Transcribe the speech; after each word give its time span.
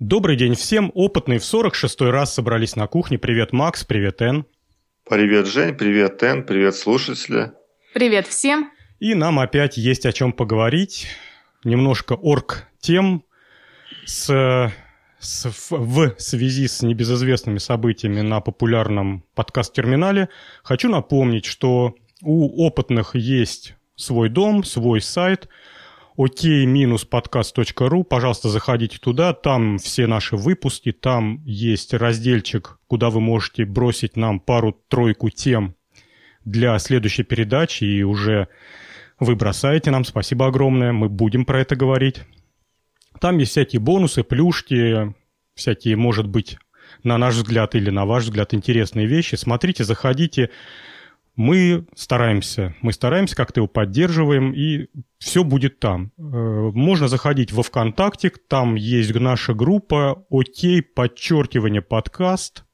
Добрый 0.00 0.34
день 0.34 0.56
всем. 0.56 0.90
Опытные 0.94 1.38
в 1.38 1.42
46-й 1.42 2.10
раз 2.10 2.34
собрались 2.34 2.74
на 2.74 2.88
кухне. 2.88 3.16
Привет, 3.16 3.52
Макс. 3.52 3.84
Привет, 3.84 4.20
Эн. 4.22 4.44
Привет, 5.08 5.46
Жень. 5.46 5.76
Привет, 5.76 6.20
Эн. 6.20 6.42
Привет, 6.42 6.74
слушатели. 6.74 7.52
Привет 7.92 8.26
всем. 8.26 8.72
И 8.98 9.14
нам 9.14 9.38
опять 9.38 9.76
есть 9.76 10.04
о 10.04 10.12
чем 10.12 10.32
поговорить. 10.32 11.06
Немножко 11.62 12.14
орг-тем 12.14 13.24
с, 14.04 14.72
с, 15.20 15.52
в 15.70 16.14
связи 16.18 16.66
с 16.66 16.82
небезызвестными 16.82 17.58
событиями 17.58 18.20
на 18.20 18.40
популярном 18.40 19.24
подкаст-терминале. 19.36 20.28
Хочу 20.64 20.88
напомнить, 20.88 21.44
что 21.44 21.94
у 22.20 22.66
опытных 22.66 23.14
есть 23.14 23.76
свой 23.94 24.28
дом, 24.28 24.64
свой 24.64 25.00
сайт– 25.00 25.48
ok-podcast.ru. 26.16 28.04
Пожалуйста, 28.04 28.48
заходите 28.48 28.98
туда. 28.98 29.32
Там 29.32 29.78
все 29.78 30.06
наши 30.06 30.36
выпуски. 30.36 30.92
Там 30.92 31.42
есть 31.44 31.94
разделчик, 31.94 32.78
куда 32.86 33.10
вы 33.10 33.20
можете 33.20 33.64
бросить 33.64 34.16
нам 34.16 34.40
пару-тройку 34.40 35.30
тем 35.30 35.74
для 36.44 36.78
следующей 36.78 37.22
передачи. 37.22 37.84
И 37.84 38.02
уже 38.02 38.48
вы 39.18 39.36
бросаете 39.36 39.90
нам. 39.90 40.04
Спасибо 40.04 40.46
огромное. 40.46 40.92
Мы 40.92 41.08
будем 41.08 41.44
про 41.44 41.60
это 41.60 41.76
говорить. 41.76 42.22
Там 43.20 43.38
есть 43.38 43.52
всякие 43.52 43.80
бонусы, 43.80 44.22
плюшки, 44.22 45.14
всякие, 45.54 45.96
может 45.96 46.26
быть, 46.26 46.58
на 47.02 47.18
наш 47.18 47.34
взгляд 47.34 47.74
или 47.74 47.90
на 47.90 48.06
ваш 48.06 48.24
взгляд 48.24 48.54
интересные 48.54 49.06
вещи. 49.06 49.36
Смотрите, 49.36 49.84
заходите 49.84 50.50
мы 51.36 51.86
стараемся, 51.96 52.74
мы 52.80 52.92
стараемся, 52.92 53.34
как-то 53.34 53.60
его 53.60 53.66
поддерживаем, 53.66 54.52
и 54.52 54.88
все 55.18 55.42
будет 55.42 55.80
там. 55.80 56.12
Э, 56.16 56.22
можно 56.72 57.08
заходить 57.08 57.52
во 57.52 57.62
ВКонтакте, 57.62 58.30
там 58.48 58.76
есть 58.76 59.14
наша 59.14 59.54
группа 59.54 60.24
«Окей, 60.30 60.82
подчеркивание 60.82 61.82
подкаст». 61.82 62.64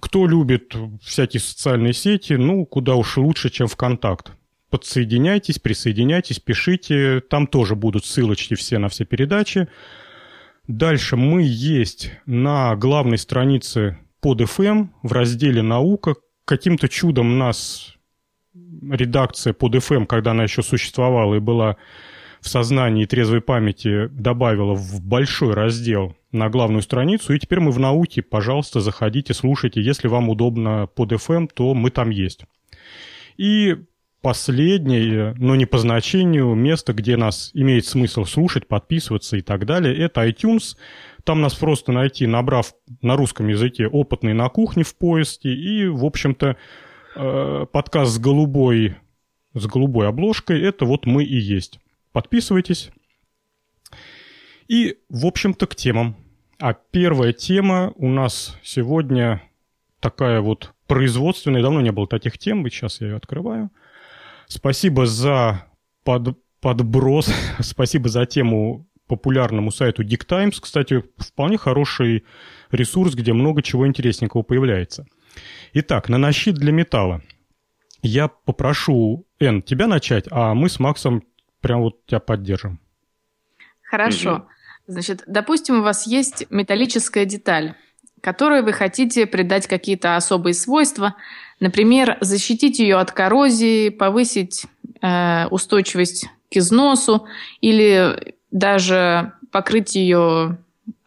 Кто 0.00 0.26
любит 0.26 0.74
всякие 1.02 1.40
социальные 1.40 1.94
сети, 1.94 2.34
ну, 2.34 2.66
куда 2.66 2.94
уж 2.94 3.16
лучше, 3.16 3.48
чем 3.48 3.66
ВКонтакт. 3.66 4.32
Подсоединяйтесь, 4.68 5.58
присоединяйтесь, 5.58 6.40
пишите. 6.40 7.20
Там 7.20 7.46
тоже 7.46 7.74
будут 7.74 8.04
ссылочки 8.04 8.54
все 8.54 8.78
на 8.78 8.88
все 8.88 9.04
передачи. 9.04 9.68
Дальше 10.66 11.16
мы 11.16 11.42
есть 11.46 12.10
на 12.26 12.76
главной 12.76 13.18
странице 13.18 13.98
под 14.20 14.40
FM 14.40 14.88
в 15.02 15.12
разделе 15.12 15.62
«Наука», 15.62 16.14
каким-то 16.44 16.88
чудом 16.88 17.38
нас 17.38 17.94
редакция 18.54 19.52
под 19.52 19.74
FM, 19.74 20.06
когда 20.06 20.32
она 20.32 20.44
еще 20.44 20.62
существовала 20.62 21.34
и 21.34 21.40
была 21.40 21.76
в 22.40 22.48
сознании 22.48 23.04
и 23.04 23.06
трезвой 23.06 23.40
памяти, 23.40 24.08
добавила 24.08 24.74
в 24.74 25.00
большой 25.00 25.54
раздел 25.54 26.14
на 26.30 26.50
главную 26.50 26.82
страницу. 26.82 27.32
И 27.32 27.38
теперь 27.38 27.60
мы 27.60 27.70
в 27.70 27.78
науке. 27.78 28.20
Пожалуйста, 28.22 28.80
заходите, 28.80 29.32
слушайте. 29.32 29.80
Если 29.80 30.08
вам 30.08 30.28
удобно 30.28 30.86
под 30.86 31.12
FM, 31.12 31.48
то 31.52 31.72
мы 31.72 31.90
там 31.90 32.10
есть. 32.10 32.44
И 33.38 33.76
последнее, 34.20 35.34
но 35.38 35.54
не 35.54 35.66
по 35.66 35.78
значению, 35.78 36.54
место, 36.54 36.92
где 36.92 37.16
нас 37.16 37.50
имеет 37.54 37.86
смысл 37.86 38.24
слушать, 38.24 38.68
подписываться 38.68 39.36
и 39.36 39.42
так 39.42 39.64
далее, 39.66 39.96
это 39.96 40.26
iTunes. 40.26 40.76
Там 41.24 41.40
нас 41.40 41.54
просто 41.54 41.92
найти, 41.92 42.26
набрав 42.26 42.74
на 43.00 43.16
русском 43.16 43.48
языке 43.48 43.88
«Опытный 43.88 44.34
на 44.34 44.48
кухне» 44.50 44.84
в 44.84 44.94
поиске. 44.94 45.54
И, 45.54 45.86
в 45.86 46.04
общем-то, 46.04 46.56
э, 47.16 47.66
подкаст 47.72 48.12
с 48.12 48.18
голубой, 48.18 48.96
с 49.54 49.66
голубой 49.66 50.08
обложкой– 50.08 50.62
это 50.62 50.84
вот 50.84 51.06
мы 51.06 51.24
и 51.24 51.36
есть. 51.36 51.80
Подписывайтесь. 52.12 52.90
И, 54.68 54.98
в 55.08 55.26
общем-то, 55.26 55.66
к 55.66 55.74
темам. 55.74 56.16
А 56.60 56.74
первая 56.74 57.32
тема 57.32 57.92
у 57.96 58.08
нас 58.08 58.58
сегодня 58.62 59.42
такая 60.00 60.40
вот 60.42 60.74
производственная. 60.86 61.62
Давно 61.62 61.80
не 61.80 61.90
было 61.90 62.06
таких 62.06 62.38
тем, 62.38 62.68
сейчас 62.68 63.00
я 63.00 63.08
ее 63.08 63.16
открываю. 63.16 63.70
Спасибо 64.46 65.06
за 65.06 65.66
под, 66.04 66.38
подброс, 66.60 67.32
спасибо 67.60 68.08
за 68.08 68.26
тему 68.26 68.86
популярному 69.06 69.70
сайту 69.70 70.02
Geek 70.02 70.26
Times. 70.26 70.60
Кстати, 70.60 71.02
вполне 71.18 71.58
хороший 71.58 72.24
ресурс, 72.70 73.14
где 73.14 73.32
много 73.32 73.62
чего 73.62 73.86
интересненького 73.86 74.42
появляется. 74.42 75.06
Итак, 75.72 76.08
нанощит 76.08 76.54
для 76.54 76.72
металла. 76.72 77.22
Я 78.02 78.28
попрошу, 78.28 79.26
Эн, 79.38 79.62
тебя 79.62 79.86
начать, 79.86 80.26
а 80.30 80.54
мы 80.54 80.68
с 80.68 80.78
Максом 80.78 81.24
прям 81.60 81.80
вот 81.80 82.04
тебя 82.06 82.20
поддержим. 82.20 82.80
Хорошо. 83.82 84.34
Угу. 84.34 84.44
Значит, 84.86 85.22
допустим, 85.26 85.80
у 85.80 85.82
вас 85.82 86.06
есть 86.06 86.46
металлическая 86.50 87.24
деталь, 87.24 87.74
которой 88.20 88.62
вы 88.62 88.72
хотите 88.72 89.26
придать 89.26 89.66
какие-то 89.66 90.16
особые 90.16 90.54
свойства, 90.54 91.14
например, 91.60 92.18
защитить 92.20 92.78
ее 92.78 92.96
от 92.96 93.12
коррозии, 93.12 93.88
повысить 93.88 94.66
э, 95.00 95.46
устойчивость 95.48 96.28
к 96.50 96.56
износу 96.56 97.26
или 97.60 98.33
даже 98.54 99.32
покрыть 99.50 99.96
ее 99.96 100.58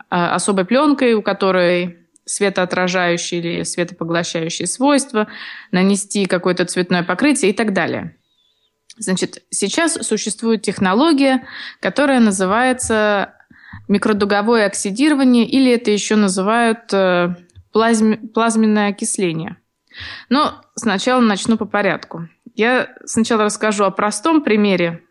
а, 0.09 0.35
особой 0.35 0.65
пленкой, 0.65 1.13
у 1.13 1.23
которой 1.23 1.97
светоотражающие 2.25 3.39
или 3.39 3.63
светопоглощающие 3.63 4.67
свойства, 4.67 5.27
нанести 5.71 6.25
какое-то 6.25 6.65
цветное 6.65 7.03
покрытие 7.03 7.51
и 7.51 7.53
так 7.53 7.71
далее. 7.73 8.17
Значит, 8.97 9.43
сейчас 9.49 9.93
существует 9.93 10.61
технология, 10.61 11.47
которая 11.79 12.19
называется 12.19 13.33
микродуговое 13.87 14.65
оксидирование, 14.65 15.47
или 15.47 15.71
это 15.71 15.89
еще 15.89 16.17
называют 16.17 16.91
э, 16.91 17.33
плазм... 17.71 18.27
плазменное 18.33 18.89
окисление. 18.89 19.55
Но 20.29 20.61
сначала 20.75 21.21
начну 21.21 21.57
по 21.57 21.65
порядку. 21.65 22.27
Я 22.55 22.89
сначала 23.05 23.45
расскажу 23.45 23.85
о 23.85 23.91
простом 23.91 24.41
примере 24.41 25.06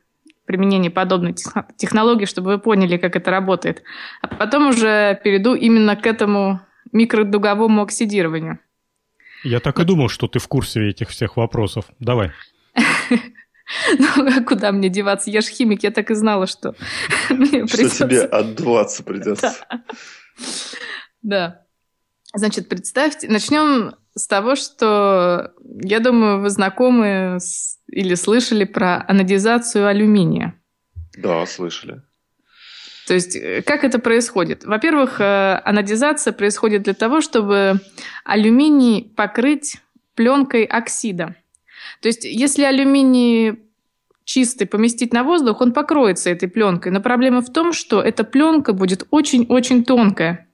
применение 0.46 0.90
подобной 0.90 1.34
технологии, 1.76 2.24
чтобы 2.24 2.52
вы 2.52 2.58
поняли, 2.58 2.96
как 2.96 3.16
это 3.16 3.30
работает. 3.30 3.82
А 4.22 4.28
потом 4.28 4.68
уже 4.68 5.20
перейду 5.22 5.54
именно 5.54 5.96
к 5.96 6.06
этому 6.06 6.60
микродуговому 6.92 7.82
оксидированию. 7.82 8.58
Я 9.42 9.60
так 9.60 9.78
и 9.78 9.84
думал, 9.84 10.08
что 10.08 10.28
ты 10.28 10.38
в 10.38 10.48
курсе 10.48 10.88
этих 10.88 11.10
всех 11.10 11.36
вопросов. 11.36 11.86
Давай. 11.98 12.32
Ну, 13.98 14.06
а 14.28 14.44
куда 14.44 14.70
мне 14.70 14.88
деваться? 14.88 15.28
Я 15.28 15.40
же 15.40 15.48
химик, 15.48 15.82
я 15.82 15.90
так 15.90 16.12
и 16.12 16.14
знала, 16.14 16.46
что 16.46 16.76
мне 17.30 17.66
Что 17.66 17.88
тебе 17.88 18.22
отдуваться 18.22 19.02
придется. 19.04 19.54
Да. 21.22 21.62
Значит, 22.32 22.68
представьте, 22.68 23.28
начнем 23.28 23.96
с 24.14 24.28
того, 24.28 24.54
что, 24.54 25.52
я 25.82 25.98
думаю, 26.00 26.40
вы 26.40 26.50
знакомы 26.50 27.38
с 27.40 27.75
или 27.88 28.14
слышали 28.14 28.64
про 28.64 29.04
анодизацию 29.06 29.86
алюминия? 29.86 30.54
Да, 31.16 31.46
слышали. 31.46 32.02
То 33.06 33.14
есть 33.14 33.36
э, 33.36 33.62
как 33.62 33.84
это 33.84 33.98
происходит? 33.98 34.64
Во-первых, 34.64 35.20
э, 35.20 35.60
анодизация 35.64 36.32
происходит 36.32 36.82
для 36.82 36.94
того, 36.94 37.20
чтобы 37.20 37.80
алюминий 38.24 39.12
покрыть 39.16 39.76
пленкой 40.14 40.64
оксида. 40.64 41.36
То 42.00 42.08
есть 42.08 42.24
если 42.24 42.64
алюминий 42.64 43.60
чистый 44.24 44.66
поместить 44.66 45.12
на 45.12 45.22
воздух, 45.22 45.60
он 45.60 45.72
покроется 45.72 46.30
этой 46.30 46.48
пленкой. 46.48 46.90
Но 46.90 47.00
проблема 47.00 47.40
в 47.40 47.52
том, 47.52 47.72
что 47.72 48.02
эта 48.02 48.24
пленка 48.24 48.72
будет 48.72 49.06
очень-очень 49.10 49.84
тонкая. 49.84 50.48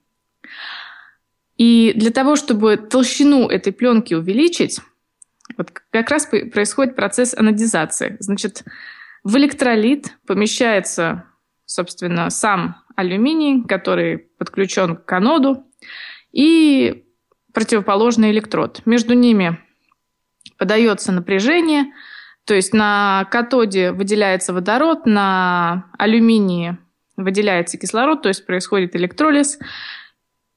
И 1.57 1.93
для 1.95 2.11
того, 2.11 2.35
чтобы 2.35 2.77
толщину 2.77 3.47
этой 3.47 3.73
пленки 3.73 4.13
увеличить, 4.13 4.79
вот 5.57 5.71
как 5.71 6.09
раз 6.09 6.25
происходит 6.25 6.95
процесс 6.95 7.33
анодизации. 7.33 8.17
Значит, 8.19 8.63
в 9.23 9.37
электролит 9.37 10.17
помещается, 10.27 11.25
собственно, 11.65 12.29
сам 12.29 12.77
алюминий, 12.95 13.63
который 13.65 14.17
подключен 14.17 14.97
к 14.97 15.11
аноду, 15.11 15.65
и 16.31 17.05
противоположный 17.53 18.31
электрод. 18.31 18.81
Между 18.85 19.13
ними 19.13 19.59
подается 20.57 21.11
напряжение, 21.11 21.85
то 22.45 22.53
есть 22.53 22.73
на 22.73 23.27
катоде 23.31 23.91
выделяется 23.91 24.53
водород, 24.53 25.05
на 25.05 25.85
алюминии 25.97 26.77
выделяется 27.15 27.77
кислород, 27.77 28.23
то 28.23 28.29
есть 28.29 28.45
происходит 28.45 28.95
электролиз, 28.95 29.59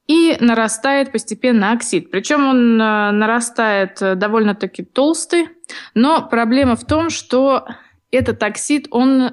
и 0.07 0.37
нарастает 0.41 1.13
постепенно 1.13 1.73
оксид. 1.73 2.11
Причем 2.11 2.47
он 2.47 2.81
э, 2.81 3.11
нарастает 3.11 4.01
э, 4.01 4.15
довольно-таки 4.15 4.85
толстый, 4.85 5.49
но 5.95 6.27
проблема 6.27 6.77
в 6.77 6.85
том, 6.85 7.11
что 7.11 7.67
этот 8.11 8.43
оксид, 8.43 8.87
он 8.91 9.33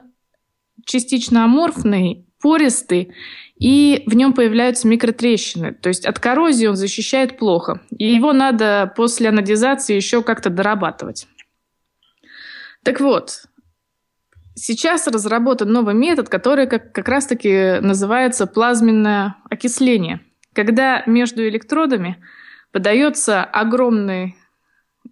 частично 0.85 1.45
аморфный, 1.45 2.25
пористый, 2.41 3.13
и 3.57 4.03
в 4.07 4.15
нем 4.15 4.33
появляются 4.33 4.87
микротрещины. 4.87 5.73
То 5.73 5.89
есть 5.89 6.05
от 6.05 6.19
коррозии 6.19 6.65
он 6.65 6.75
защищает 6.75 7.37
плохо. 7.37 7.81
И 7.97 8.13
его 8.13 8.33
надо 8.33 8.91
после 8.95 9.29
анодизации 9.29 9.95
еще 9.95 10.23
как-то 10.23 10.49
дорабатывать. 10.49 11.27
Так 12.83 12.99
вот, 12.99 13.43
сейчас 14.55 15.07
разработан 15.07 15.71
новый 15.71 15.93
метод, 15.93 16.27
который 16.27 16.67
как, 16.67 16.91
как 16.91 17.07
раз-таки 17.07 17.79
называется 17.79 18.47
плазменное 18.47 19.37
окисление. 19.49 20.19
Когда 20.53 21.03
между 21.05 21.47
электродами 21.47 22.17
подается 22.71 23.43
огромный, 23.43 24.35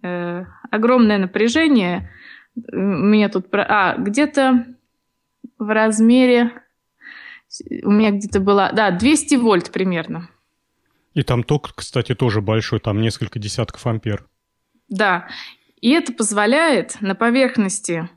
э, 0.02 0.44
огромное 0.70 1.18
напряжение, 1.18 2.10
у 2.54 2.76
меня 2.76 3.28
тут... 3.28 3.46
А, 3.52 3.96
где-то 3.96 4.66
в 5.58 5.68
размере... 5.68 6.52
У 7.82 7.90
меня 7.90 8.10
где-то 8.12 8.40
было... 8.40 8.70
Да, 8.72 8.90
200 8.90 9.34
вольт 9.36 9.70
примерно. 9.70 10.28
И 11.14 11.22
там 11.22 11.42
ток, 11.42 11.72
кстати, 11.74 12.14
тоже 12.14 12.40
большой, 12.40 12.80
там 12.80 13.00
несколько 13.00 13.38
десятков 13.38 13.86
ампер. 13.86 14.26
Да, 14.88 15.28
и 15.80 15.90
это 15.90 16.12
позволяет 16.12 17.00
на 17.00 17.14
поверхности 17.14 18.08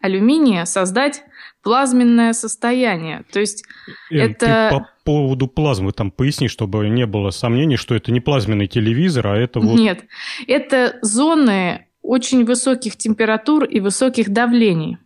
алюминия 0.00 0.64
создать 0.64 1.22
плазменное 1.62 2.32
состояние. 2.32 3.24
То 3.30 3.40
есть 3.40 3.64
Эн, 4.10 4.32
это... 4.32 4.68
Ты 4.70 4.78
по 4.78 4.88
поводу 5.04 5.48
плазмы 5.48 5.92
там 5.92 6.10
поясни, 6.10 6.48
чтобы 6.48 6.88
не 6.88 7.06
было 7.06 7.30
сомнений, 7.30 7.76
что 7.76 7.94
это 7.94 8.12
не 8.12 8.20
плазменный 8.20 8.66
телевизор, 8.66 9.26
а 9.28 9.36
это 9.36 9.60
вот... 9.60 9.78
Нет, 9.78 10.04
это 10.46 10.98
зоны 11.02 11.86
очень 12.02 12.44
высоких 12.44 12.96
температур 12.96 13.64
и 13.64 13.80
высоких 13.80 14.30
давлений. 14.30 14.98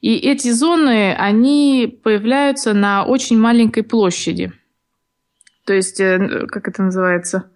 И 0.00 0.16
эти 0.16 0.50
зоны, 0.50 1.12
они 1.14 2.00
появляются 2.02 2.72
на 2.72 3.04
очень 3.04 3.38
маленькой 3.38 3.82
площади. 3.82 4.52
То 5.64 5.74
есть, 5.74 6.00
э, 6.00 6.46
как 6.46 6.68
это 6.68 6.82
называется? 6.82 7.50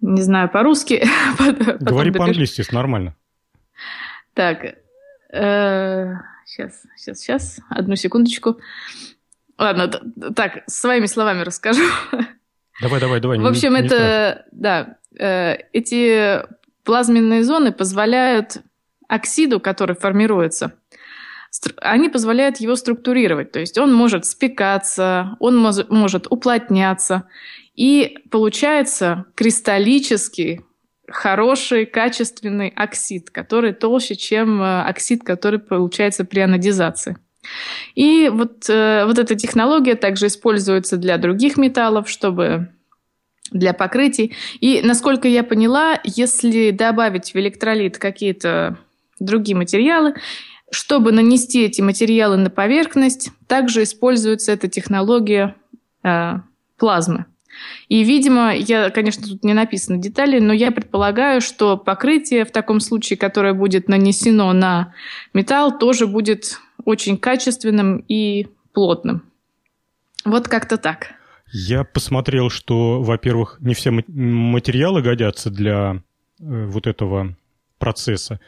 Не 0.00 0.22
знаю 0.22 0.48
по-русски. 0.48 1.04
Говори 1.80 2.12
по-английски, 2.12 2.62
нормально. 2.72 3.16
Так, 4.34 4.76
сейчас, 5.30 6.82
сейчас, 6.96 7.20
сейчас, 7.20 7.60
одну 7.68 7.96
секундочку. 7.96 8.58
Ладно, 9.58 9.88
так, 10.34 10.62
своими 10.66 11.06
словами 11.06 11.42
расскажу. 11.42 11.82
Давай, 12.80 13.00
давай, 13.00 13.20
давай. 13.20 13.38
В 13.38 13.46
общем, 13.46 13.74
не, 13.74 13.80
не 13.80 13.86
это, 13.86 13.96
страшно. 13.96 14.44
да, 14.52 14.96
э, 15.18 15.56
эти 15.72 16.42
плазменные 16.84 17.42
зоны 17.42 17.72
позволяют 17.72 18.58
оксиду, 19.08 19.58
который 19.58 19.96
формируется, 19.96 20.74
они 21.78 22.08
позволяют 22.08 22.58
его 22.58 22.76
структурировать. 22.76 23.52
То 23.52 23.58
есть 23.58 23.78
он 23.78 23.92
может 23.92 24.26
спекаться, 24.26 25.36
он 25.40 25.56
может 25.56 26.26
уплотняться. 26.30 27.28
И 27.74 28.18
получается 28.30 29.24
кристаллический 29.34 30.60
хороший, 31.10 31.86
качественный 31.86 32.68
оксид, 32.74 33.30
который 33.30 33.72
толще, 33.72 34.14
чем 34.16 34.62
э, 34.62 34.82
оксид, 34.82 35.24
который 35.24 35.58
получается 35.58 36.24
при 36.24 36.40
анодизации. 36.40 37.16
И 37.94 38.28
вот, 38.32 38.68
э, 38.68 39.04
вот 39.06 39.18
эта 39.18 39.34
технология 39.34 39.94
также 39.94 40.26
используется 40.26 40.96
для 40.96 41.18
других 41.18 41.56
металлов, 41.56 42.08
чтобы 42.08 42.68
для 43.50 43.72
покрытий. 43.72 44.34
И, 44.60 44.82
насколько 44.82 45.26
я 45.28 45.42
поняла, 45.42 45.98
если 46.04 46.70
добавить 46.70 47.32
в 47.32 47.36
электролит 47.36 47.98
какие-то 47.98 48.76
другие 49.18 49.56
материалы, 49.56 50.14
чтобы 50.70 51.12
нанести 51.12 51.64
эти 51.64 51.80
материалы 51.80 52.36
на 52.36 52.50
поверхность, 52.50 53.30
также 53.46 53.84
используется 53.84 54.52
эта 54.52 54.68
технология 54.68 55.54
э, 56.02 56.34
плазмы. 56.76 57.24
И, 57.88 58.04
видимо, 58.04 58.54
я, 58.54 58.90
конечно, 58.90 59.26
тут 59.26 59.44
не 59.44 59.54
написано 59.54 59.98
детали, 59.98 60.38
но 60.38 60.52
я 60.52 60.70
предполагаю, 60.70 61.40
что 61.40 61.76
покрытие 61.76 62.44
в 62.44 62.50
таком 62.50 62.80
случае, 62.80 63.16
которое 63.16 63.54
будет 63.54 63.88
нанесено 63.88 64.52
на 64.52 64.94
металл, 65.32 65.78
тоже 65.78 66.06
будет 66.06 66.58
очень 66.84 67.16
качественным 67.16 68.04
и 68.08 68.48
плотным. 68.72 69.22
Вот 70.24 70.48
как-то 70.48 70.76
так. 70.76 71.14
Я 71.50 71.84
посмотрел, 71.84 72.50
что, 72.50 73.02
во-первых, 73.02 73.56
не 73.60 73.74
все 73.74 73.90
материалы 73.90 75.00
годятся 75.00 75.50
для 75.50 76.02
э, 76.40 76.66
вот 76.66 76.86
этого 76.86 77.36
процесса. 77.78 78.38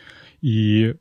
И 0.42 0.94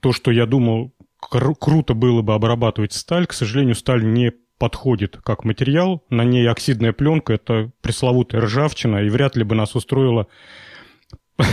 то, 0.00 0.12
что 0.12 0.32
я 0.32 0.46
думал, 0.46 0.92
кру- 1.22 1.54
круто 1.58 1.94
было 1.94 2.22
бы 2.22 2.34
обрабатывать 2.34 2.92
сталь, 2.92 3.26
к 3.26 3.32
сожалению, 3.32 3.76
сталь 3.76 4.04
не 4.04 4.32
подходит 4.58 5.18
как 5.22 5.44
материал. 5.44 6.04
На 6.10 6.24
ней 6.24 6.48
оксидная 6.48 6.92
пленка, 6.92 7.34
это 7.34 7.70
пресловутая 7.80 8.42
ржавчина, 8.42 8.98
и 9.04 9.08
вряд 9.08 9.36
ли 9.36 9.44
бы 9.44 9.54
нас 9.54 9.74
устроила 9.74 10.26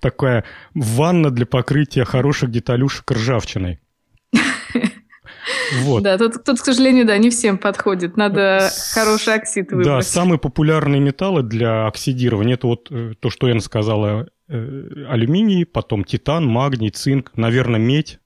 такая 0.00 0.44
ванна 0.74 1.30
для 1.30 1.46
покрытия 1.46 2.04
хороших 2.04 2.50
деталюшек 2.50 3.10
ржавчиной. 3.10 3.80
Вот. 5.82 6.02
Да, 6.02 6.18
тут, 6.18 6.44
тут, 6.44 6.60
к 6.60 6.64
сожалению, 6.64 7.06
да, 7.06 7.16
не 7.18 7.30
всем 7.30 7.58
подходит. 7.58 8.16
Надо 8.16 8.70
хороший 8.92 9.34
оксид 9.34 9.70
выбрать. 9.70 9.86
Да, 9.86 10.02
самые 10.02 10.38
популярные 10.38 11.00
металлы 11.00 11.42
для 11.42 11.86
оксидирования, 11.86 12.54
это 12.54 12.66
вот 12.66 12.88
э, 12.90 13.14
то, 13.18 13.30
что 13.30 13.48
я 13.48 13.58
сказала, 13.60 14.28
э, 14.48 15.04
алюминий, 15.08 15.64
потом 15.64 16.04
титан, 16.04 16.46
магний, 16.46 16.90
цинк, 16.90 17.32
наверное, 17.36 17.80
медь. 17.80 18.20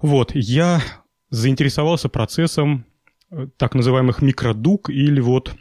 Вот, 0.00 0.32
я 0.34 0.82
заинтересовался 1.30 2.08
процессом 2.08 2.84
э, 3.30 3.48
так 3.56 3.74
называемых 3.74 4.22
микродуг 4.22 4.90
или 4.90 5.20
вот 5.20 5.54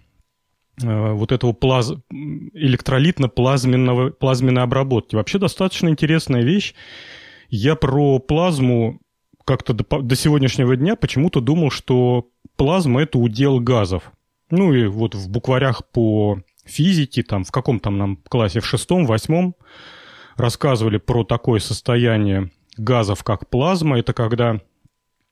э, 0.82 1.12
вот 1.12 1.32
этого 1.32 1.54
плаз... 1.54 1.94
электролитно-плазменного, 2.12 4.12
плазменной 4.12 4.64
обработки. 4.64 5.16
Вообще 5.16 5.40
достаточно 5.40 5.90
интересная 5.90 6.44
вещь. 6.44 6.74
Я 7.50 7.76
про 7.76 8.20
плазму 8.20 9.00
как-то 9.46 9.74
до, 9.74 10.02
до 10.02 10.16
сегодняшнего 10.16 10.76
дня 10.76 10.96
почему-то 10.96 11.40
думал, 11.40 11.72
что 11.72 12.30
плазма– 12.58 13.02
это 13.04 13.18
удел 13.18 13.60
газов. 13.60 14.12
Ну 14.50 14.74
и 14.74 14.88
вот 14.88 15.16
в 15.16 15.30
букварях 15.30 15.88
по 15.90 16.42
физике, 16.66 17.24
там 17.24 17.44
в 17.44 17.52
каком 17.52 17.80
там 17.80 17.98
нам 17.98 18.18
классе, 18.28 18.60
в 18.60 18.66
шестом, 18.66 19.06
восьмом, 19.06 19.56
рассказывали 20.36 20.98
про 20.98 21.24
такое 21.24 21.60
состояние 21.60 22.52
газов, 22.78 23.24
как 23.24 23.50
плазма. 23.50 24.00
Это 24.00 24.14
когда 24.14 24.62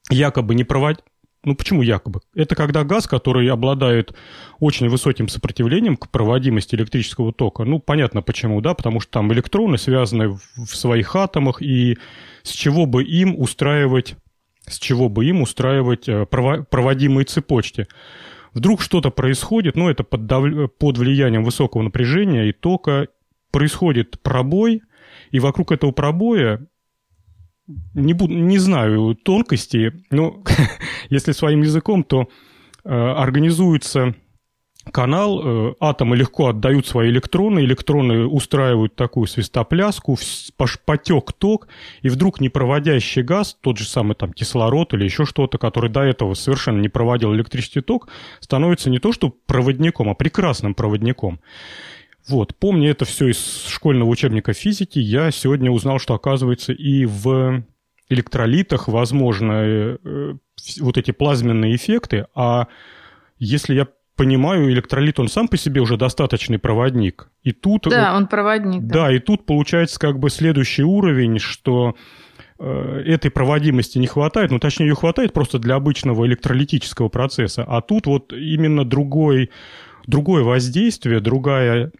якобы 0.10 0.56
не 0.56 0.64
проводить... 0.64 1.04
Ну, 1.44 1.56
почему 1.56 1.84
якобы? 1.84 2.22
Это 2.34 2.56
когда 2.56 2.84
газ, 2.84 3.06
который 3.06 3.48
обладает 3.52 4.16
очень 4.60 4.90
высоким 4.90 5.28
сопротивлением 5.28 5.96
к 5.96 6.10
проводимости 6.10 6.74
электрического 6.74 7.32
тока. 7.32 7.66
Ну, 7.66 7.80
понятно 7.80 8.24
почему, 8.24 8.62
да, 8.62 8.74
потому 8.74 9.00
что 9.00 9.12
там 9.12 9.32
электроны 9.32 9.78
связаны 9.78 10.30
в 10.30 10.68
своих 10.76 11.16
атомах, 11.16 11.62
и 11.62 12.00
с 12.42 12.50
чего 12.50 12.88
бы 12.88 13.04
им 13.04 13.40
устраивать, 13.40 14.16
с 14.68 14.80
чего 14.80 15.08
бы 15.08 15.26
им 15.26 15.44
устраивать 15.44 16.10
э, 16.10 16.26
проводимые 16.26 17.26
цепочки. 17.26 17.86
Вдруг 18.54 18.82
что-то 18.82 19.12
происходит, 19.12 19.76
ну, 19.76 19.88
это 19.88 20.04
под, 20.04 20.26
дав... 20.26 20.72
под 20.80 20.98
влиянием 20.98 21.44
высокого 21.44 21.84
напряжения 21.84 22.50
и 22.50 22.54
тока, 22.54 23.08
происходит 23.52 24.20
пробой, 24.22 24.82
и 25.30 25.40
вокруг 25.40 25.72
этого 25.72 25.92
пробоя 25.92 26.66
не, 27.94 28.14
буду, 28.14 28.34
не 28.34 28.58
знаю 28.58 29.16
тонкостей, 29.16 29.92
но 30.12 30.44
если 31.10 31.32
своим 31.32 31.62
языком, 31.62 32.04
то 32.04 32.30
э, 32.84 32.90
организуется 32.90 34.16
канал, 34.92 35.42
э, 35.44 35.74
атомы 35.80 36.16
легко 36.16 36.48
отдают 36.50 36.86
свои 36.86 37.10
электроны, 37.10 37.60
электроны 37.60 38.26
устраивают 38.26 38.96
такую 38.96 39.28
свистопляску, 39.28 40.18
потек 40.86 41.34
ток, 41.34 41.68
и 42.02 42.10
вдруг 42.10 42.40
непроводящий 42.40 43.24
газ, 43.24 43.58
тот 43.62 43.78
же 43.78 43.86
самый 43.86 44.16
там 44.16 44.32
кислород 44.34 44.94
или 44.94 45.04
еще 45.04 45.26
что-то, 45.26 45.58
который 45.58 45.90
до 45.90 46.02
этого 46.02 46.34
совершенно 46.34 46.80
не 46.80 46.90
проводил 46.90 47.34
электрический 47.34 47.82
ток, 47.82 48.10
становится 48.40 48.90
не 48.90 49.00
то 49.00 49.12
что 49.12 49.30
проводником, 49.30 50.10
а 50.10 50.14
прекрасным 50.14 50.76
проводником. 50.76 51.40
Вот, 52.28 52.56
помня 52.56 52.90
это 52.90 53.06
все 53.06 53.28
из 53.28 53.68
школьного 53.68 54.10
учебника 54.10 54.54
физики, 54.54 55.00
я 55.00 55.30
сегодня 55.32 55.70
узнал, 55.70 56.00
что, 56.00 56.16
оказывается, 56.16 56.74
и 56.74 57.06
в 57.06 57.64
электролитах 58.10 58.88
возможны 58.88 59.98
э, 60.04 60.34
вот 60.80 60.98
эти 60.98 61.12
плазменные 61.12 61.76
эффекты, 61.76 62.28
а 62.34 62.68
если 63.38 63.76
я 63.76 63.88
понимаю, 64.16 64.72
электролит, 64.72 65.20
он 65.20 65.28
сам 65.28 65.48
по 65.48 65.58
себе 65.58 65.82
уже 65.82 65.98
достаточный 65.98 66.58
проводник. 66.58 67.30
И 67.44 67.52
тут... 67.52 67.88
Да, 67.90 68.16
он 68.16 68.28
проводник. 68.28 68.84
Да, 68.84 69.08
да 69.08 69.14
и 69.14 69.20
тут 69.20 69.46
получается 69.46 70.00
как 70.00 70.20
бы 70.20 70.30
следующий 70.30 70.84
уровень, 70.84 71.40
что 71.40 71.96
э, 72.58 73.04
этой 73.06 73.30
проводимости 73.30 73.98
не 73.98 74.08
хватает, 74.08 74.52
ну, 74.52 74.60
точнее, 74.60 74.88
ее 74.88 74.96
хватает 74.96 75.34
просто 75.34 75.60
для 75.60 75.76
обычного 75.76 76.26
электролитического 76.26 77.10
процесса, 77.10 77.64
а 77.68 77.82
тут 77.82 78.08
вот 78.08 78.32
именно 78.32 78.86
другой, 78.86 79.52
другое 80.08 80.44
воздействие, 80.44 81.20
другая 81.20 81.92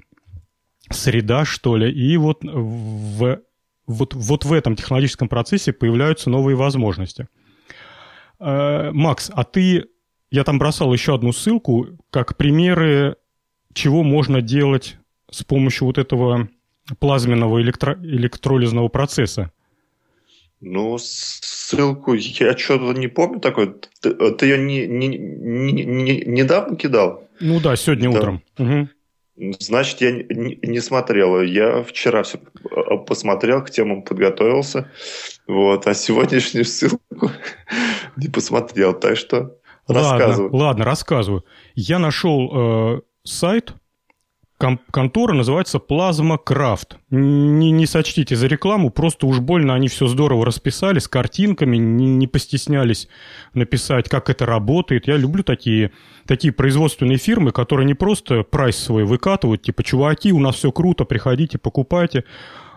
среда, 0.92 1.46
что 1.46 1.78
ли, 1.78 1.92
и 1.92 2.18
вот 2.18 2.40
в, 2.44 3.42
вот, 3.88 4.14
вот 4.14 4.46
в 4.46 4.54
этом 4.54 4.76
технологическом 4.76 5.28
процессе 5.28 5.74
появляются 5.74 6.30
новые 6.30 6.56
возможности. 6.56 7.28
Э, 8.40 8.92
Макс, 8.92 9.32
а 9.34 9.44
ты, 9.44 9.86
я 10.32 10.44
там 10.44 10.60
бросал 10.60 10.94
еще 10.94 11.16
одну 11.16 11.32
ссылку, 11.32 11.88
как 12.10 12.38
примеры, 12.38 13.16
чего 13.74 14.04
можно 14.04 14.42
делать 14.42 14.98
с 15.30 15.44
помощью 15.44 15.88
вот 15.88 15.98
этого 15.98 16.50
плазменного 17.00 17.62
электро, 17.62 17.98
электролизного 18.02 18.88
процесса. 18.88 19.52
Ну, 20.62 20.98
ссылку 20.98 22.14
я 22.14 22.58
что-то 22.58 22.98
не 22.98 23.08
помню 23.08 23.40
такой. 23.40 23.76
Ты, 24.02 24.14
ты 24.32 24.46
ее 24.46 24.58
не, 24.58 24.88
не, 24.88 25.08
не, 25.08 25.84
не, 25.84 26.22
недавно 26.26 26.76
кидал? 26.76 27.28
Ну 27.40 27.60
да, 27.60 27.76
сегодня 27.76 28.12
да. 28.12 28.18
утром. 28.18 28.42
Угу. 28.58 28.90
Значит, 29.38 30.02
я 30.02 30.12
не, 30.12 30.80
смотрел. 30.80 31.42
Я 31.42 31.84
вчера 31.84 32.24
все 32.24 32.40
посмотрел, 33.06 33.64
к 33.64 33.70
темам 33.70 34.04
подготовился. 34.04 34.90
Вот, 35.48 35.88
а 35.88 35.94
сегодняшнюю 35.94 36.66
ссылку 36.66 37.32
не 38.16 38.30
посмотрел. 38.30 38.94
Так 38.94 39.18
что 39.18 39.58
рассказывай. 39.88 40.46
Ладно, 40.46 40.58
ладно 40.58 40.86
рассказываю. 40.86 41.46
Я 41.76 42.00
нашел 42.00 42.98
э, 42.98 43.02
сайт, 43.24 43.74
контора 44.58 45.34
называется 45.34 45.80
Plasma 45.80 46.38
Craft. 46.44 46.96
Не, 47.10 47.72
не 47.72 47.86
сочтите 47.86 48.36
за 48.36 48.48
рекламу, 48.48 48.90
просто 48.90 49.28
уж 49.28 49.40
больно 49.40 49.74
они 49.74 49.88
все 49.88 50.08
здорово 50.08 50.46
расписали 50.46 51.00
с 51.00 51.08
картинками, 51.08 51.78
не, 51.78 52.06
не 52.08 52.28
постеснялись 52.28 53.10
написать, 53.54 54.10
как 54.10 54.30
это 54.30 54.46
работает. 54.46 55.08
Я 55.08 55.18
люблю 55.18 55.44
такие, 55.44 55.92
такие 56.26 56.54
производственные 56.54 57.18
фирмы, 57.18 57.52
которые 57.52 57.86
не 57.86 57.96
просто 57.96 58.44
прайс 58.44 58.78
свой 58.78 59.04
выкатывают, 59.04 59.62
типа, 59.62 59.84
чуваки, 59.84 60.32
у 60.32 60.40
нас 60.40 60.56
все 60.56 60.72
круто, 60.72 61.04
приходите, 61.04 61.58
покупайте, 61.58 62.24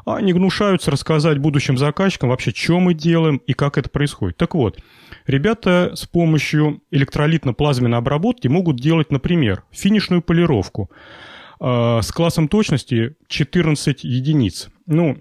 а 0.04 0.16
они 0.16 0.32
гнушаются 0.32 0.90
рассказать 0.90 1.38
будущим 1.38 1.78
заказчикам 1.78 2.30
вообще, 2.30 2.50
что 2.50 2.80
мы 2.80 2.94
делаем 2.94 3.36
и 3.46 3.52
как 3.52 3.78
это 3.78 3.88
происходит. 3.88 4.36
Так 4.36 4.54
вот, 4.54 4.80
ребята 5.26 5.92
с 5.94 6.06
помощью 6.06 6.80
электролитно-плазменной 6.90 7.98
обработки 7.98 8.48
могут 8.48 8.76
делать, 8.76 9.12
например, 9.12 9.62
финишную 9.70 10.22
полировку– 10.22 10.90
с 11.60 12.12
классом 12.12 12.48
точности 12.48 13.16
14 13.28 14.04
единиц. 14.04 14.68
Ну, 14.86 15.18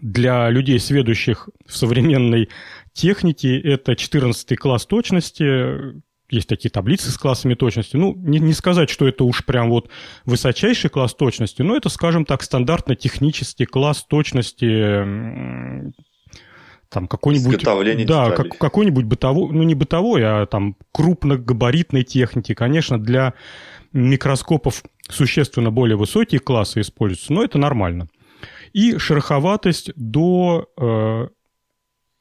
для 0.00 0.50
людей, 0.50 0.78
сведущих 0.78 1.48
в 1.66 1.76
современной 1.76 2.48
технике, 2.92 3.58
это 3.60 3.96
14 3.96 4.56
класс 4.58 4.86
точности. 4.86 6.02
Есть 6.28 6.48
такие 6.48 6.70
таблицы 6.70 7.10
с 7.10 7.18
классами 7.18 7.54
точности. 7.54 7.96
Ну, 7.96 8.14
не, 8.16 8.40
не 8.40 8.52
сказать, 8.52 8.90
что 8.90 9.06
это 9.06 9.24
уж 9.24 9.44
прям 9.44 9.70
вот 9.70 9.88
высочайший 10.24 10.90
класс 10.90 11.14
точности, 11.14 11.62
но 11.62 11.76
это, 11.76 11.88
скажем 11.88 12.24
так, 12.24 12.42
стандартно-технический 12.42 13.64
класс 13.64 14.04
точности 14.04 15.92
там 16.88 17.08
какой-нибудь... 17.08 17.52
Да, 18.06 18.30
как, 18.30 18.58
какой-нибудь 18.58 19.04
бытовой, 19.04 19.52
ну 19.52 19.62
не 19.62 19.74
бытовой, 19.74 20.22
а 20.24 20.46
там 20.46 20.76
крупногабаритной 20.92 22.04
техники. 22.04 22.54
Конечно, 22.54 22.98
для 22.98 23.34
микроскопов 23.96 24.82
существенно 25.08 25.70
более 25.70 25.96
высокие 25.96 26.40
классы 26.40 26.80
используются, 26.80 27.32
но 27.32 27.42
это 27.42 27.58
нормально. 27.58 28.08
И 28.72 28.98
шероховатость 28.98 29.92
до 29.96 30.68
э, 30.76 31.28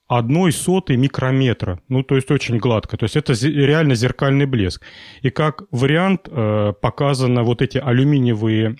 одной 0.07 0.51
сотой 0.51 0.97
микрометра. 0.97 1.81
Ну, 1.89 2.03
то 2.03 2.15
есть 2.15 2.31
очень 2.31 2.57
гладко. 2.57 2.97
То 2.97 3.03
есть 3.05 3.15
это 3.15 3.33
реально 3.33 3.95
зеркальный 3.95 4.45
блеск. 4.45 4.83
И 5.21 5.29
как 5.29 5.63
вариант 5.71 6.27
э, 6.29 6.73
показано 6.81 7.43
вот 7.43 7.61
эти 7.61 7.77
алюминиевые 7.77 8.77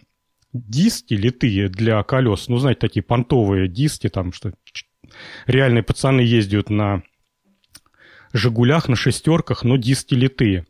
диски 0.54 1.14
литые 1.16 1.68
для 1.70 2.02
колес. 2.04 2.48
Ну, 2.48 2.58
знаете, 2.58 2.80
такие 2.80 3.04
понтовые 3.04 3.68
диски, 3.68 4.08
там, 4.10 4.32
что 4.32 4.54
реальные 5.48 5.84
пацаны 5.84 6.22
ездят 6.22 6.70
на 6.70 7.04
«Жигулях», 8.34 8.88
на 8.88 8.96
«шестерках», 8.96 9.64
но 9.64 9.78
диски 9.78 10.14
литые. 10.14 10.66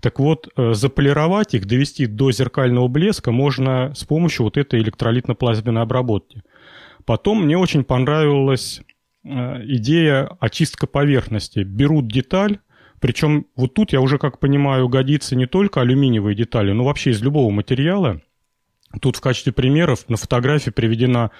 Так 0.00 0.20
вот, 0.20 0.48
э, 0.56 0.74
заполировать 0.74 1.54
их, 1.54 1.66
довести 1.66 2.06
до 2.06 2.30
зеркального 2.30 2.88
блеска 2.88 3.32
можно 3.32 3.92
с 3.94 4.04
помощью 4.04 4.44
вот 4.44 4.56
этой 4.56 4.80
электролитно-плазменной 4.80 5.82
обработки. 5.82 6.42
Потом 7.04 7.44
мне 7.44 7.58
очень 7.58 7.84
понравилась 7.84 8.80
э, 9.24 9.28
идея 9.64 10.28
очистка 10.40 10.86
поверхности. 10.86 11.60
Берут 11.60 12.06
деталь, 12.06 12.60
причем 13.00 13.46
вот 13.56 13.74
тут, 13.74 13.92
я 13.92 14.00
уже 14.00 14.18
как 14.18 14.38
понимаю, 14.38 14.88
годится 14.88 15.34
не 15.34 15.46
только 15.46 15.80
алюминиевые 15.80 16.36
детали, 16.36 16.72
но 16.72 16.84
вообще 16.84 17.10
из 17.10 17.20
любого 17.22 17.50
материала. 17.50 18.20
Тут 19.00 19.16
в 19.16 19.20
качестве 19.20 19.52
примеров 19.52 20.08
на 20.08 20.16
фотографии 20.16 20.70
приведена 20.70 21.30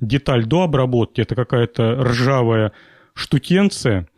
деталь 0.00 0.44
до 0.44 0.62
обработки. 0.62 1.20
Это 1.20 1.34
какая-то 1.34 2.02
ржавая 2.02 2.72
штукенция, 3.14 4.08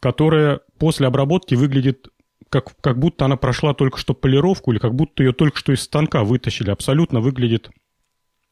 которая 0.00 0.60
после 0.78 1.06
обработки 1.06 1.54
выглядит 1.54 2.08
как, 2.48 2.80
как 2.80 2.98
будто 2.98 3.24
она 3.24 3.36
прошла 3.36 3.74
только 3.74 3.98
что 3.98 4.14
полировку 4.14 4.72
или 4.72 4.78
как 4.78 4.94
будто 4.94 5.22
ее 5.22 5.32
только 5.32 5.58
что 5.58 5.72
из 5.72 5.82
станка 5.82 6.24
вытащили. 6.24 6.70
Абсолютно 6.70 7.20
выглядит 7.20 7.70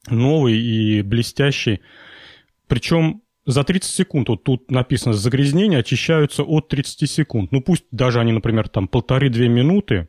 новый 0.08 0.58
и 0.58 1.02
блестящий. 1.02 1.80
Причем 2.68 3.22
за 3.44 3.62
30 3.62 3.90
секунд, 3.90 4.28
вот 4.28 4.44
тут 4.44 4.70
написано, 4.70 5.14
загрязнения 5.14 5.78
очищаются 5.78 6.42
от 6.42 6.68
30 6.68 7.08
секунд. 7.08 7.52
Ну 7.52 7.60
пусть 7.60 7.84
даже 7.90 8.20
они, 8.20 8.32
например, 8.32 8.68
там 8.68 8.88
полторы-две 8.88 9.48
минуты 9.48 10.08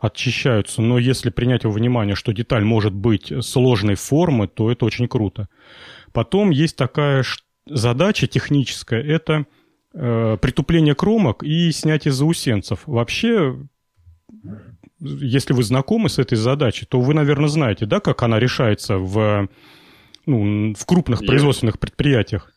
очищаются, 0.00 0.80
но 0.80 0.98
если 0.98 1.30
принять 1.30 1.64
во 1.64 1.70
внимание, 1.70 2.14
что 2.14 2.32
деталь 2.32 2.64
может 2.64 2.94
быть 2.94 3.32
сложной 3.44 3.96
формы, 3.96 4.48
то 4.48 4.70
это 4.70 4.84
очень 4.84 5.08
круто. 5.08 5.48
Потом 6.12 6.50
есть 6.50 6.76
такая 6.76 7.24
задача 7.66 8.26
техническая, 8.26 9.02
это 9.02 9.46
э, 9.94 10.36
притупление 10.40 10.94
кромок 10.94 11.42
и 11.42 11.70
снятие 11.72 12.12
заусенцев. 12.12 12.80
Вообще, 12.86 13.56
если 15.00 15.52
вы 15.52 15.62
знакомы 15.62 16.08
с 16.08 16.18
этой 16.18 16.36
задачей, 16.36 16.86
то 16.86 17.00
вы, 17.00 17.14
наверное, 17.14 17.48
знаете, 17.48 17.86
да, 17.86 18.00
как 18.00 18.22
она 18.22 18.38
решается 18.38 18.96
в, 18.98 19.48
ну, 20.26 20.74
в 20.74 20.86
крупных 20.86 21.22
Я... 21.22 21.28
производственных 21.28 21.78
предприятиях. 21.78 22.52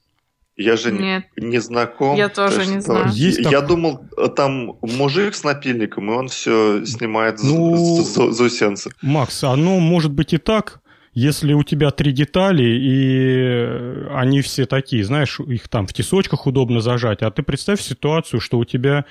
Я 0.57 0.75
же 0.75 0.91
Нет. 0.91 1.25
не 1.38 1.59
знаком. 1.59 2.15
Я 2.15 2.29
тоже 2.29 2.65
не 2.67 2.81
знаю. 2.81 3.07
Есть 3.13 3.39
я 3.39 3.61
так... 3.61 3.67
думал, 3.67 4.01
там 4.35 4.77
мужик 4.81 5.33
с 5.33 5.43
напильником, 5.43 6.11
и 6.11 6.13
он 6.13 6.27
все 6.27 6.85
снимает 6.85 7.39
ну, 7.41 8.03
заусенцы. 8.03 8.91
Макс, 9.01 9.43
оно 9.43 9.79
может 9.79 10.11
быть 10.11 10.33
и 10.33 10.38
так, 10.38 10.80
если 11.13 11.53
у 11.53 11.63
тебя 11.63 11.91
три 11.91 12.13
детали, 12.13 12.63
и 12.63 14.07
они 14.13 14.41
все 14.41 14.65
такие, 14.65 15.03
знаешь, 15.03 15.39
их 15.39 15.67
там 15.67 15.85
в 15.85 15.93
тесочках 15.93 16.47
удобно 16.47 16.79
зажать, 16.79 17.21
а 17.21 17.31
ты 17.31 17.43
представь 17.43 17.81
ситуацию, 17.81 18.39
что 18.39 18.57
у 18.59 18.65
тебя, 18.65 19.05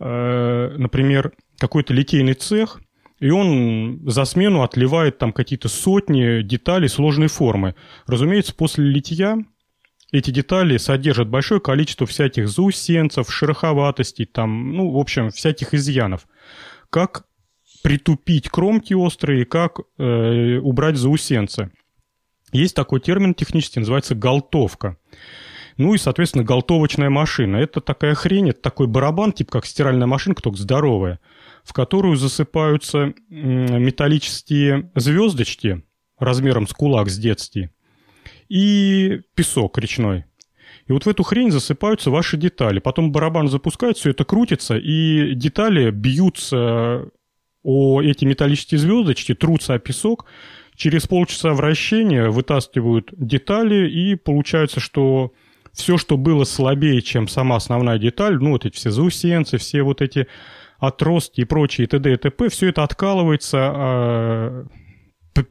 э, 0.00 0.74
например, 0.78 1.32
какой-то 1.58 1.92
литейный 1.92 2.34
цех, 2.34 2.80
и 3.20 3.30
он 3.30 4.00
за 4.08 4.24
смену 4.24 4.62
отливает 4.62 5.18
там 5.18 5.32
какие-то 5.32 5.68
сотни 5.68 6.42
деталей 6.42 6.88
сложной 6.88 7.28
формы. 7.28 7.74
Разумеется, 8.06 8.54
после 8.54 8.84
литья 8.84 9.36
эти 10.12 10.30
детали 10.30 10.76
содержат 10.78 11.28
большое 11.28 11.60
количество 11.60 12.06
всяких 12.06 12.48
заусенцев, 12.48 13.32
шероховатостей, 13.32 14.26
там, 14.26 14.72
ну, 14.72 14.90
в 14.90 14.98
общем, 14.98 15.30
всяких 15.30 15.74
изъянов. 15.74 16.26
Как 16.90 17.24
притупить 17.84 18.48
кромки 18.48 18.94
острые, 18.94 19.44
как 19.44 19.80
э, 19.98 20.56
убрать 20.56 20.96
заусенцы. 20.96 21.70
Есть 22.50 22.74
такой 22.74 22.98
термин 22.98 23.34
технический, 23.34 23.80
называется 23.80 24.14
галтовка. 24.14 24.96
Ну 25.76 25.92
и, 25.92 25.98
соответственно, 25.98 26.44
галтовочная 26.44 27.10
машина. 27.10 27.56
Это 27.58 27.82
такая 27.82 28.14
хрень, 28.14 28.48
это 28.48 28.62
такой 28.62 28.86
барабан, 28.86 29.32
типа 29.32 29.52
как 29.52 29.66
стиральная 29.66 30.06
машинка, 30.06 30.40
только 30.40 30.58
здоровая, 30.58 31.20
в 31.62 31.74
которую 31.74 32.16
засыпаются 32.16 33.12
металлические 33.28 34.90
звездочки 34.94 35.82
размером 36.18 36.66
с 36.66 36.72
кулак 36.72 37.10
с 37.10 37.18
детства 37.18 37.68
и 38.48 39.20
песок 39.34 39.76
речной. 39.76 40.24
И 40.86 40.92
вот 40.92 41.04
в 41.04 41.08
эту 41.08 41.22
хрень 41.22 41.50
засыпаются 41.50 42.10
ваши 42.10 42.38
детали. 42.38 42.78
Потом 42.78 43.12
барабан 43.12 43.48
запускает, 43.48 43.98
все 43.98 44.10
это 44.10 44.24
крутится, 44.24 44.78
и 44.78 45.34
детали 45.34 45.90
бьются 45.90 47.10
о 47.64 48.00
эти 48.02 48.24
металлические 48.24 48.78
звездочки, 48.78 49.34
трутся 49.34 49.74
о 49.74 49.78
песок, 49.78 50.26
через 50.76 51.06
полчаса 51.06 51.52
вращения 51.52 52.28
вытаскивают 52.28 53.08
детали, 53.16 53.88
и 53.90 54.14
получается, 54.14 54.78
что 54.78 55.32
все, 55.72 55.98
что 55.98 56.16
было 56.16 56.44
слабее, 56.44 57.02
чем 57.02 57.26
сама 57.26 57.56
основная 57.56 57.98
деталь, 57.98 58.36
ну, 58.36 58.52
вот 58.52 58.64
эти 58.64 58.76
все 58.76 58.90
заусенцы, 58.90 59.58
все 59.58 59.82
вот 59.82 60.02
эти 60.02 60.28
отростки 60.78 61.40
и 61.40 61.44
прочие 61.44 61.86
т.д. 61.86 62.12
и 62.12 62.16
т.п., 62.16 62.48
все 62.48 62.68
это 62.68 62.84
откалывается, 62.84 63.58
а, 63.58 64.66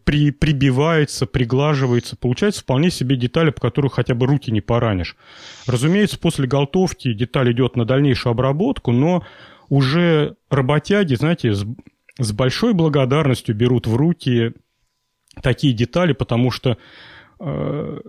при, 0.06 0.32
прибивается, 0.32 1.26
приглаживается. 1.26 2.16
Получается 2.16 2.62
вполне 2.62 2.90
себе 2.90 3.18
детали, 3.18 3.50
по 3.50 3.60
которым 3.60 3.90
хотя 3.90 4.16
бы 4.16 4.26
руки 4.28 4.52
не 4.52 4.62
поранишь. 4.62 5.18
Разумеется, 5.68 6.18
после 6.20 6.48
галтовки 6.48 7.14
деталь 7.14 7.52
идет 7.52 7.76
на 7.76 7.86
дальнейшую 7.86 8.32
обработку, 8.32 8.92
но 8.92 9.26
уже 9.70 10.36
работяги, 10.50 11.16
знаете, 11.16 11.54
с, 12.20 12.32
большой 12.32 12.74
благодарностью 12.74 13.56
берут 13.56 13.88
в 13.88 13.96
руки 13.96 14.54
такие 15.42 15.74
детали, 15.74 16.14
потому 16.14 16.52
что 16.52 16.78
э, 17.40 18.00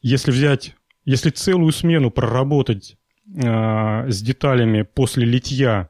если 0.00 0.30
взять, 0.30 0.74
если 1.04 1.30
целую 1.30 1.72
смену 1.72 2.10
проработать 2.10 2.96
э, 3.26 4.10
с 4.10 4.20
деталями 4.20 4.82
после 4.82 5.24
литья, 5.24 5.88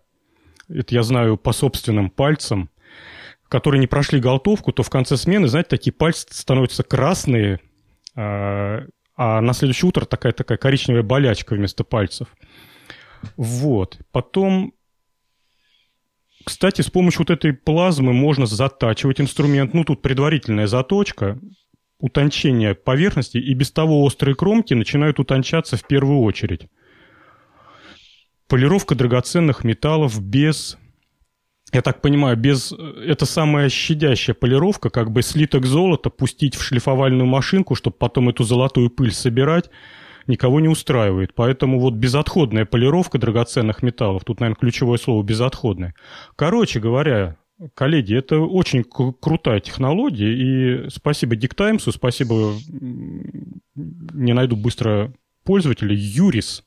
это 0.68 0.94
я 0.94 1.02
знаю 1.02 1.36
по 1.36 1.52
собственным 1.52 2.10
пальцам, 2.10 2.70
которые 3.48 3.80
не 3.80 3.86
прошли 3.86 4.20
галтовку, 4.20 4.72
то 4.72 4.82
в 4.82 4.90
конце 4.90 5.16
смены, 5.16 5.48
знаете, 5.48 5.68
такие 5.68 5.92
пальцы 5.92 6.26
становятся 6.30 6.82
красные, 6.82 7.60
э, 8.14 8.86
а 9.14 9.40
на 9.40 9.52
следующее 9.52 9.88
утро 9.88 10.04
такая-такая 10.04 10.58
коричневая 10.58 11.02
болячка 11.02 11.54
вместо 11.54 11.84
пальцев. 11.84 12.28
Вот. 13.36 13.98
Потом, 14.10 14.72
кстати, 16.44 16.82
с 16.82 16.90
помощью 16.90 17.20
вот 17.20 17.30
этой 17.30 17.52
плазмы 17.52 18.12
можно 18.12 18.46
затачивать 18.46 19.20
инструмент. 19.20 19.74
Ну, 19.74 19.84
тут 19.84 20.02
предварительная 20.02 20.66
заточка, 20.66 21.38
утончение 21.98 22.74
поверхности, 22.74 23.38
и 23.38 23.54
без 23.54 23.70
того 23.70 24.02
острые 24.02 24.34
кромки 24.34 24.74
начинают 24.74 25.18
утончаться 25.18 25.76
в 25.76 25.86
первую 25.86 26.20
очередь. 26.20 26.68
Полировка 28.48 28.94
драгоценных 28.94 29.64
металлов 29.64 30.20
без 30.22 30.78
я 31.72 31.80
так 31.80 32.02
понимаю, 32.02 32.36
без... 32.36 32.72
Это 32.72 33.24
самая 33.24 33.70
щадящая 33.70 34.34
полировка, 34.34 34.90
как 34.90 35.10
бы 35.10 35.22
слиток 35.22 35.64
золота 35.64 36.10
пустить 36.10 36.54
в 36.54 36.62
шлифовальную 36.62 37.26
машинку, 37.26 37.74
чтобы 37.74 37.96
потом 37.96 38.28
эту 38.28 38.44
золотую 38.44 38.90
пыль 38.90 39.12
собирать, 39.12 39.70
никого 40.26 40.60
не 40.60 40.68
устраивает. 40.68 41.34
Поэтому 41.34 41.78
вот 41.78 41.94
безотходная 41.94 42.64
полировка 42.64 43.18
драгоценных 43.18 43.82
металлов, 43.82 44.24
тут, 44.24 44.40
наверное, 44.40 44.60
ключевое 44.60 44.98
слово 44.98 45.22
безотходная. 45.22 45.94
Короче 46.36 46.80
говоря, 46.80 47.36
коллеги, 47.74 48.16
это 48.16 48.38
очень 48.40 48.84
крутая 48.84 49.60
технология, 49.60 50.32
и 50.32 50.88
спасибо 50.90 51.36
Диктаймсу, 51.36 51.92
спасибо, 51.92 52.54
не 53.74 54.32
найду 54.32 54.56
быстро 54.56 55.12
пользователя, 55.44 55.94
Юрис, 55.94 56.64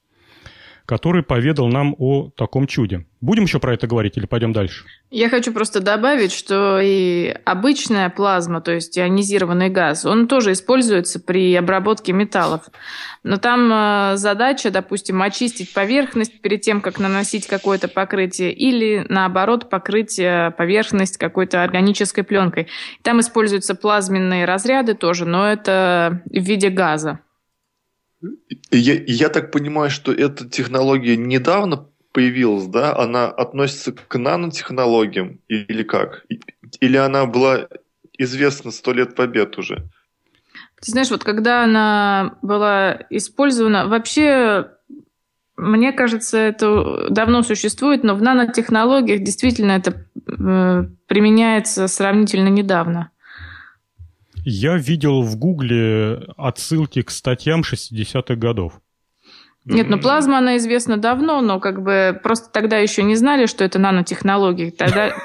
который 0.85 1.23
поведал 1.23 1.67
нам 1.67 1.95
о 1.97 2.29
таком 2.35 2.67
чуде. 2.67 3.05
Будем 3.21 3.43
еще 3.43 3.59
про 3.59 3.73
это 3.73 3.87
говорить 3.87 4.17
или 4.17 4.27
пойдем 4.27 4.53
дальше? 4.53 4.85
Я 5.09 5.29
хочу 5.29 5.51
просто 5.51 5.79
добавить, 5.79 6.31
что 6.31 6.79
и 6.79 7.35
обычная 7.43 8.09
плазма, 8.09 8.61
то 8.61 8.71
есть 8.71 8.97
ионизированный 8.97 9.69
газ, 9.69 10.05
он 10.05 10.27
тоже 10.27 10.51
используется 10.51 11.19
при 11.19 11.55
обработке 11.55 12.13
металлов. 12.13 12.69
Но 13.23 13.37
там 13.37 13.71
э, 13.71 14.17
задача, 14.17 14.69
допустим, 14.69 15.21
очистить 15.23 15.73
поверхность 15.73 16.39
перед 16.41 16.61
тем, 16.61 16.81
как 16.81 16.99
наносить 16.99 17.47
какое-то 17.47 17.87
покрытие, 17.87 18.53
или 18.53 19.05
наоборот 19.09 19.69
покрыть 19.69 20.19
э, 20.19 20.53
поверхность 20.55 21.17
какой-то 21.17 21.63
органической 21.63 22.21
пленкой. 22.21 22.67
Там 23.01 23.19
используются 23.19 23.73
плазменные 23.73 24.45
разряды 24.45 24.93
тоже, 24.93 25.25
но 25.25 25.47
это 25.51 26.21
в 26.25 26.43
виде 26.43 26.69
газа. 26.69 27.19
Я, 28.71 29.03
я 29.05 29.29
так 29.29 29.51
понимаю, 29.51 29.89
что 29.89 30.11
эта 30.11 30.49
технология 30.49 31.17
недавно 31.17 31.87
появилась, 32.11 32.67
да? 32.67 32.95
Она 32.95 33.25
относится 33.25 33.91
к 33.91 34.17
нанотехнологиям 34.17 35.39
или 35.47 35.83
как? 35.83 36.25
Или 36.79 36.97
она 36.97 37.25
была 37.25 37.67
известна 38.17 38.71
сто 38.71 38.93
лет 38.93 39.15
побед 39.15 39.57
уже? 39.57 39.89
Ты 40.81 40.91
знаешь, 40.91 41.09
вот 41.09 41.23
когда 41.23 41.63
она 41.63 42.37
была 42.41 43.01
использована, 43.09 43.87
вообще, 43.87 44.71
мне 45.57 45.91
кажется, 45.91 46.37
это 46.37 47.09
давно 47.09 47.43
существует, 47.43 48.03
но 48.03 48.15
в 48.15 48.21
нанотехнологиях 48.21 49.23
действительно 49.23 49.73
это 49.73 50.05
э, 50.27 50.85
применяется 51.07 51.87
сравнительно 51.87 52.49
недавно. 52.49 53.11
Я 54.45 54.77
видел 54.77 55.23
в 55.23 55.37
Гугле 55.37 56.19
отсылки 56.37 57.01
к 57.01 57.09
статьям 57.09 57.61
60-х 57.61 58.35
годов. 58.35 58.79
Нет, 59.65 59.89
ну 59.89 59.99
плазма, 59.99 60.37
она 60.37 60.57
известна 60.57 60.97
давно, 60.97 61.41
но 61.41 61.59
как 61.59 61.81
бы 61.81 62.19
просто 62.21 62.51
тогда 62.51 62.77
еще 62.77 63.01
не 63.01 63.15
знали, 63.15 63.47
что 63.47 63.63
это 63.63 63.79
нанотехнологии. 63.79 64.69
Тогда, 64.69 65.15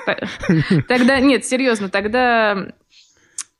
тогда 0.88 1.20
нет, 1.20 1.44
серьезно, 1.44 1.90
тогда 1.90 2.72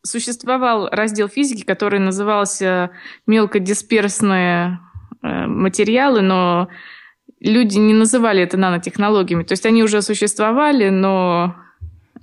существовал 0.03 0.89
раздел 0.91 1.29
физики, 1.29 1.63
который 1.63 2.01
назывался 2.01 2.93
мелкодисперсные 3.27 4.81
э, 5.23 5.47
материалы, 5.47 6.23
но 6.23 6.69
люди 7.41 7.77
не 7.77 7.93
называли 7.93 8.43
это 8.43 8.57
нанотехнологиями. 8.57 9.43
То 9.43 9.53
есть 9.53 9.67
они 9.67 9.83
уже 9.83 10.01
существовали, 10.01 10.89
но 10.89 11.57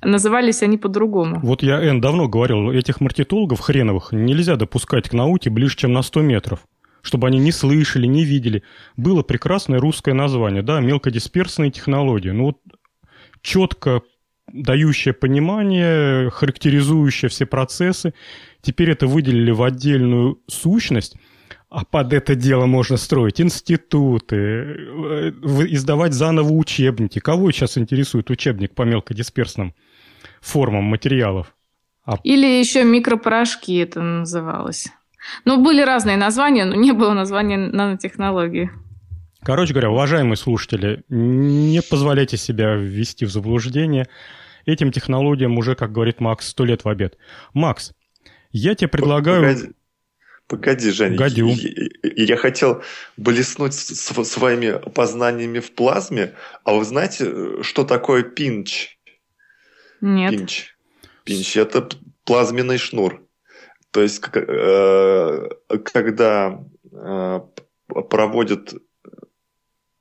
Назывались 0.04 0.64
они 0.64 0.78
по-другому. 0.78 1.40
Вот 1.42 1.64
я, 1.64 1.82
Эн, 1.82 2.02
давно 2.02 2.28
говорил, 2.28 2.72
этих 2.72 3.02
маркетологов 3.02 3.60
хреновых 3.60 4.12
нельзя 4.12 4.56
допускать 4.56 5.10
к 5.10 5.14
науке 5.14 5.50
ближе, 5.50 5.76
чем 5.78 5.94
на 5.94 6.02
100 6.02 6.22
метров 6.22 6.60
чтобы 7.04 7.28
они 7.28 7.40
не 7.40 7.54
слышали, 7.54 8.06
не 8.06 8.26
видели. 8.26 8.64
Было 8.98 9.24
прекрасное 9.24 9.80
русское 9.80 10.14
название, 10.14 10.62
да, 10.62 10.82
мелкодисперсные 10.82 11.72
технологии. 11.72 12.32
Ну 12.32 12.46
вот 12.46 12.58
четко 13.42 14.02
дающее 14.52 15.14
понимание, 15.14 16.30
характеризующее 16.30 17.30
все 17.30 17.46
процессы. 17.46 18.14
Теперь 18.62 18.92
это 18.92 19.08
выделили 19.08 19.52
в 19.52 19.64
отдельную 19.64 20.42
сущность, 20.48 21.16
а 21.70 21.86
под 21.86 22.14
это 22.14 22.36
дело 22.36 22.66
можно 22.66 22.98
строить 22.98 23.42
институты, 23.42 24.36
э, 24.36 25.32
издавать 25.70 26.14
заново 26.14 26.52
учебники. 26.52 27.20
Кого 27.20 27.52
сейчас 27.52 27.78
интересует 27.78 28.30
учебник 28.30 28.74
по 28.74 28.84
мелкодисперсным 28.84 29.76
формам 30.42 30.84
материалов. 30.84 31.54
А... 32.06 32.16
Или 32.24 32.48
еще 32.60 32.84
микропорошки 32.84 33.80
это 33.80 34.02
называлось. 34.02 34.88
Ну, 35.46 35.62
были 35.62 35.82
разные 35.82 36.18
названия, 36.18 36.66
но 36.66 36.76
не 36.76 36.94
было 36.94 37.14
названия 37.14 37.58
нанотехнологии. 37.58 38.72
Короче 39.44 39.74
говоря, 39.74 39.92
уважаемые 39.92 40.38
слушатели, 40.38 41.04
не 41.10 41.82
позволяйте 41.82 42.38
себя 42.38 42.76
ввести 42.76 43.26
в 43.26 43.32
заблуждение. 43.32 44.08
Этим 44.66 44.92
технологиям 44.92 45.58
уже, 45.58 45.76
как 45.76 45.92
говорит 45.92 46.20
Макс, 46.20 46.48
сто 46.48 46.66
лет 46.66 46.84
в 46.84 46.90
обед. 46.90 47.18
Макс, 47.54 47.94
я 48.52 48.76
тебе 48.76 48.90
предлагаю... 48.90 49.42
Погоди, 49.42 49.74
погоди 50.48 50.92
Женя. 50.92 51.18
Гадю. 51.18 51.48
Я, 51.50 52.26
я 52.26 52.38
хотел 52.38 52.84
блеснуть 53.16 53.74
своими 53.74 54.78
познаниями 54.90 55.60
в 55.60 55.72
плазме. 55.74 56.34
А 56.66 56.74
вы 56.74 56.84
знаете, 56.84 57.64
что 57.64 57.84
такое 57.84 58.24
пинч? 58.24 58.97
Нет. 60.02 60.32
Пинч. 60.32 60.76
Пинч– 61.24 61.58
это 61.58 61.90
плазменный 62.24 62.78
шнур. 62.78 63.28
То 63.92 64.02
есть, 64.02 64.22
э, 64.34 65.50
когда 65.92 66.64
э, 66.92 67.40
проводят, 67.88 68.74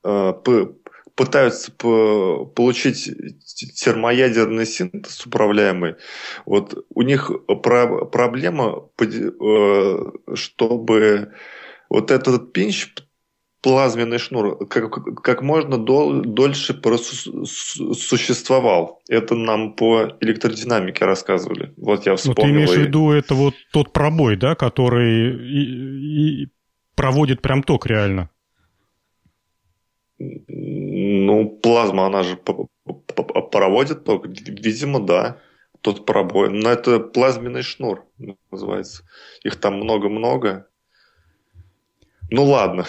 э, 0.05 0.33
пытаются 1.15 1.73
получить 1.73 3.11
термоядерный 3.83 4.67
синтез 4.67 5.25
управляемый, 5.25 5.95
вот 6.45 6.85
у 6.91 7.03
них 7.03 7.31
проблема, 7.63 8.91
чтобы 10.35 11.33
вот 11.89 12.11
этот 12.11 12.53
пинч 12.53 12.93
плазменный 13.67 14.19
шнур 14.19 14.65
как, 14.69 14.93
как 15.25 15.43
можно 15.43 15.77
дол, 15.77 16.23
дольше 16.23 16.81
существовал. 17.45 19.03
Это 19.09 19.35
нам 19.35 19.73
по 19.73 20.17
электродинамике 20.21 21.05
рассказывали. 21.05 21.75
Вот 21.77 22.07
я 22.07 22.15
вспомнил. 22.15 22.37
Но 22.37 22.45
ты 22.45 22.51
имеешь 22.51 22.71
в 22.71 22.87
виду 22.87 23.11
это 23.11 23.35
вот 23.35 23.55
тот 23.73 23.93
пробой, 23.93 24.37
да, 24.37 24.55
который 24.55 25.35
и, 25.35 26.45
и 26.45 26.49
проводит 26.95 27.43
прям 27.43 27.65
ток 27.65 27.87
реально? 27.87 28.31
Ну, 30.21 31.49
плазма, 31.61 32.07
она 32.07 32.23
же 32.23 32.37
проводит 32.37 34.05
ток. 34.05 34.29
Видимо, 34.29 35.01
да. 35.01 35.39
Тот 35.81 36.07
пробой. 36.07 36.51
Но 36.51 36.71
это 36.71 37.01
плазменный 37.01 37.63
шнур 37.63 38.07
называется. 38.53 39.03
Их 39.43 39.57
там 39.57 39.75
много-много. 39.79 40.69
Ну 42.31 42.45
ладно. 42.45 42.87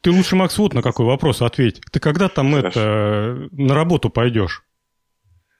Ты 0.00 0.10
лучше, 0.10 0.36
Макс, 0.36 0.56
вот 0.58 0.74
на 0.74 0.82
какой 0.82 1.06
вопрос 1.06 1.42
ответь. 1.42 1.80
Ты 1.90 2.00
когда 2.00 2.28
там 2.28 2.52
Хорошо. 2.52 2.80
это 2.80 3.48
на 3.52 3.74
работу 3.74 4.10
пойдешь? 4.10 4.64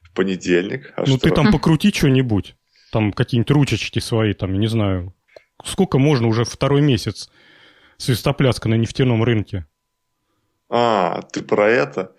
В 0.03 0.13
понедельник. 0.13 0.93
А 0.97 1.03
ну 1.03 1.19
что? 1.19 1.19
ты 1.19 1.31
там 1.31 1.53
покрути 1.53 1.93
что-нибудь. 1.93 2.57
Там 2.93 3.13
какие-нибудь 3.13 3.51
ручечки 3.51 3.99
свои, 4.01 4.33
там, 4.35 4.59
не 4.59 4.67
знаю. 4.67 5.15
Сколько 5.65 5.99
можно 5.99 6.27
уже 6.27 6.45
второй 6.45 6.81
месяц 6.81 7.31
свистопляска 7.99 8.69
на 8.69 8.75
нефтяном 8.75 9.23
рынке? 9.23 9.67
А, 10.69 11.23
ты 11.33 11.43
про 11.43 11.69
это? 11.69 12.13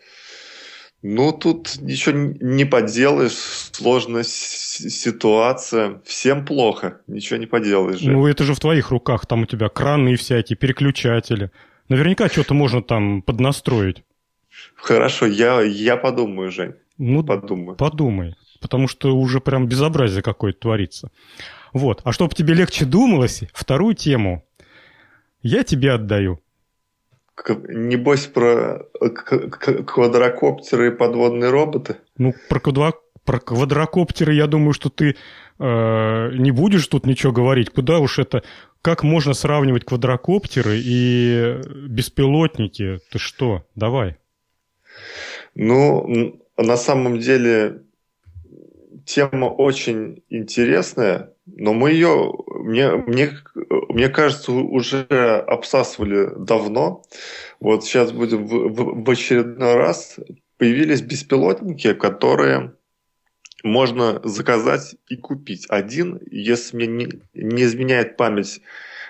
Ну, 1.04 1.32
тут 1.32 1.77
ничего 1.82 2.15
не 2.15 2.63
поделаешь, 2.63 3.34
сложная 3.71 4.23
ситуация, 4.23 5.99
всем 6.06 6.45
плохо, 6.45 7.01
ничего 7.08 7.38
не 7.38 7.47
поделаешь. 7.47 7.99
Же. 7.99 8.12
Ну, 8.12 8.27
это 8.27 8.43
же 8.43 8.54
в 8.54 8.60
твоих 8.60 8.91
руках, 8.91 9.25
там 9.25 9.41
у 9.41 9.45
тебя 9.47 9.69
краны 9.69 10.15
всякие, 10.15 10.58
переключатели. 10.58 11.49
Наверняка 11.91 12.30
что-то 12.30 12.54
можно 12.54 12.82
там 12.82 13.21
поднастроить. 13.21 14.06
Хорошо, 14.75 15.25
я, 15.25 15.60
я 15.62 15.97
подумаю, 15.97 16.49
Жень. 16.49 16.75
Ну, 16.97 17.21
подумай. 17.21 17.75
Подумай, 17.75 18.36
потому 18.62 18.88
что 18.88 19.13
уже 19.13 19.41
прям 19.41 19.67
безобразие 19.67 20.21
какое-то 20.21 20.60
творится. 20.62 21.12
Вот, 21.73 21.99
а 22.06 22.13
чтобы 22.13 22.34
тебе 22.34 22.54
легче 22.54 22.86
думалось, 22.86 23.43
вторую 23.54 23.93
тему 23.93 24.45
я 25.41 25.63
тебе 25.65 25.91
отдаю. 25.91 26.39
Небось 27.67 28.27
про 28.27 28.86
квадрокоптеры 29.86 30.88
и 30.88 30.95
подводные 30.95 31.49
роботы? 31.49 31.97
Ну, 32.17 32.34
про, 32.47 32.62
квадро... 32.62 32.93
Про 33.25 33.39
квадрокоптеры, 33.41 34.34
я 34.34 34.47
думаю, 34.47 34.71
что 34.71 34.89
ты 34.89 35.17
не 35.62 36.52
будешь 36.52 36.88
тут 36.88 37.06
ничего 37.06 37.32
говорить. 37.32 37.69
Куда 37.69 38.00
уж 38.00 38.19
это... 38.19 38.43
Как 38.82 39.04
можно 39.04 39.34
сравнивать 39.34 39.86
квадрокоптеры 39.86 40.80
и 40.84 41.62
беспилотники? 41.88 43.00
Ты 43.12 43.19
что? 43.19 43.63
Давай. 43.76 44.17
Ну, 45.54 46.41
на 46.58 46.78
самом 46.78 47.19
деле 47.19 47.84
тема 49.06 49.45
очень 49.45 50.24
интересная, 50.30 51.34
но 51.45 51.74
мы 51.74 51.91
ее, 51.91 52.34
мне, 52.47 52.91
мне, 52.91 53.32
мне 53.89 54.10
кажется, 54.10 54.52
уже 54.52 55.04
обсасывали 55.04 56.30
давно. 56.38 57.04
Вот 57.60 57.84
сейчас 57.84 58.12
будем 58.12 58.47
в, 58.47 58.69
в, 58.69 59.04
в 59.04 59.10
очередной 59.10 59.76
раз. 59.76 60.19
Появились 60.58 61.02
беспилотники, 61.02 61.93
которые 61.93 62.74
можно 63.63 64.21
заказать 64.24 64.95
и 65.08 65.15
купить. 65.15 65.65
Один, 65.69 66.19
если 66.30 66.76
мне 66.78 66.88
не, 66.88 67.10
не 67.34 67.63
изменяет 67.63 68.17
память, 68.17 68.62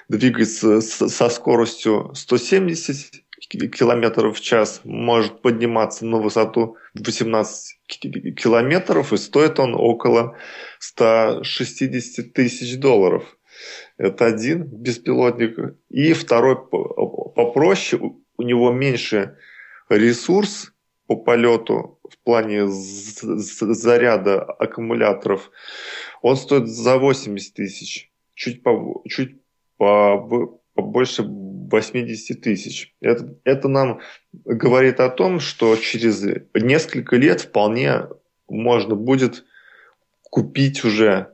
двигается 0.09 0.81
со 0.81 1.29
скоростью 1.29 2.11
170 2.13 3.23
километров 3.49 4.37
в 4.37 4.41
час, 4.41 4.81
может 4.83 5.41
подниматься 5.41 6.05
на 6.05 6.17
высоту 6.17 6.77
18 6.93 7.79
километров, 7.87 9.13
и 9.13 9.17
стоит 9.17 9.59
он 9.59 9.75
около 9.75 10.37
160 10.79 12.33
тысяч 12.33 12.77
долларов. 12.77 13.37
Это 13.97 14.25
один 14.25 14.63
беспилотник. 14.63 15.75
И 15.89 16.13
второй 16.13 16.55
попроще, 16.55 18.13
у 18.37 18.41
него 18.41 18.71
меньше 18.71 19.37
ресурс 19.89 20.71
по 21.07 21.15
полету 21.15 21.99
в 22.21 22.23
плане 22.23 22.67
заряда 22.67 24.43
аккумуляторов. 24.43 25.51
Он 26.21 26.35
стоит 26.35 26.67
за 26.67 26.97
80 26.97 27.53
тысяч. 27.55 28.11
Чуть, 28.35 28.61
по, 28.61 29.01
чуть 29.07 29.37
по, 29.77 30.59
побольше 30.75 31.23
80 31.23 32.41
тысяч. 32.41 32.93
Это, 33.01 33.35
это 33.43 33.67
нам 33.67 34.01
говорит 34.33 34.99
о 34.99 35.09
том, 35.09 35.39
что 35.39 35.75
через 35.77 36.23
несколько 36.53 37.15
лет 37.15 37.41
вполне 37.41 38.07
можно 38.47 38.95
будет 38.95 39.43
купить 40.29 40.83
уже 40.83 41.33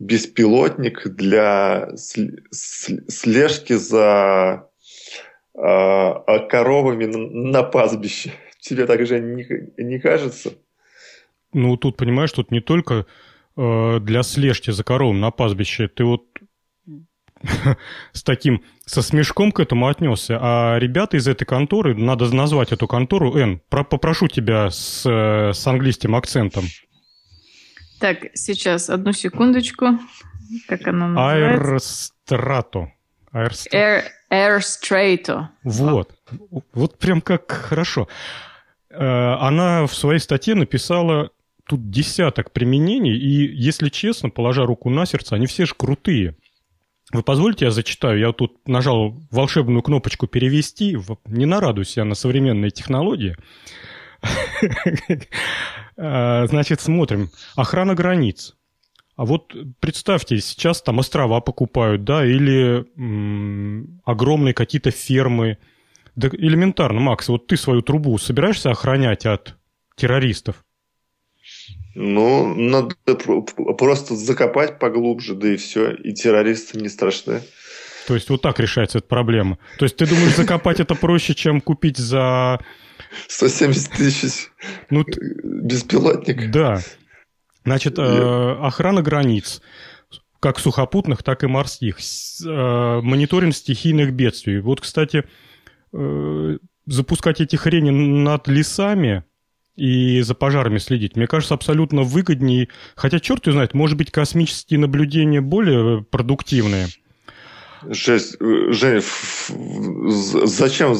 беспилотник 0.00 1.06
для 1.06 1.90
слежки 1.96 3.74
за 3.74 4.68
э, 5.54 6.48
коровами 6.48 7.04
на 7.06 7.62
пастбище. 7.62 8.32
Тебе 8.58 8.86
так 8.86 9.06
же 9.06 9.20
не, 9.20 9.46
не 9.82 9.98
кажется? 9.98 10.52
Ну, 11.52 11.76
тут, 11.76 11.96
понимаешь, 11.96 12.32
тут 12.32 12.50
не 12.50 12.60
только 12.60 13.06
э, 13.56 14.00
для 14.00 14.22
слежки 14.22 14.70
за 14.70 14.84
коровами 14.84 15.18
на 15.18 15.30
пастбище. 15.30 15.88
Ты 15.88 16.04
вот 16.04 16.26
с 18.12 18.22
таким, 18.22 18.62
со 18.84 19.02
смешком 19.02 19.52
к 19.52 19.60
этому 19.60 19.88
отнесся. 19.88 20.38
А 20.40 20.78
ребята 20.78 21.16
из 21.16 21.28
этой 21.28 21.44
конторы, 21.44 21.94
надо 21.94 22.34
назвать 22.34 22.72
эту 22.72 22.86
контору, 22.86 23.36
Н, 23.36 23.60
попрошу 23.68 24.28
тебя 24.28 24.70
с, 24.70 25.06
с 25.06 25.66
английским 25.66 26.14
акцентом. 26.16 26.64
Так, 28.00 28.26
сейчас, 28.34 28.90
одну 28.90 29.12
секундочку. 29.12 29.98
Как 30.66 30.86
она 30.86 31.08
называется? 31.08 32.12
Аэрстрато. 32.22 32.92
Airstrato. 34.30 35.48
Вот. 35.62 36.14
Вот 36.72 36.98
прям 36.98 37.20
как 37.20 37.50
хорошо. 37.50 38.08
Э, 38.90 39.34
она 39.40 39.86
в 39.86 39.94
своей 39.94 40.20
статье 40.20 40.54
написала 40.54 41.30
тут 41.66 41.90
десяток 41.90 42.52
применений, 42.52 43.16
и, 43.16 43.54
если 43.54 43.88
честно, 43.90 44.30
положа 44.30 44.64
руку 44.64 44.88
на 44.90 45.06
сердце, 45.06 45.36
они 45.36 45.46
все 45.46 45.66
же 45.66 45.74
крутые. 45.74 46.36
Вы 47.12 47.22
позволите, 47.22 47.66
я 47.66 47.70
зачитаю? 47.70 48.18
Я 48.18 48.32
тут 48.32 48.66
нажал 48.68 49.14
волшебную 49.30 49.82
кнопочку 49.82 50.26
«Перевести». 50.26 50.96
Не 51.26 51.46
нарадуюсь 51.46 51.96
я 51.96 52.04
на 52.04 52.14
современные 52.14 52.70
технологии. 52.70 53.36
А, 55.96 56.46
значит, 56.48 56.80
смотрим. 56.80 57.30
Охрана 57.56 57.94
границ. 57.94 58.56
А 59.16 59.24
вот 59.24 59.54
представьте, 59.80 60.38
сейчас 60.38 60.82
там 60.82 60.98
острова 60.98 61.40
покупают, 61.40 62.04
да, 62.04 62.24
или 62.24 62.86
огромные 64.04 64.54
какие-то 64.54 64.90
фермы. 64.90 65.58
Да 66.18 66.26
элементарно, 66.32 66.98
Макс, 66.98 67.28
вот 67.28 67.46
ты 67.46 67.56
свою 67.56 67.80
трубу 67.80 68.18
собираешься 68.18 68.72
охранять 68.72 69.24
от 69.24 69.54
террористов? 69.94 70.64
Ну, 71.94 72.56
надо 72.56 72.96
просто 73.78 74.16
закопать 74.16 74.80
поглубже, 74.80 75.36
да 75.36 75.54
и 75.54 75.56
все. 75.56 75.92
И 75.92 76.12
террористы 76.12 76.80
не 76.80 76.88
страшны. 76.88 77.40
То 78.08 78.14
есть 78.14 78.30
вот 78.30 78.42
так 78.42 78.58
решается 78.58 78.98
эта 78.98 79.06
проблема. 79.06 79.58
То 79.78 79.84
есть 79.84 79.96
ты 79.96 80.08
думаешь, 80.08 80.34
закопать 80.34 80.80
это 80.80 80.96
проще, 80.96 81.36
чем 81.36 81.60
купить 81.60 81.98
за... 81.98 82.58
170 83.28 83.92
тысяч 83.92 84.48
ну, 84.90 85.04
беспилотник? 85.44 86.50
Да. 86.50 86.80
Значит, 87.64 87.96
э, 87.96 88.56
охрана 88.60 89.02
границ, 89.02 89.62
как 90.40 90.58
сухопутных, 90.58 91.22
так 91.22 91.44
и 91.44 91.46
морских. 91.46 91.98
Э, 92.44 93.00
мониторинг 93.02 93.54
стихийных 93.54 94.12
бедствий. 94.12 94.58
Вот, 94.58 94.80
кстати, 94.80 95.22
э, 95.92 96.58
запускать 96.86 97.40
эти 97.40 97.56
хрени 97.56 97.90
над 97.90 98.48
лесами 98.48 99.24
и 99.76 100.20
за 100.22 100.34
пожарами 100.34 100.78
следить. 100.78 101.16
Мне 101.16 101.26
кажется, 101.26 101.54
абсолютно 101.54 102.02
выгоднее. 102.02 102.68
Хотя, 102.96 103.20
черт 103.20 103.46
ее 103.46 103.52
знает, 103.52 103.74
может 103.74 103.96
быть, 103.96 104.10
космические 104.10 104.80
наблюдения 104.80 105.40
более 105.40 106.02
продуктивные. 106.02 106.88
Жесть, 107.86 108.36
э, 108.40 108.72
Женя, 108.72 109.02
зачем 110.46 110.96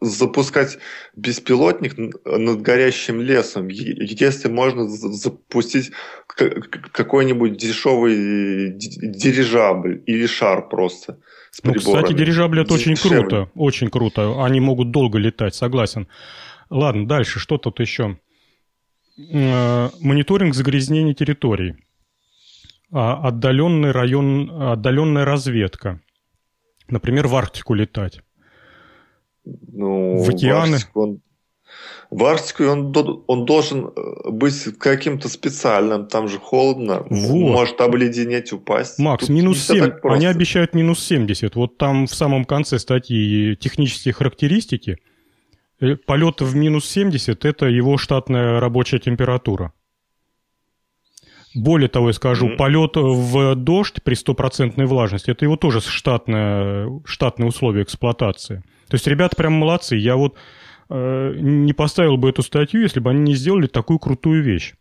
запускать 0.00 0.78
беспилотник 1.16 1.96
над 2.26 2.60
горящим 2.60 3.22
лесом, 3.22 3.68
если 3.68 4.48
можно 4.48 4.86
запустить 4.86 5.92
какой-нибудь 6.26 7.56
дешевый 7.56 8.74
дирижабль 8.76 10.02
или 10.06 10.26
шар 10.26 10.68
просто? 10.68 11.20
Ну, 11.62 11.74
кстати, 11.74 12.12
дирижабли 12.12 12.62
это 12.62 12.74
очень 12.74 12.96
круто, 12.96 13.50
очень 13.54 13.90
круто. 13.90 14.44
Они 14.44 14.60
могут 14.60 14.90
долго 14.90 15.18
летать, 15.18 15.54
согласен. 15.54 16.08
Ладно, 16.70 17.06
дальше, 17.06 17.38
что 17.38 17.58
тут 17.58 17.80
еще? 17.80 18.18
Э, 19.16 19.90
мониторинг 20.00 20.54
загрязнения 20.54 21.14
территорий. 21.14 21.76
А, 22.90 23.28
отдаленный 23.28 23.92
район, 23.92 24.50
отдаленная 24.50 25.24
разведка. 25.24 26.00
Например, 26.88 27.26
в 27.26 27.34
Арктику 27.34 27.74
летать. 27.74 28.20
Ну, 29.44 30.22
в 30.22 30.28
океаны. 30.28 30.72
В 30.72 30.74
Арктику 30.74 31.02
он, 31.02 31.20
в 32.10 32.24
Арктику 32.24 32.64
он, 32.64 32.94
он 33.26 33.44
должен 33.44 33.86
э, 33.86 34.30
быть 34.30 34.78
каким-то 34.78 35.28
специальным, 35.28 36.06
там 36.06 36.28
же 36.28 36.38
холодно, 36.38 37.06
вот. 37.10 37.52
может 37.52 37.80
обледенеть, 37.80 38.52
упасть. 38.52 38.98
Макс, 38.98 39.26
Тут 39.26 39.30
минус 39.30 39.66
7, 39.66 39.92
они 40.04 40.26
обещают 40.26 40.74
минус 40.74 41.04
70. 41.04 41.56
Вот 41.56 41.78
там 41.78 42.06
в 42.06 42.14
самом 42.14 42.44
конце 42.44 42.78
статьи 42.78 43.56
технические 43.56 44.14
характеристики– 44.14 44.98
Э, 45.80 45.96
полет 45.96 46.40
в 46.40 46.54
минус 46.54 46.86
70– 46.88 47.44
это 47.46 47.66
его 47.66 47.98
штатная 47.98 48.60
рабочая 48.60 48.98
температура. 48.98 49.72
Более 51.54 51.88
того, 51.88 52.08
я 52.08 52.12
скажу, 52.12 52.48
mm-hmm. 52.48 52.56
полет 52.56 52.96
в 52.96 53.54
дождь 53.54 54.02
при 54.02 54.14
стопроцентной 54.14 54.86
влажности– 54.86 55.30
это 55.32 55.44
его 55.44 55.56
тоже 55.56 55.80
штатное, 55.80 56.90
штатные 57.04 57.48
условия 57.48 57.82
эксплуатации. 57.82 58.64
То 58.88 58.94
есть 58.94 59.06
ребята 59.06 59.36
прям 59.36 59.54
молодцы. 59.54 59.96
Я 59.96 60.16
вот 60.16 60.34
э, 60.34 60.38
не 60.88 61.72
поставил 61.72 62.16
бы 62.16 62.30
эту 62.30 62.42
статью, 62.42 62.82
если 62.82 63.00
бы 63.00 63.10
они 63.10 63.20
не 63.20 63.34
сделали 63.34 63.66
такую 63.66 63.98
крутую 63.98 64.42
вещь. 64.42 64.74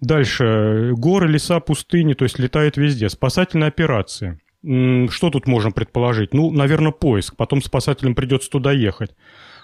Дальше. 0.00 0.92
Горы, 0.94 1.28
леса, 1.28 1.60
пустыни, 1.60 2.14
то 2.14 2.24
есть 2.24 2.38
летают 2.38 2.76
везде. 2.76 3.08
Спасательные 3.08 3.68
операции. 3.68 4.40
Что 4.62 5.30
тут 5.30 5.46
можно 5.46 5.70
предположить? 5.70 6.34
Ну, 6.34 6.50
наверное, 6.50 6.92
поиск. 6.92 7.36
Потом 7.36 7.62
спасателям 7.62 8.14
придется 8.14 8.50
туда 8.50 8.72
ехать. 8.72 9.14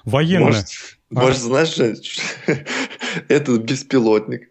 Военная. 0.04 0.46
Может, 0.46 0.66
а? 1.11 1.20
может 1.20 1.38
знаешь, 1.38 1.76
этот 3.28 3.62
беспилотник 3.62 4.50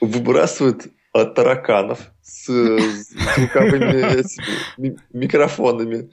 выбрасывает 0.00 0.86
от 1.12 1.34
тараканов 1.34 1.98
с 2.22 2.46
звуковыми 2.46 4.24
микрофонами 5.12 6.10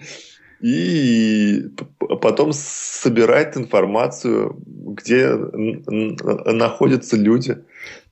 и 0.61 1.63
потом 2.21 2.51
собирает 2.53 3.57
информацию, 3.57 4.55
где 4.65 5.29
находятся 5.35 7.17
люди. 7.17 7.57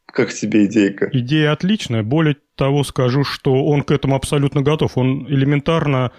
Как 0.06 0.32
тебе 0.32 0.66
идейка? 0.66 1.10
Идея 1.12 1.54
отличная. 1.54 2.04
Более 2.04 2.38
того, 2.56 2.84
скажу, 2.84 3.24
что 3.24 3.66
он 3.66 3.82
к 3.82 3.92
этому 3.92 4.16
абсолютно 4.16 4.62
готов. 4.62 4.98
Он 4.98 5.26
элементарно, 5.28 6.12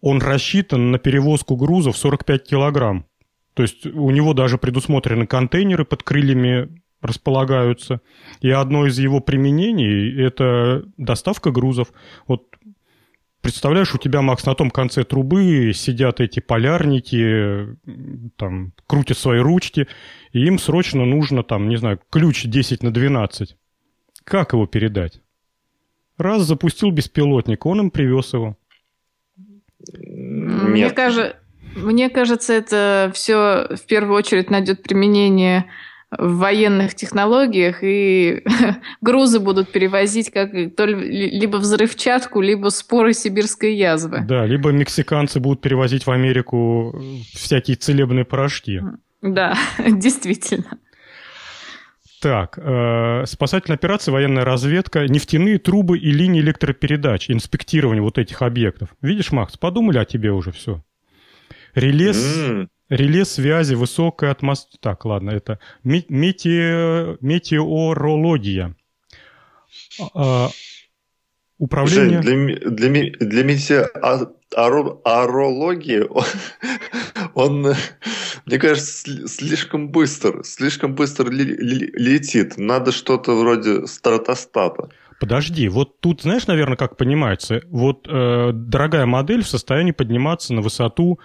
он 0.00 0.20
рассчитан 0.20 0.90
на 0.90 0.98
перевозку 0.98 1.56
грузов 1.56 1.96
45 1.96 2.42
килограмм. 2.42 3.06
То 3.54 3.62
есть 3.62 3.86
у 3.86 4.10
него 4.10 4.34
даже 4.34 4.58
предусмотрены 4.58 5.26
контейнеры 5.26 5.84
под 5.84 6.02
крыльями 6.02 6.82
располагаются. 7.02 8.00
И 8.40 8.50
одно 8.50 8.86
из 8.86 8.98
его 8.98 9.20
применений– 9.20 10.20
это 10.24 10.84
доставка 10.96 11.50
грузов. 11.50 11.92
Вот 12.26 12.51
представляешь, 13.42 13.94
у 13.94 13.98
тебя, 13.98 14.22
Макс, 14.22 14.46
на 14.46 14.54
том 14.54 14.70
конце 14.70 15.04
трубы 15.04 15.72
сидят 15.74 16.20
эти 16.20 16.40
полярники, 16.40 17.76
там, 18.36 18.72
крутят 18.86 19.18
свои 19.18 19.40
ручки, 19.40 19.88
и 20.32 20.46
им 20.46 20.58
срочно 20.58 21.04
нужно, 21.04 21.42
там, 21.42 21.68
не 21.68 21.76
знаю, 21.76 22.00
ключ 22.10 22.44
10 22.44 22.82
на 22.82 22.92
12. 22.92 23.56
Как 24.24 24.52
его 24.52 24.66
передать? 24.66 25.20
Раз 26.16 26.42
запустил 26.42 26.90
беспилотник, 26.90 27.66
он 27.66 27.80
им 27.80 27.90
привез 27.90 28.32
его. 28.32 28.56
Нет. 29.88 30.68
Мне, 30.68 30.90
кажется, 30.90 31.36
мне 31.74 32.10
кажется, 32.10 32.52
это 32.52 33.10
все 33.14 33.68
в 33.70 33.86
первую 33.86 34.16
очередь 34.16 34.50
найдет 34.50 34.82
применение 34.82 35.66
в 36.18 36.36
военных 36.38 36.94
технологиях, 36.94 37.82
и 37.82 38.42
грузы 39.00 39.40
будут 39.40 39.72
перевозить 39.72 40.30
как 40.30 40.50
то 40.76 40.84
либо 40.84 41.56
взрывчатку, 41.56 42.40
либо 42.40 42.68
споры 42.68 43.14
сибирской 43.14 43.74
язвы. 43.74 44.24
Да, 44.26 44.44
либо 44.44 44.70
мексиканцы 44.70 45.40
будут 45.40 45.60
перевозить 45.60 46.06
в 46.06 46.10
Америку 46.10 47.00
всякие 47.32 47.76
целебные 47.76 48.24
порошки. 48.24 48.82
Да, 49.22 49.56
действительно. 49.78 50.78
Так, 52.20 52.56
э, 52.56 53.24
спасательная 53.26 53.76
операция, 53.76 54.12
военная 54.12 54.44
разведка, 54.44 55.08
нефтяные 55.08 55.58
трубы 55.58 55.98
и 55.98 56.12
линии 56.12 56.40
электропередач, 56.40 57.30
инспектирование 57.30 58.02
вот 58.02 58.18
этих 58.18 58.42
объектов. 58.42 58.90
Видишь, 59.00 59.32
Макс, 59.32 59.56
подумали 59.56 59.98
о 59.98 60.04
тебе 60.04 60.30
уже 60.30 60.52
все. 60.52 60.84
Реле, 61.74 62.10
mm. 62.10 62.68
Реле 62.92 63.24
связи, 63.24 63.74
высокая 63.74 64.30
атмосфера... 64.30 64.78
Так, 64.80 65.04
ладно, 65.04 65.30
это 65.30 65.58
метео, 65.82 67.16
метеорология. 67.20 68.76
А, 70.14 70.50
управление... 71.58 72.22
Жень, 72.22 72.46
для, 72.46 72.70
для, 72.70 73.10
для 73.18 73.44
метеорологии 73.44 76.06
он, 77.34 77.34
он 77.64 77.74
мне 78.46 78.58
кажется, 78.58 79.28
слишком 79.28 79.88
быстро, 79.88 80.42
слишком 80.42 80.94
быстро 80.94 81.30
летит. 81.30 82.58
Надо 82.58 82.92
что-то 82.92 83.38
вроде 83.38 83.86
стратостата. 83.86 84.88
Подожди, 85.20 85.68
вот 85.68 86.00
тут, 86.00 86.22
знаешь, 86.22 86.48
наверное, 86.48 86.76
как 86.76 86.96
понимается, 86.96 87.62
вот 87.68 88.08
э, 88.08 88.50
дорогая 88.52 89.06
модель 89.06 89.44
в 89.44 89.48
состоянии 89.48 89.92
подниматься 89.92 90.52
на 90.52 90.62
высоту 90.62 91.20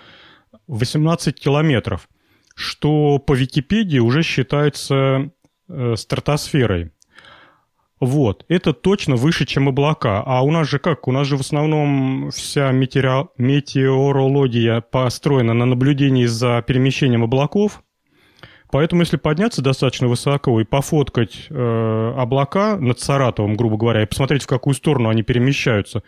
18 0.68 1.40
километров, 1.40 2.10
что 2.56 3.20
по 3.20 3.34
Википедии 3.34 4.00
уже 4.00 4.24
считается 4.24 5.32
э, 5.70 5.96
стратосферой. 5.96 6.92
Вот, 8.00 8.46
это 8.48 8.74
точно 8.74 9.16
выше, 9.16 9.46
чем 9.46 9.70
облака. 9.70 10.22
А 10.24 10.44
у 10.44 10.52
нас 10.52 10.70
же 10.70 10.78
как? 10.78 11.08
У 11.08 11.12
нас 11.12 11.26
же 11.26 11.36
в 11.36 11.42
основном 11.42 12.30
вся 12.30 12.72
метеоро... 12.72 13.30
метеорология 13.38 14.82
построена 14.82 15.54
на 15.54 15.66
наблюдении 15.66 16.26
за 16.26 16.64
перемещением 16.66 17.24
облаков. 17.24 17.84
Поэтому, 18.70 19.02
если 19.02 19.18
подняться 19.18 19.62
достаточно 19.62 20.08
высоко 20.08 20.60
и 20.60 20.66
пофоткать 20.66 21.48
э, 21.50 22.14
облака 22.18 22.78
над 22.78 23.00
Саратовом, 23.00 23.56
грубо 23.56 23.78
говоря, 23.78 24.04
и 24.04 24.06
посмотреть, 24.06 24.44
в 24.44 24.48
какую 24.48 24.74
сторону 24.76 25.10
они 25.10 25.24
перемещаются, 25.24 26.04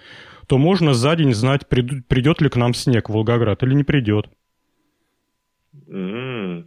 то 0.47 0.57
можно 0.57 0.93
за 0.93 1.15
день 1.15 1.33
знать, 1.33 1.67
придет 1.69 2.41
ли 2.41 2.49
к 2.49 2.55
нам 2.55 2.73
снег 2.73 3.09
в 3.09 3.13
Волгоград 3.13 3.63
или 3.63 3.73
не 3.73 3.83
придет. 3.83 4.29
Mm. 5.73 6.65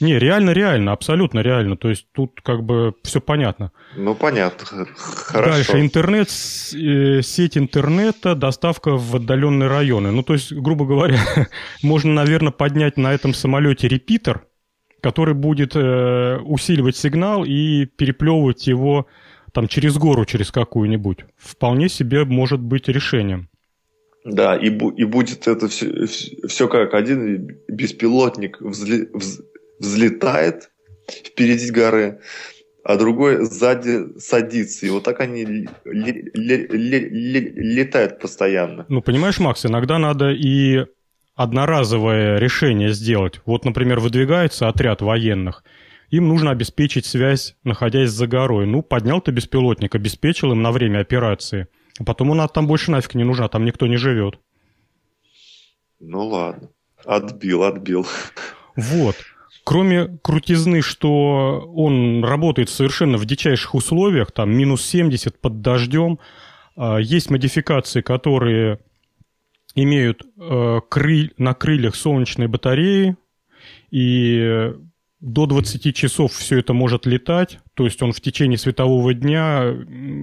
Не, 0.00 0.18
реально, 0.18 0.50
реально, 0.50 0.92
абсолютно 0.92 1.40
реально. 1.40 1.76
То 1.76 1.90
есть 1.90 2.06
тут 2.12 2.40
как 2.42 2.64
бы 2.64 2.94
все 3.02 3.20
понятно. 3.20 3.70
Ну, 3.96 4.14
понятно. 4.14 4.86
Хорошо. 4.96 5.50
Дальше 5.50 5.80
интернет, 5.80 6.28
э, 6.28 7.20
сеть 7.22 7.58
интернета, 7.58 8.34
доставка 8.34 8.96
в 8.96 9.16
отдаленные 9.16 9.68
районы. 9.68 10.10
Ну, 10.10 10.22
то 10.22 10.32
есть, 10.32 10.52
грубо 10.52 10.86
говоря, 10.86 11.18
можно, 11.82 12.12
наверное, 12.14 12.50
поднять 12.52 12.96
на 12.96 13.12
этом 13.12 13.34
самолете 13.34 13.88
репитер, 13.88 14.46
который 15.02 15.34
будет 15.34 15.76
э, 15.76 16.38
усиливать 16.38 16.96
сигнал 16.96 17.44
и 17.44 17.84
переплевывать 17.84 18.66
его 18.66 19.06
там 19.52 19.68
через 19.68 19.98
гору, 19.98 20.24
через 20.24 20.50
какую-нибудь. 20.50 21.26
Вполне 21.36 21.90
себе 21.90 22.24
может 22.24 22.60
быть 22.60 22.88
решением. 22.88 23.49
Да, 24.24 24.56
и, 24.56 24.66
и 24.66 25.04
будет 25.04 25.48
это 25.48 25.68
все, 25.68 26.06
все 26.06 26.68
как 26.68 26.94
один 26.94 27.58
беспилотник 27.68 28.60
взли, 28.60 29.08
вз, 29.12 29.40
взлетает 29.78 30.70
впереди 31.08 31.70
горы, 31.70 32.20
а 32.84 32.96
другой 32.96 33.44
сзади 33.44 34.18
садится. 34.18 34.86
И 34.86 34.90
вот 34.90 35.04
так 35.04 35.20
они 35.20 35.44
летают 37.04 38.18
постоянно. 38.20 38.84
Ну, 38.88 39.00
понимаешь, 39.00 39.38
Макс, 39.38 39.64
иногда 39.64 39.98
надо 39.98 40.30
и 40.30 40.84
одноразовое 41.34 42.38
решение 42.38 42.92
сделать. 42.92 43.40
Вот, 43.46 43.64
например, 43.64 44.00
выдвигается 44.00 44.68
отряд 44.68 45.00
военных, 45.00 45.64
им 46.10 46.28
нужно 46.28 46.50
обеспечить 46.50 47.06
связь, 47.06 47.56
находясь 47.64 48.10
за 48.10 48.26
горой. 48.26 48.66
Ну, 48.66 48.82
поднял 48.82 49.20
ты 49.20 49.30
беспилотник, 49.30 49.94
обеспечил 49.94 50.52
им 50.52 50.60
на 50.60 50.72
время 50.72 50.98
операции. 50.98 51.68
А 52.00 52.04
потом 52.04 52.30
он 52.30 52.48
там 52.48 52.66
больше 52.66 52.90
нафиг 52.90 53.14
не 53.14 53.24
нужна, 53.24 53.48
там 53.48 53.64
никто 53.64 53.86
не 53.86 53.98
живет. 53.98 54.38
Ну 56.00 56.26
ладно. 56.26 56.70
Отбил, 57.04 57.62
отбил. 57.62 58.06
Вот. 58.74 59.16
Кроме 59.64 60.18
крутизны, 60.22 60.80
что 60.80 61.70
он 61.74 62.24
работает 62.24 62.70
совершенно 62.70 63.18
в 63.18 63.26
дичайших 63.26 63.74
условиях, 63.74 64.32
там 64.32 64.50
минус 64.50 64.82
70 64.86 65.38
под 65.38 65.60
дождем, 65.60 66.18
а, 66.76 66.96
есть 66.96 67.30
модификации, 67.30 68.00
которые 68.00 68.80
имеют 69.76 70.22
э, 70.36 70.80
крыль, 70.88 71.32
на 71.38 71.54
крыльях 71.54 71.94
солнечные 71.94 72.48
батареи, 72.48 73.16
и 73.92 74.72
до 75.20 75.46
20 75.46 75.94
часов 75.94 76.32
все 76.32 76.58
это 76.58 76.72
может 76.72 77.06
летать, 77.06 77.60
то 77.74 77.84
есть 77.84 78.02
он 78.02 78.12
в 78.12 78.20
течение 78.20 78.58
светового 78.58 79.14
дня 79.14 79.72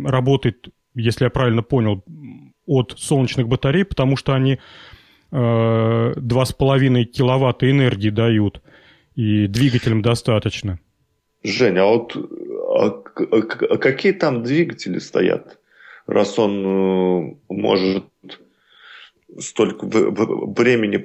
работает, 0.03 0.67
если 0.97 1.25
я 1.25 1.29
правильно 1.29 1.63
понял, 1.63 2.03
от 2.65 2.95
солнечных 2.97 3.47
батарей, 3.47 3.85
потому 3.85 4.17
что 4.17 4.33
они 4.33 4.59
2,5 5.31 7.01
э, 7.01 7.03
киловатта 7.05 7.69
энергии 7.69 8.09
дают– 8.09 8.61
и 9.17 9.47
двигателям 9.47 10.01
достаточно. 10.01 10.79
Женя, 11.43 11.81
а 11.81 11.85
вот 11.87 12.15
а, 12.15 13.03
а 13.69 13.77
какие 13.77 14.11
там 14.13 14.43
двигатели 14.43 14.99
стоят, 14.99 15.59
раз 16.05 16.37
он 16.37 16.65
э, 16.65 17.35
может 17.49 18.05
столько 19.39 19.85
времени 19.85 20.97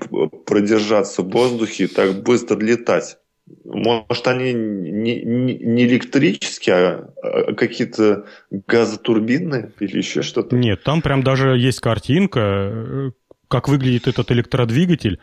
продержаться 0.45 1.23
в 1.23 1.31
воздухе 1.31 1.85
и 1.85 1.89
так 1.89 2.23
быстро 2.23 2.59
летать? 2.61 3.19
Может, 3.65 4.27
они 4.27 4.53
не, 4.53 5.23
не, 5.23 5.59
не 5.59 5.85
электрические, 5.87 6.77
а, 6.77 7.09
а 7.23 7.55
какие-то 7.55 8.27
газотурбинные 8.51 9.73
или 9.81 9.99
еще 9.99 10.23
что-то? 10.23 10.57
Нет, 10.57 10.83
там 10.83 11.03
прям 11.03 11.23
даже 11.23 11.57
есть 11.59 11.81
картинка, 11.81 12.41
э, 12.41 13.11
как 13.49 13.69
выглядит 13.69 14.09
этот 14.09 14.31
электродвигатель. 14.31 15.21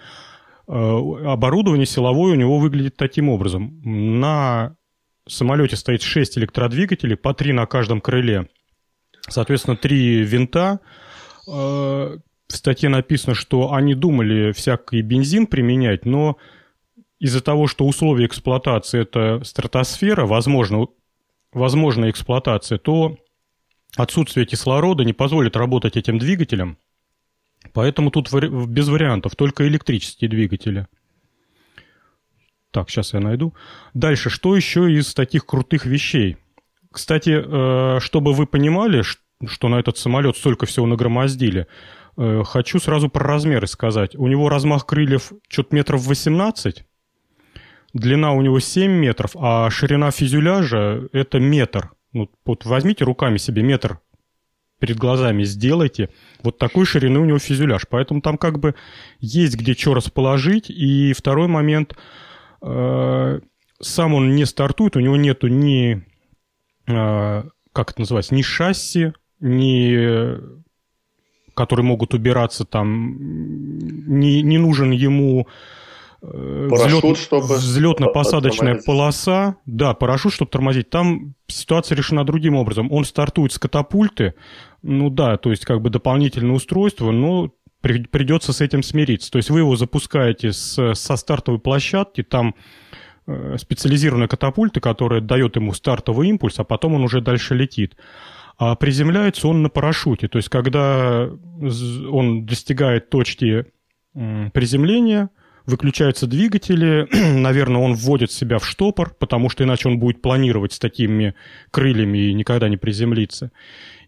Э, 0.68 0.72
оборудование 0.72 1.86
силовое 1.86 2.34
у 2.34 2.36
него 2.36 2.60
выглядит 2.60 2.96
таким 2.98 3.30
образом. 3.30 3.82
На 3.84 4.76
самолете 5.28 5.76
стоит 5.76 6.02
6 6.02 6.38
электродвигателей, 6.38 7.16
по 7.16 7.34
3 7.34 7.54
на 7.54 7.66
каждом 7.66 8.02
крыле. 8.02 8.48
Соответственно, 9.28 9.78
3 9.78 10.24
винта. 10.24 10.80
Э, 11.48 12.18
в 12.50 12.56
статье 12.56 12.90
написано, 12.90 13.36
что 13.36 13.74
они 13.74 13.94
думали 13.94 14.52
всякий 14.54 15.02
бензин 15.02 15.46
применять, 15.46 16.06
но 16.06 16.38
из-за 17.20 17.42
того, 17.42 17.68
что 17.68 17.86
условия 17.86 18.26
эксплуатации 18.26 19.02
это 19.02 19.44
стратосфера, 19.44 20.26
возможно, 20.26 20.88
возможная 21.52 22.12
эксплуатация, 22.12 22.78
то 22.78 23.18
отсутствие 23.96 24.46
кислорода 24.46 25.04
не 25.04 25.14
позволит 25.14 25.56
работать 25.56 25.98
этим 25.98 26.18
двигателям. 26.18 26.78
Поэтому 27.74 28.10
тут 28.10 28.32
без 28.32 28.88
вариантов, 28.88 29.36
только 29.36 29.68
электрические 29.68 30.30
двигатели. 30.30 30.88
Так, 32.72 32.90
сейчас 32.90 33.14
я 33.14 33.20
найду. 33.20 33.54
Дальше, 33.94 34.30
что 34.30 34.56
еще 34.56 34.92
из 34.92 35.14
таких 35.14 35.46
крутых 35.46 35.86
вещей? 35.86 36.38
Кстати, 36.92 37.32
э, 37.36 38.00
чтобы 38.00 38.34
вы 38.34 38.46
понимали, 38.46 39.02
что 39.02 39.68
на 39.68 39.80
этот 39.80 39.98
самолет 39.98 40.38
столько 40.38 40.66
всего 40.66 40.86
нагромоздили, 40.86 41.68
э, 42.18 42.44
хочу 42.46 42.80
сразу 42.80 43.10
про 43.10 43.26
размеры 43.26 43.68
сказать. 43.68 44.16
У 44.16 44.28
него 44.28 44.50
размах 44.50 44.86
крыльев 44.86 45.32
что-то 45.48 45.76
метров 45.76 46.06
18, 46.06 46.86
длина 47.94 48.34
у 48.34 48.42
него 48.42 48.60
7 48.60 48.92
метров, 48.92 49.36
а 49.36 49.70
ширина 49.70 50.12
фюзеляжа 50.12 51.08
это 51.12 51.40
метр. 51.40 51.92
Ну, 52.14 52.30
вот 52.46 52.66
возьмите 52.66 53.04
руками 53.04 53.38
себе 53.38 53.62
метр 53.62 54.00
перед 54.80 54.98
глазами 54.98 55.44
сделайте. 55.44 56.10
Вот 56.42 56.58
такой 56.58 56.86
ширины 56.86 57.20
у 57.20 57.26
него 57.26 57.40
фюзеляж. 57.40 57.84
Поэтому 57.90 58.22
там 58.22 58.38
как 58.38 58.60
бы 58.60 58.76
есть 59.20 59.56
где 59.56 59.74
что 59.74 59.94
расположить. 59.94 60.70
И 60.70 61.14
второй 61.14 61.48
момент, 61.48 61.96
э, 62.62 63.40
сам 63.82 64.14
он 64.14 64.36
не 64.36 64.46
стартует, 64.46 64.96
у 64.96 65.02
него 65.02 65.18
нету 65.18 65.48
ни, 65.48 66.04
э, 66.88 67.44
как 67.74 67.92
это 67.92 68.00
называется, 68.00 68.34
ни 68.36 68.42
шасси, 68.42 69.14
ни 69.40 70.60
которые 71.60 71.86
могут 71.86 72.14
убираться 72.14 72.64
там, 72.64 73.18
не, 74.08 74.42
не 74.42 74.58
нужен 74.58 74.92
ему 74.92 75.46
Парашют, 76.22 77.06
взлет, 77.06 77.44
взлетно-посадочная 77.44 78.82
полоса, 78.86 79.56
да, 79.66 79.94
парашют, 79.94 80.34
чтобы 80.34 80.52
тормозить. 80.52 80.90
Там 80.90 81.34
ситуация 81.48 81.96
решена 81.96 82.26
другим 82.26 82.56
образом. 82.56 82.92
Он 82.92 83.06
стартует 83.06 83.54
с 83.54 83.60
катапульты, 83.60 84.34
ну 84.82 85.10
да, 85.10 85.38
то 85.38 85.50
есть 85.52 85.64
как 85.64 85.82
бы 85.82 85.90
дополнительное 85.90 86.56
устройство, 86.56 87.12
но 87.12 87.52
при, 87.80 88.04
придется 88.04 88.52
с 88.52 88.60
этим 88.60 88.84
смириться. 88.84 89.32
То 89.32 89.38
есть 89.38 89.50
вы 89.50 89.60
его 89.60 89.78
запускаете 89.78 90.52
с, 90.52 90.94
со 90.94 91.16
стартовой 91.16 91.62
площадки, 91.62 92.24
там 92.24 92.54
э, 93.26 93.56
специализированная 93.58 94.28
катапульта, 94.28 94.82
которая 94.82 95.22
дает 95.22 95.56
ему 95.56 95.74
стартовый 95.74 96.28
импульс, 96.28 96.60
а 96.60 96.66
потом 96.66 96.96
он 96.96 97.04
уже 97.04 97.22
дальше 97.22 97.56
летит. 97.56 97.96
А 98.58 98.76
приземляется 98.76 99.48
он 99.48 99.62
на 99.62 99.70
парашюте. 99.70 100.28
То 100.28 100.38
есть 100.38 100.50
когда 100.50 101.30
он 102.12 102.46
достигает 102.46 103.10
точки 103.10 103.68
приземления, 104.14 105.30
выключаются 105.70 106.28
двигатели, 106.28 107.08
наверное, 107.40 107.82
он 107.82 107.94
вводит 107.94 108.32
себя 108.32 108.60
в 108.60 108.66
штопор, 108.66 109.16
потому 109.18 109.50
что 109.50 109.64
иначе 109.64 109.88
он 109.88 110.00
будет 110.00 110.22
планировать 110.22 110.74
с 110.74 110.80
такими 110.80 111.36
крыльями 111.72 112.18
и 112.18 112.34
никогда 112.34 112.68
не 112.68 112.78
приземлиться. 112.78 113.52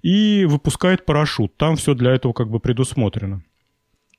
И 0.01 0.45
выпускает 0.45 1.05
парашют. 1.05 1.55
Там 1.57 1.75
все 1.75 1.93
для 1.93 2.11
этого 2.11 2.33
как 2.33 2.49
бы 2.49 2.59
предусмотрено. 2.59 3.43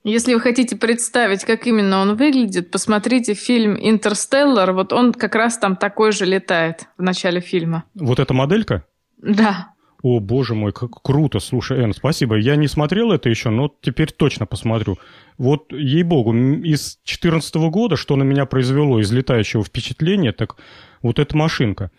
Если 0.04 0.34
вы 0.34 0.40
хотите 0.40 0.76
представить, 0.76 1.44
как 1.44 1.66
именно 1.66 2.00
он 2.00 2.16
выглядит, 2.16 2.72
посмотрите 2.72 3.34
фильм 3.34 3.78
«Интерстеллар». 3.80 4.72
Вот 4.72 4.92
он 4.92 5.12
как 5.12 5.36
раз 5.36 5.58
там 5.58 5.76
такой 5.76 6.10
же 6.10 6.24
летает 6.24 6.88
в 6.98 7.02
начале 7.02 7.40
фильма. 7.40 7.84
Вот 7.94 8.18
эта 8.18 8.34
моделька? 8.34 8.84
Да. 9.18 9.71
О, 10.02 10.18
боже 10.18 10.54
мой, 10.54 10.72
как 10.72 11.00
круто. 11.02 11.38
Слушай, 11.38 11.84
Эн, 11.84 11.94
спасибо. 11.94 12.36
Я 12.36 12.56
не 12.56 12.66
смотрел 12.66 13.12
это 13.12 13.28
еще, 13.28 13.50
но 13.50 13.72
теперь 13.80 14.10
точно 14.10 14.46
посмотрю. 14.46 14.98
Вот, 15.38 15.72
ей-богу, 15.72 16.34
из 16.34 16.96
2014 17.04 17.54
года, 17.70 17.96
что 17.96 18.16
на 18.16 18.24
меня 18.24 18.44
произвело 18.44 19.00
из 19.00 19.12
летающего 19.12 19.62
впечатления, 19.62 20.32
так 20.32 20.56
вот 21.02 21.20
эта 21.20 21.36
машинка. 21.36 21.92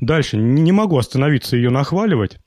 Дальше, 0.00 0.36
не 0.36 0.72
могу 0.72 0.98
остановиться 0.98 1.56
ее 1.56 1.70
нахваливать. 1.70 2.38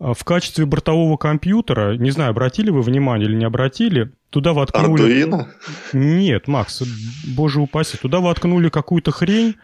А 0.00 0.14
в 0.14 0.24
качестве 0.24 0.66
бортового 0.66 1.16
компьютера, 1.16 1.96
не 1.96 2.10
знаю, 2.10 2.30
обратили 2.30 2.70
вы 2.70 2.82
внимание 2.82 3.28
или 3.28 3.36
не 3.36 3.44
обратили, 3.44 4.12
туда 4.30 4.52
воткнули... 4.52 5.24
Arduino? 5.24 5.46
Нет, 5.92 6.48
Макс, 6.48 6.82
боже 7.36 7.60
упаси, 7.60 7.98
туда 7.98 8.20
воткнули 8.20 8.70
какую-то 8.70 9.12
хрень, 9.12 9.56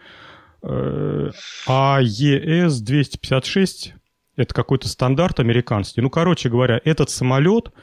AES 0.63 1.41
э, 1.67 2.69
256, 2.81 3.93
это 4.37 4.53
какой-то 4.53 4.87
стандарт 4.87 5.39
американский. 5.41 6.01
Ну, 6.01 6.09
короче 6.09 6.49
говоря, 6.49 6.79
этот 6.85 7.09
самолет 7.09 7.73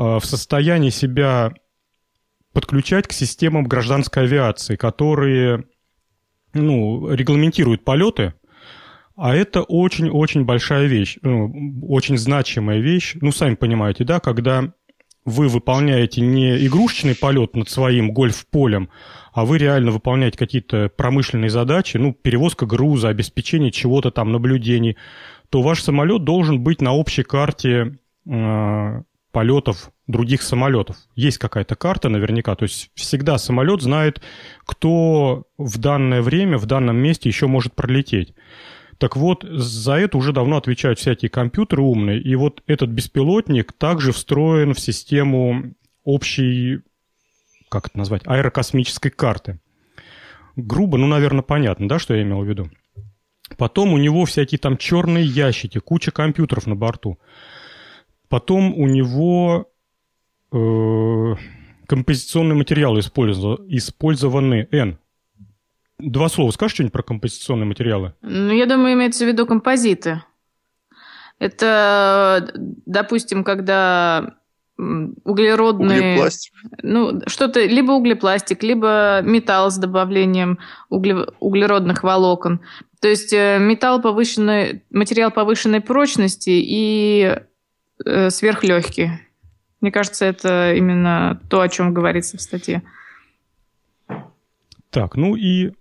Э, 0.00 0.18
в 0.18 0.24
состоянии 0.24 0.88
себя 0.88 1.52
подключать 2.54 3.06
к 3.06 3.12
системам 3.12 3.64
гражданской 3.64 4.22
авиации, 4.22 4.76
которые 4.76 5.64
ну, 6.54 7.12
регламентируют 7.12 7.84
полеты, 7.84 8.32
а 9.14 9.34
это 9.36 9.62
очень-очень 9.62 10.44
большая 10.44 10.86
вещь, 10.86 11.18
ну, 11.20 11.52
очень 11.86 12.16
значимая 12.16 12.78
вещь. 12.78 13.14
Ну, 13.20 13.30
сами 13.30 13.56
понимаете, 13.56 14.04
да, 14.04 14.20
когда 14.20 14.72
вы 15.26 15.48
выполняете 15.48 16.22
не 16.22 16.66
игрушечный 16.66 17.14
полет 17.14 17.54
над 17.54 17.68
своим 17.68 18.12
гольф-полем, 18.12 18.88
а 19.34 19.44
вы 19.44 19.58
реально 19.58 19.90
выполняете 19.90 20.38
какие-то 20.38 20.88
промышленные 20.88 21.50
задачи, 21.50 21.98
ну, 21.98 22.14
перевозка 22.14 22.64
груза, 22.64 23.10
обеспечение 23.10 23.70
чего-то 23.70 24.10
там, 24.10 24.32
наблюдений, 24.32 24.96
то 25.50 25.62
ваш 25.62 25.82
самолет 25.82 26.24
должен 26.24 26.60
быть 26.60 26.80
на 26.80 26.94
общей 26.94 27.24
карте 27.24 27.98
э, 28.26 29.02
полетов 29.32 29.90
других 30.06 30.42
самолетов. 30.42 30.96
Есть 31.14 31.38
какая-то 31.38 31.76
карта 31.76 32.08
наверняка, 32.08 32.54
то 32.54 32.64
есть 32.64 32.90
всегда 32.94 33.38
самолет 33.38 33.82
знает, 33.82 34.22
кто 34.64 35.44
в 35.58 35.78
данное 35.78 36.22
время, 36.22 36.58
в 36.58 36.66
данном 36.66 36.96
месте 36.96 37.28
еще 37.28 37.46
может 37.46 37.74
пролететь. 37.74 38.34
Так 38.98 39.16
вот, 39.16 39.44
за 39.44 39.94
это 39.94 40.18
уже 40.18 40.32
давно 40.32 40.56
отвечают 40.56 40.98
всякие 40.98 41.30
компьютеры 41.30 41.82
умные, 41.82 42.20
и 42.20 42.34
вот 42.34 42.62
этот 42.66 42.90
беспилотник 42.90 43.72
также 43.72 44.12
встроен 44.12 44.74
в 44.74 44.80
систему 44.80 45.74
общей, 46.04 46.80
как 47.70 47.86
это 47.86 47.98
назвать, 47.98 48.22
аэрокосмической 48.26 49.10
карты. 49.10 49.58
Грубо, 50.56 50.98
ну, 50.98 51.06
наверное, 51.06 51.42
понятно, 51.42 51.88
да, 51.88 51.98
что 51.98 52.14
я 52.14 52.22
имел 52.22 52.42
в 52.42 52.48
виду? 52.48 52.68
Потом 53.56 53.92
у 53.92 53.98
него 53.98 54.24
всякие 54.24 54.58
там 54.58 54.76
черные 54.76 55.24
ящики, 55.24 55.78
куча 55.78 56.10
компьютеров 56.10 56.66
на 56.66 56.76
борту. 56.76 57.18
Потом 58.28 58.74
у 58.74 58.86
него 58.86 59.68
э, 60.52 61.34
композиционные 61.86 62.56
материалы 62.56 63.00
использованы. 63.00 64.68
N. 64.70 64.98
Два 65.98 66.28
слова. 66.28 66.50
Скажешь 66.52 66.74
что-нибудь 66.74 66.92
про 66.92 67.02
композиционные 67.02 67.66
материалы? 67.66 68.14
Ну, 68.22 68.52
я 68.52 68.66
думаю, 68.66 68.94
имеется 68.94 69.24
в 69.24 69.28
виду 69.28 69.46
композиты. 69.46 70.22
Это, 71.38 72.50
допустим, 72.54 73.44
когда 73.44 74.34
углеродные... 75.24 76.12
Углепластик? 76.12 76.52
Ну, 76.82 77.20
что-то, 77.26 77.64
либо 77.64 77.92
углепластик, 77.92 78.62
либо 78.62 79.20
металл 79.22 79.70
с 79.70 79.76
добавлением 79.76 80.58
угле, 80.88 81.26
углеродных 81.38 82.02
волокон. 82.02 82.60
То 83.00 83.08
есть 83.08 83.32
э, 83.32 83.58
металл 83.58 84.00
повышенной, 84.00 84.82
материал 84.90 85.30
повышенной 85.30 85.80
прочности 85.80 86.50
и 86.50 87.36
э, 88.04 88.30
сверхлегкий. 88.30 89.10
Мне 89.80 89.90
кажется, 89.90 90.26
это 90.26 90.74
именно 90.74 91.40
то, 91.48 91.62
о 91.62 91.68
чем 91.68 91.94
говорится 91.94 92.36
в 92.36 92.42
статье. 92.42 92.82
Так, 94.90 95.16
ну 95.16 95.36
и, 95.36 95.72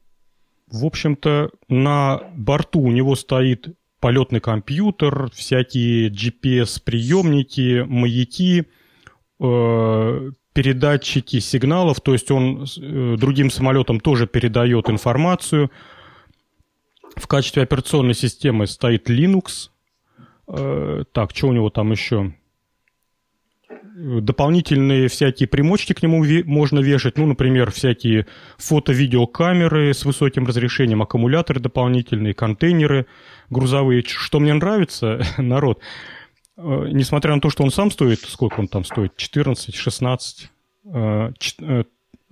в 0.72 0.86
общем-то, 0.86 1.52
на 1.68 2.22
борту 2.36 2.80
у 2.80 2.92
него 2.92 3.16
стоит 3.16 3.76
полетный 4.00 4.40
компьютер, 4.40 5.30
всякие 5.32 6.10
GPS-приемники, 6.10 7.84
маяки, 7.86 8.66
э, 9.42 10.32
передатчики 10.54 11.40
сигналов, 11.40 12.02
то 12.02 12.14
есть 12.14 12.32
он 12.32 12.64
э, 12.64 13.16
другим 13.18 13.50
самолетам 13.50 14.00
тоже 14.00 14.28
передает 14.28 14.90
информацию. 14.90 15.70
В 17.20 17.28
качестве 17.28 17.64
операционной 17.64 18.16
системы 18.16 18.66
стоит 18.66 19.10
Linux, 19.10 19.70
Э, 20.50 21.04
так, 21.12 21.36
что 21.36 21.48
у 21.48 21.54
него 21.54 21.70
там 21.70 21.92
еще? 21.92 22.34
Дополнительные 23.96 25.10
всякие 25.10 25.48
примочки 25.48 25.94
к 25.94 26.02
нему 26.02 26.24
можно 26.46 26.80
вешать. 26.80 27.18
Ну, 27.18 27.28
например, 27.28 27.72
всякие 27.72 28.28
фото-видеокамеры 28.58 29.94
с 29.94 30.06
высоким 30.06 30.48
разрешением, 30.48 31.02
аккумуляторы 31.02 31.60
дополнительные, 31.60 32.34
контейнеры 32.34 33.08
грузовые. 33.50 34.04
Что 34.06 34.40
мне 34.40 34.54
нравится, 34.54 35.22
народ, 35.38 35.82
э, 36.58 36.88
несмотря 36.92 37.36
на 37.36 37.42
то, 37.42 37.50
что 37.50 37.64
он 37.64 37.72
сам 37.72 37.92
стоит, 37.92 38.22
сколько 38.22 38.60
он 38.60 38.68
там 38.68 38.86
стоит, 38.86 39.16
14, 39.18 39.76
16, 39.76 40.50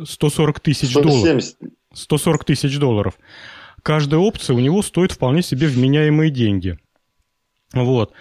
140 0.03 0.59
тысяч 0.59 0.93
долларов. 0.93 1.43
140 1.93 2.45
тысяч 2.45 2.77
долларов. 2.79 3.17
Каждая 3.83 4.19
опция 4.19 4.55
у 4.55 4.59
него 4.59 4.81
стоит 4.81 5.11
вполне 5.11 5.41
себе 5.41 5.67
вменяемые 5.67 6.31
деньги– 6.31 6.77
вот. 7.73 8.13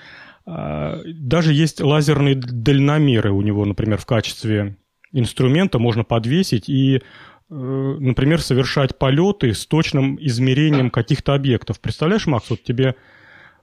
А, 0.45 1.01
даже 1.05 1.53
есть 1.53 1.81
лазерные 1.81 2.35
дальномеры 2.35 3.33
у 3.33 3.43
него, 3.43 3.65
например, 3.65 3.99
в 3.99 4.07
качестве 4.07 4.77
инструмента 5.13 5.79
можно 5.79 6.05
подвесить 6.05 6.69
и, 6.69 6.97
э, 6.97 7.01
например, 7.49 8.41
совершать 8.41 8.99
полеты 8.99 9.55
с 9.55 9.67
точным 9.67 10.19
измерением 10.21 10.91
каких-то 10.91 11.35
объектов. 11.35 11.81
Представляешь, 11.81 12.27
Макс, 12.27 12.51
вот 12.51 12.63
тебе 12.63 12.97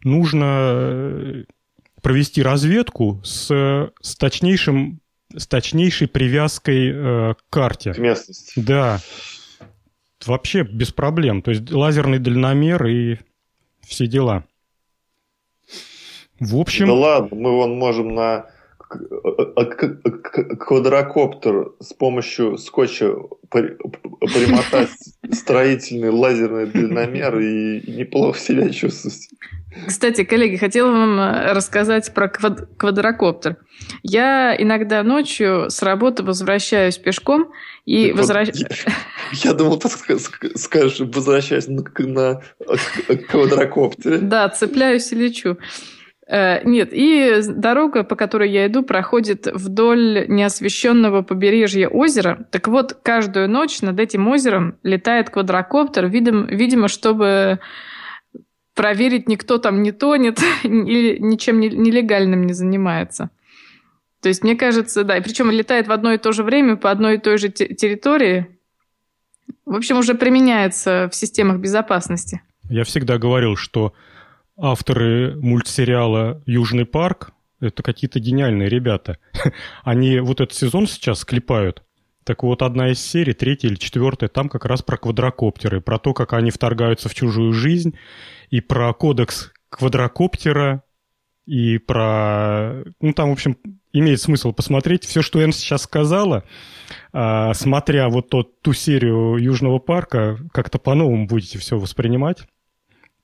нужно 0.04 0.72
э, 0.74 1.44
провести 2.02 2.42
разведку 2.42 3.22
с, 3.24 3.92
с 4.02 4.16
точнейшим 4.16 5.00
с 5.36 5.48
точнейшей 5.48 6.08
привязкой 6.08 6.92
э, 6.94 7.34
к 7.34 7.38
карте. 7.50 7.94
К 7.94 7.98
местности. 7.98 8.60
Да. 8.60 9.00
Вообще 10.28 10.64
без 10.64 10.92
проблем. 10.92 11.42
То 11.42 11.52
есть 11.52 11.72
лазерный 11.72 12.20
дальномер 12.20 12.86
и 12.86 13.18
все 13.82 14.08
дела. 14.08 14.46
В 16.40 16.58
общем... 16.58 16.88
Да 16.88 16.94
ладно, 16.94 17.38
мы 17.38 17.52
вон 17.52 17.78
можем 17.78 18.14
на 18.16 18.48
квадрокоптер 20.60 21.72
с 21.80 21.94
помощью 21.94 22.58
скотча 22.58 23.16
примотать 23.50 24.90
строительный 25.32 26.10
лазерный 26.10 26.68
дальномер 26.68 27.40
и 27.40 27.92
неплохо 27.92 28.40
себя 28.40 28.70
чувствовать. 28.70 29.30
Кстати, 29.88 30.24
коллеги, 30.24 30.58
хотела 30.58 30.92
вам 30.92 31.20
э, 31.20 31.54
рассказать 31.54 32.14
про 32.14 32.28
квад 32.30 32.70
квадрокоптер. 32.78 33.58
Я 34.04 34.56
иногда 34.58 35.02
ночью 35.04 35.70
с 35.70 35.82
работы 35.82 36.24
возвращаюсь 36.24 36.98
пешком 36.98 37.52
и 37.86 38.12
возвращаюсь... 38.12 38.86
Я, 39.44 39.54
думал, 39.54 39.78
ты 39.78 39.90
скажешь, 39.90 41.00
возвращаюсь 41.00 41.68
на, 41.68 41.84
на 41.98 42.42
квадрокоптере. 43.30 44.20
Да, 44.20 44.48
цепляюсь 44.50 45.12
и 45.12 45.16
лечу. 45.16 45.58
Э, 46.26 46.64
нет, 46.64 46.90
и 46.94 47.42
дорога, 47.48 48.04
по 48.04 48.16
которой 48.16 48.50
я 48.50 48.68
иду, 48.68 48.84
проходит 48.84 49.48
вдоль 49.48 50.26
неосвещенного 50.28 51.22
побережья 51.22 51.90
озера. 51.90 52.48
Так 52.52 52.68
вот, 52.68 52.98
каждую 53.04 53.50
ночь 53.50 53.82
над 53.82 54.00
этим 54.00 54.28
озером 54.28 54.78
летает 54.84 55.30
квадрокоптер, 55.30 56.08
видимо, 56.08 56.46
видимо 56.48 56.88
чтобы 56.88 57.60
проверить, 58.76 59.28
никто 59.28 59.58
там 59.58 59.84
не 59.84 59.92
тонет 59.92 60.40
или 60.64 61.18
ничем 61.20 61.60
нелегальным 61.60 62.46
не 62.46 62.54
занимается. 62.54 63.30
То 64.24 64.30
есть, 64.30 64.42
мне 64.42 64.56
кажется, 64.56 65.04
да, 65.04 65.18
и 65.18 65.22
причем 65.22 65.52
летает 65.52 65.88
в 65.88 65.92
одно 65.92 66.14
и 66.14 66.18
то 66.18 66.32
же 66.32 66.44
время 66.44 66.78
по 66.78 66.90
одной 66.90 67.16
и 67.16 67.20
той 67.20 67.38
же 67.38 67.50
территории. 67.50 68.58
В 69.66 69.76
общем, 69.76 69.98
уже 69.98 70.16
применяется 70.16 71.10
в 71.12 71.16
системах 71.16 71.58
безопасности. 71.58 72.42
Я 72.70 72.86
всегда 72.86 73.18
говорил, 73.18 73.58
что 73.58 73.94
авторы 74.58 75.36
мультсериала 75.36 76.42
«Южный 76.46 76.86
парк»— 76.86 77.32
это 77.60 77.84
какие-то 77.84 78.22
гениальные 78.22 78.70
ребята. 78.70 79.18
Они 79.84 80.20
вот 80.20 80.40
этот 80.40 80.56
сезон 80.56 80.88
сейчас 80.88 81.26
клепают. 81.26 81.84
Так 82.24 82.44
вот, 82.44 82.62
одна 82.62 82.92
из 82.94 83.02
серий, 83.02 83.34
третья 83.34 83.68
или 83.68 83.76
четвертая, 83.76 84.30
там 84.30 84.48
как 84.48 84.64
раз 84.64 84.82
про 84.82 84.96
квадрокоптеры, 84.96 85.82
про 85.82 86.00
то, 86.00 86.14
как 86.14 86.32
они 86.32 86.50
вторгаются 86.50 87.10
в 87.10 87.14
чужую 87.14 87.52
жизнь, 87.52 87.98
и 88.50 88.62
про 88.62 88.94
кодекс 88.94 89.52
квадрокоптера, 89.68 90.84
и 91.46 91.78
про... 91.78 92.84
Ну, 93.02 93.14
там, 93.14 93.30
в 93.30 93.34
общем, 93.34 93.58
имеет 93.92 94.22
смысл 94.22 94.54
посмотреть. 94.54 95.06
Все, 95.06 95.22
что 95.22 95.42
Энн 95.42 95.52
сейчас 95.52 95.84
сказала, 95.84 96.44
а, 97.12 97.54
смотря 97.54 98.10
вот 98.10 98.30
тот, 98.30 98.62
ту 98.62 98.74
серию 98.74 99.38
Южного 99.38 99.80
парка, 99.80 100.38
как-то 100.52 100.80
по-новому 100.80 101.28
будете 101.28 101.60
все 101.60 101.78
воспринимать. 101.78 102.48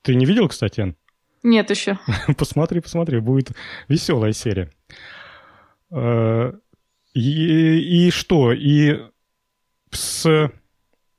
Ты 0.02 0.14
не 0.14 0.26
видел, 0.26 0.48
кстати, 0.48 0.80
Энн? 0.80 0.96
Нет 1.42 1.70
еще. 1.70 1.98
посмотри, 2.36 2.80
посмотри, 2.80 3.20
будет 3.20 3.52
веселая 3.88 4.32
серия. 4.32 4.70
Э, 5.90 6.52
и, 7.14 8.06
и 8.06 8.10
что? 8.10 8.52
И 8.52 9.00
с, 9.90 10.50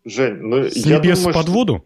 Жень, 0.06 0.36
ну, 0.36 0.64
с 0.64 0.86
небес 0.86 1.20
думаю, 1.20 1.34
под 1.34 1.50
воду? 1.50 1.86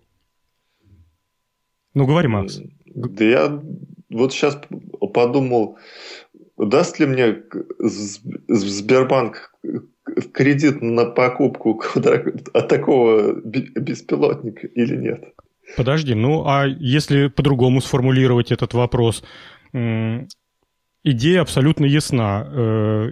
Ну, 1.93 2.05
говори, 2.05 2.27
Макс. 2.27 2.61
Да 2.85 3.25
я 3.25 3.61
вот 4.09 4.33
сейчас 4.33 4.59
подумал, 5.13 5.77
даст 6.57 6.99
ли 6.99 7.05
мне 7.05 7.43
Сбербанк 7.79 9.53
кредит 10.33 10.81
на 10.81 11.05
покупку 11.05 11.81
такого 12.69 13.33
беспилотника 13.41 14.67
или 14.67 14.95
нет? 14.95 15.23
Подожди, 15.77 16.13
ну 16.13 16.45
а 16.45 16.65
если 16.67 17.27
по-другому 17.27 17.81
сформулировать 17.81 18.51
этот 18.51 18.73
вопрос? 18.73 19.23
Идея 21.03 21.41
абсолютно 21.41 21.85
ясна. 21.85 22.47
Э, 22.47 23.11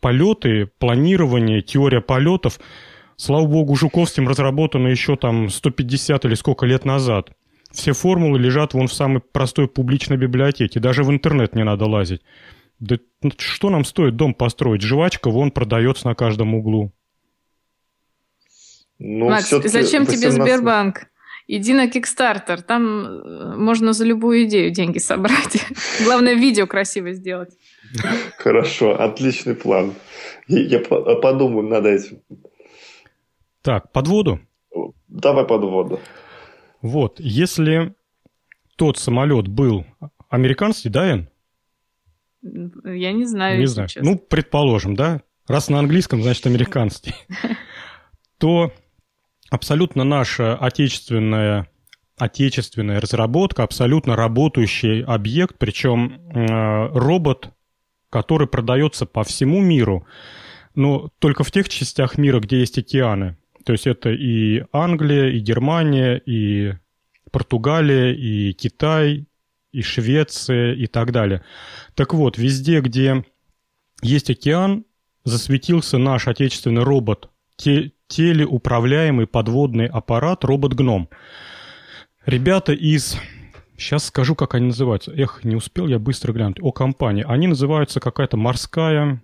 полеты, 0.00 0.66
планирование, 0.78 1.62
теория 1.62 2.00
полетов, 2.00 2.58
слава 3.16 3.46
богу, 3.46 3.76
Жуковским 3.76 4.28
разработано 4.28 4.88
еще 4.88 5.16
там 5.16 5.50
150 5.50 6.24
или 6.24 6.34
сколько 6.34 6.66
лет 6.66 6.84
назад. 6.84 7.30
Все 7.74 7.92
формулы 7.92 8.38
лежат 8.38 8.72
вон 8.72 8.86
в 8.86 8.94
самой 8.94 9.20
простой 9.20 9.66
публичной 9.66 10.16
библиотеке, 10.16 10.78
даже 10.78 11.02
в 11.02 11.10
интернет 11.10 11.56
не 11.56 11.64
надо 11.64 11.86
лазить. 11.86 12.22
Да 12.78 12.96
что 13.38 13.70
нам 13.70 13.84
стоит 13.84 14.16
дом 14.16 14.32
построить? 14.32 14.82
Жвачка 14.82 15.28
вон 15.28 15.50
продается 15.50 16.06
на 16.06 16.14
каждом 16.14 16.54
углу. 16.54 16.92
Ну, 18.98 19.28
Макс, 19.28 19.50
зачем 19.50 20.04
18... 20.04 20.20
тебе 20.20 20.30
Сбербанк? 20.30 21.06
Иди 21.46 21.74
на 21.74 21.88
Kickstarter, 21.88 22.62
там 22.62 23.06
э, 23.06 23.56
можно 23.56 23.92
за 23.92 24.04
любую 24.04 24.44
идею 24.44 24.70
деньги 24.70 24.98
собрать. 24.98 25.58
Главное, 26.04 26.34
видео 26.34 26.66
красиво 26.66 27.12
сделать. 27.12 27.50
Хорошо, 28.38 28.98
отличный 28.98 29.54
план. 29.54 29.94
Я 30.46 30.78
подумаю 30.78 31.68
над 31.68 31.86
этим. 31.86 32.20
Так, 33.62 33.92
под 33.92 34.08
воду? 34.08 34.40
Давай 35.08 35.44
под 35.44 35.64
воду. 35.64 36.00
Вот, 36.84 37.18
если 37.18 37.94
тот 38.76 38.98
самолет 38.98 39.48
был 39.48 39.86
американский, 40.28 40.90
да, 40.90 41.12
Эн? 41.12 41.28
Я 42.42 43.12
не 43.12 43.24
знаю. 43.24 43.58
Не 43.58 43.64
знаю. 43.64 43.88
Честно. 43.88 44.10
Ну, 44.10 44.18
предположим, 44.18 44.94
да? 44.94 45.22
Раз 45.48 45.70
на 45.70 45.78
английском, 45.78 46.22
значит 46.22 46.46
американский. 46.46 47.14
То 48.38 48.70
абсолютно 49.48 50.04
наша 50.04 50.56
отечественная 50.56 51.70
отечественная 52.18 53.00
разработка, 53.00 53.62
абсолютно 53.62 54.14
работающий 54.14 55.04
объект, 55.04 55.56
причем 55.58 56.20
э, 56.34 56.88
робот, 56.88 57.48
который 58.10 58.46
продается 58.46 59.06
по 59.06 59.24
всему 59.24 59.62
миру, 59.62 60.06
но 60.74 61.08
только 61.18 61.44
в 61.44 61.50
тех 61.50 61.70
частях 61.70 62.18
мира, 62.18 62.40
где 62.40 62.58
есть 62.58 62.76
океаны. 62.76 63.38
То 63.64 63.72
есть 63.72 63.86
это 63.86 64.10
и 64.10 64.64
Англия, 64.72 65.30
и 65.30 65.38
Германия, 65.40 66.16
и 66.16 66.74
Португалия, 67.30 68.12
и 68.12 68.52
Китай, 68.52 69.26
и 69.72 69.82
Швеция, 69.82 70.74
и 70.74 70.86
так 70.86 71.12
далее. 71.12 71.42
Так 71.94 72.14
вот, 72.14 72.38
везде, 72.38 72.80
где 72.80 73.24
есть 74.02 74.30
океан, 74.30 74.84
засветился 75.24 75.98
наш 75.98 76.28
отечественный 76.28 76.82
робот 76.82 77.30
те, 77.56 77.92
телеуправляемый 78.08 79.26
подводный 79.26 79.86
аппарат 79.86 80.44
робот-гном. 80.44 81.08
Ребята 82.26 82.72
из... 82.72 83.16
Сейчас 83.76 84.04
скажу, 84.04 84.34
как 84.34 84.54
они 84.54 84.66
называются. 84.66 85.12
Эх, 85.12 85.42
не 85.42 85.56
успел 85.56 85.88
я 85.88 85.98
быстро 85.98 86.32
глянуть. 86.32 86.60
О, 86.60 86.70
компания. 86.70 87.24
Они 87.24 87.46
называются 87.46 88.00
какая-то 88.00 88.36
морская... 88.36 89.22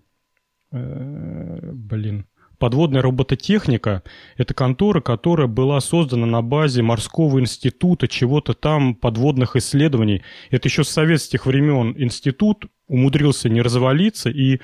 Э, 0.73 1.71
блин. 1.73 2.27
Подводная 2.61 3.01
робототехника– 3.01 4.03
это 4.37 4.53
контора, 4.53 5.01
которая 5.01 5.47
была 5.47 5.81
создана 5.81 6.27
на 6.27 6.43
базе 6.43 6.83
морского 6.83 7.41
института, 7.41 8.07
чего-то 8.07 8.53
там, 8.53 8.95
подводных 8.95 9.57
исследований. 9.57 10.21
Это 10.51 10.69
еще 10.69 10.85
с 10.85 10.91
советских 10.91 11.47
времен 11.47 11.95
институт 11.97 12.67
умудрился 12.87 13.49
не 13.49 13.63
развалиться, 13.63 14.29
и 14.29 14.61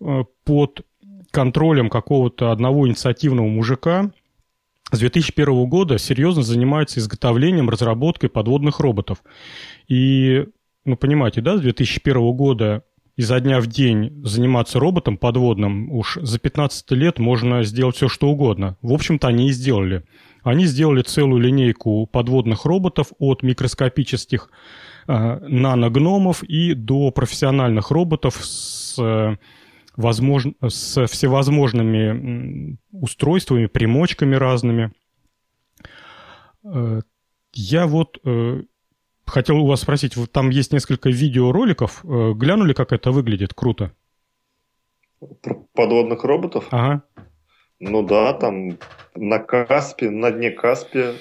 э, 0.00 0.24
под 0.44 0.86
контролем 1.30 1.90
какого-то 1.90 2.52
одного 2.52 2.88
инициативного 2.88 3.48
мужика 3.48 4.10
с 4.90 4.98
2001 4.98 5.66
года 5.66 5.98
серьезно 5.98 6.42
занимается 6.42 7.00
изготовлением, 7.00 7.68
разработкой 7.68 8.30
подводных 8.30 8.80
роботов. 8.80 9.18
И, 9.88 10.46
ну, 10.86 10.96
понимаете, 10.96 11.42
да, 11.42 11.58
с 11.58 11.60
2001 11.60 12.32
года 12.32 12.82
изо 13.16 13.40
дня 13.40 13.60
в 13.60 13.66
день 13.66 14.22
заниматься 14.24 14.78
роботом 14.78 15.16
подводным, 15.16 15.90
уж 15.90 16.18
за 16.20 16.38
15 16.38 16.90
лет 16.92 17.18
можно 17.18 17.64
сделать 17.64 17.96
все, 17.96 18.08
что 18.08 18.28
угодно. 18.28 18.76
В 18.82 18.92
общем-то, 18.92 19.28
они 19.28 19.48
и 19.48 19.52
сделали. 19.52 20.04
Они 20.42 20.66
сделали 20.66 21.02
целую 21.02 21.40
линейку 21.40 22.06
подводных 22.06 22.66
роботов 22.66 23.08
от 23.18 23.42
микроскопических 23.42 24.50
э, 25.08 25.38
наногномов 25.48 26.42
и 26.44 26.74
до 26.74 27.10
профессиональных 27.10 27.90
роботов 27.90 28.38
с 28.42 28.96
э, 28.98 29.36
возможно, 29.96 30.52
с 30.68 31.06
всевозможными 31.06 32.78
устройствами, 32.92 33.66
примочками 33.66 34.36
разными. 34.36 34.92
Э, 36.64 37.00
я 37.54 37.86
вот 37.86 38.18
э, 38.24 38.62
хотел 39.26 39.58
у 39.58 39.66
вас 39.66 39.80
спросить, 39.80 40.14
там 40.32 40.50
есть 40.50 40.72
несколько 40.72 41.08
видеороликов, 41.08 42.04
э, 42.04 42.32
глянули, 42.34 42.72
как 42.72 42.92
это 42.92 43.10
выглядит? 43.10 43.54
Круто. 43.54 43.92
Про 45.42 45.54
подводных 45.74 46.24
роботов? 46.24 46.66
Ага. 46.70 47.02
Ну 47.78 48.02
да, 48.02 48.32
там 48.32 48.78
на 49.14 49.38
Каспе, 49.38 50.10
на 50.10 50.30
дне 50.30 50.50
Каспе 50.50 51.14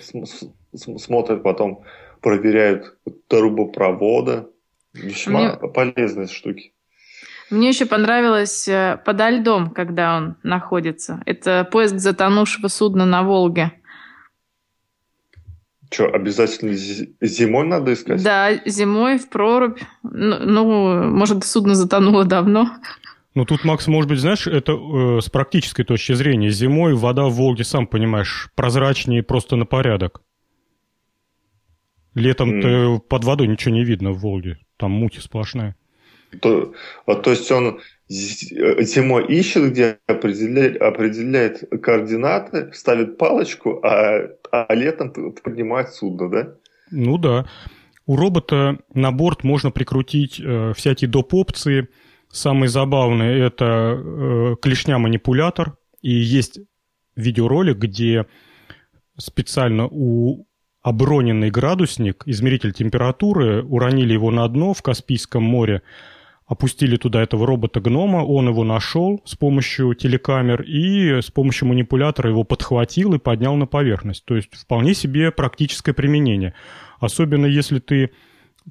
смотрят, 0.74 1.44
потом 1.44 1.84
проверяют 2.22 2.98
трубопроводы. 3.28 4.48
Весьма 4.94 5.58
Мне... 5.60 5.70
полезные 5.70 6.28
штуки. 6.28 6.74
Мне 7.52 7.70
еще 7.70 7.86
понравилось 7.86 8.68
э, 8.68 9.00
«Подо 9.06 9.30
льдом», 9.30 9.70
когда 9.70 10.18
он 10.18 10.36
находится. 10.42 11.22
Это 11.26 11.68
поиск 11.70 11.98
затонувшего 11.98 12.70
судна 12.70 13.06
на 13.06 13.22
Волге. 13.22 13.72
Что, 15.96 16.08
обязательно 16.08 16.74
зимой 16.74 17.66
надо 17.66 17.94
искать? 17.94 18.22
Да, 18.22 18.54
зимой 18.66 19.18
в 19.18 19.30
прорубь. 19.30 19.80
Ну, 20.04 20.40
ну 20.40 21.10
может, 21.10 21.46
судно 21.46 21.74
затонуло 21.74 22.26
давно. 22.26 22.70
Ну, 23.34 23.46
тут, 23.46 23.64
Макс, 23.64 23.88
может 23.88 24.10
быть, 24.10 24.20
знаешь, 24.20 24.46
это 24.46 24.74
э, 24.74 25.22
с 25.22 25.30
практической 25.30 25.86
точки 25.86 26.12
зрения. 26.12 26.50
Зимой 26.50 26.96
вода 26.96 27.28
в 27.28 27.36
Волге, 27.36 27.64
сам 27.64 27.88
понимаешь, 27.88 28.50
прозрачнее 28.56 29.24
просто 29.24 29.56
на 29.56 29.66
порядок. 29.66 30.22
Летом-то 32.14 32.68
mm. 32.68 33.00
под 33.00 33.24
водой 33.24 33.48
ничего 33.48 33.74
не 33.74 33.86
видно 33.86 34.12
в 34.12 34.20
Волге. 34.20 34.58
Там 34.76 34.92
мути 34.92 35.20
сплошная. 35.20 35.78
То, 36.42 36.74
а, 37.06 37.16
то 37.16 37.30
есть 37.30 37.50
он 37.54 37.80
зимой 38.08 39.26
ищет, 39.28 39.72
где 39.72 39.98
определяет, 40.06 40.82
определяет 40.82 41.64
координаты, 41.82 42.72
ставит 42.74 43.18
палочку, 43.18 43.82
а, 43.84 44.30
а 44.52 44.74
летом 44.76 45.12
поднимает 45.12 45.90
судно, 45.90 46.30
да? 46.30 46.56
Ну 46.92 47.18
да. 47.18 47.46
У 48.06 48.16
робота 48.16 48.78
на 48.94 49.12
борт 49.12 49.44
можно 49.44 49.72
прикрутить 49.72 50.40
э, 50.40 50.74
всякие 50.76 51.10
доп-опции. 51.10 51.88
Самые 52.32 52.70
забавные– 52.70 53.44
это 53.48 53.66
э, 53.66 54.56
клешня-манипулятор. 54.62 55.78
И 56.02 56.12
есть 56.12 56.60
видеоролик, 57.16 57.78
где 57.78 58.28
специально 59.18 59.88
у 59.90 60.46
оброненный 60.84 61.50
градусник, 61.50 62.24
измеритель 62.28 62.74
температуры, 62.74 63.64
уронили 63.64 64.14
его 64.14 64.30
на 64.30 64.48
дно 64.48 64.76
в 64.76 64.84
Каспийском 64.84 65.42
море, 65.42 65.82
опустили 66.48 66.96
туда 66.98 67.24
этого 67.24 67.48
робота-гнома, 67.48 68.18
он 68.18 68.48
его 68.50 68.64
нашел 68.64 69.22
с 69.26 69.36
помощью 69.36 69.96
телекамер 69.96 70.62
и 70.62 71.22
с 71.22 71.32
помощью 71.32 71.68
манипулятора 71.68 72.30
его 72.30 72.44
подхватил 72.44 73.14
и 73.14 73.20
поднял 73.20 73.56
на 73.56 73.66
поверхность. 73.66 74.26
То 74.26 74.36
есть 74.36 74.54
вполне 74.54 74.94
себе 74.94 75.32
практическое 75.32 75.94
применение. 75.94 76.54
Особенно 77.00 77.48
если 77.48 77.80
ты 77.80 78.12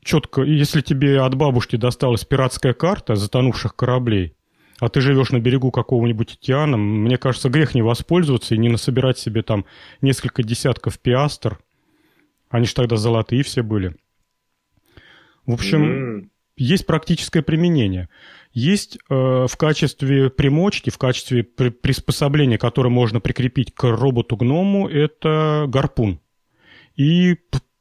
четко, 0.02 0.42
если 0.42 0.82
тебе 0.82 1.20
от 1.20 1.34
бабушки 1.34 1.76
досталась 1.76 2.24
пиратская 2.24 2.74
карта 2.74 3.16
затонувших 3.16 3.74
кораблей, 3.74 4.36
а 4.78 4.88
ты 4.88 5.00
живешь 5.00 5.30
на 5.30 5.40
берегу 5.40 5.70
какого-нибудь 5.72 6.34
океана, 6.34 6.76
мне 6.76 7.16
кажется, 7.16 7.48
грех 7.48 7.74
не 7.74 7.82
воспользоваться 7.82 8.54
и 8.54 8.58
не 8.58 8.68
насобирать 8.68 9.18
себе 9.18 9.42
там 9.42 9.64
несколько 10.00 10.44
десятков 10.44 11.00
пиастр. 11.00 11.58
Они 12.50 12.66
же 12.66 12.74
тогда 12.74 12.96
золотые 12.96 13.42
все 13.42 13.62
были. 13.62 13.96
В 15.44 15.54
общем, 15.54 16.22
mm 16.22 16.28
есть 16.56 16.86
практическое 16.86 17.42
применение. 17.42 18.08
Есть 18.52 18.96
э, 18.96 19.14
в 19.48 19.56
качестве 19.56 20.30
примочки, 20.30 20.90
в 20.90 20.98
качестве 20.98 21.42
при 21.42 21.70
приспособления, 21.70 22.58
которое 22.58 22.90
можно 22.90 23.20
прикрепить 23.20 23.74
к 23.74 23.84
роботу-гному, 23.84 24.88
это 24.88 25.64
гарпун. 25.68 26.20
И 26.94 27.36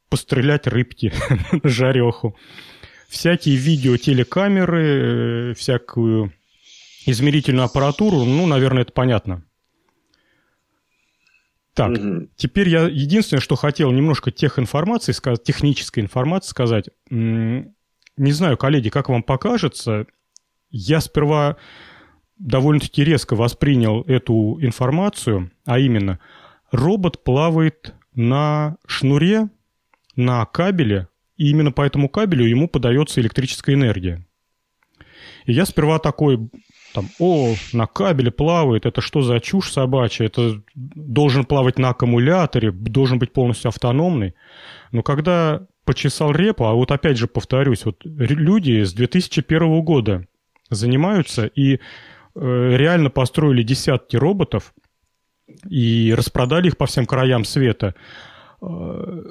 пострелять 0.09 0.67
рыбки 0.67 1.13
на 1.63 1.69
жареху. 1.69 2.35
Всякие 3.07 3.55
видео-телекамеры, 3.55 5.51
э, 5.51 5.53
всякую 5.53 6.33
измерительную 7.05 7.65
аппаратуру, 7.65 8.23
ну, 8.23 8.47
наверное, 8.47 8.83
это 8.83 8.91
понятно. 8.91 9.43
Так, 11.73 11.91
угу. 11.91 12.27
теперь 12.35 12.69
я 12.69 12.87
единственное, 12.87 13.41
что 13.41 13.55
хотел 13.55 13.91
немножко 13.91 14.31
тех 14.31 14.59
информации 14.59 15.11
сказать, 15.11 15.43
технической 15.43 16.03
информации 16.03 16.49
сказать. 16.49 16.89
Не 18.17 18.31
знаю, 18.31 18.57
коллеги, 18.57 18.89
как 18.89 19.09
вам 19.09 19.23
покажется, 19.23 20.05
я 20.69 21.01
сперва 21.01 21.57
довольно-таки 22.37 23.03
резко 23.03 23.35
воспринял 23.35 24.01
эту 24.01 24.57
информацию, 24.61 25.51
а 25.65 25.79
именно, 25.79 26.19
робот 26.71 27.23
плавает 27.23 27.93
на 28.13 28.77
шнуре, 28.85 29.49
на 30.15 30.45
кабеле, 30.45 31.07
и 31.37 31.49
именно 31.49 31.71
по 31.71 31.81
этому 31.81 32.09
кабелю 32.09 32.45
ему 32.45 32.67
подается 32.67 33.21
электрическая 33.21 33.75
энергия. 33.75 34.25
И 35.45 35.53
я 35.53 35.65
сперва 35.65 35.99
такой, 35.99 36.49
там, 36.93 37.09
о, 37.19 37.55
на 37.71 37.87
кабеле 37.87 38.31
плавает, 38.31 38.85
это 38.85 39.01
что 39.01 39.21
за 39.21 39.39
чушь 39.39 39.71
собачья, 39.71 40.25
это 40.25 40.61
должен 40.75 41.45
плавать 41.45 41.79
на 41.79 41.89
аккумуляторе, 41.89 42.71
должен 42.71 43.19
быть 43.19 43.33
полностью 43.33 43.69
автономный. 43.69 44.35
Но 44.91 45.01
когда 45.01 45.65
почесал 45.85 46.31
репу, 46.31 46.65
а 46.65 46.73
вот 46.73 46.91
опять 46.91 47.17
же 47.17 47.27
повторюсь, 47.27 47.85
вот 47.85 48.01
люди 48.03 48.83
с 48.83 48.93
2001 48.93 49.81
года 49.83 50.27
занимаются 50.69 51.45
и 51.45 51.75
э, 51.75 51.79
реально 52.35 53.09
построили 53.09 53.63
десятки 53.63 54.15
роботов 54.15 54.73
и 55.69 56.13
распродали 56.15 56.67
их 56.67 56.77
по 56.77 56.85
всем 56.85 57.05
краям 57.05 57.43
света. 57.43 57.95
Э, 58.61 59.23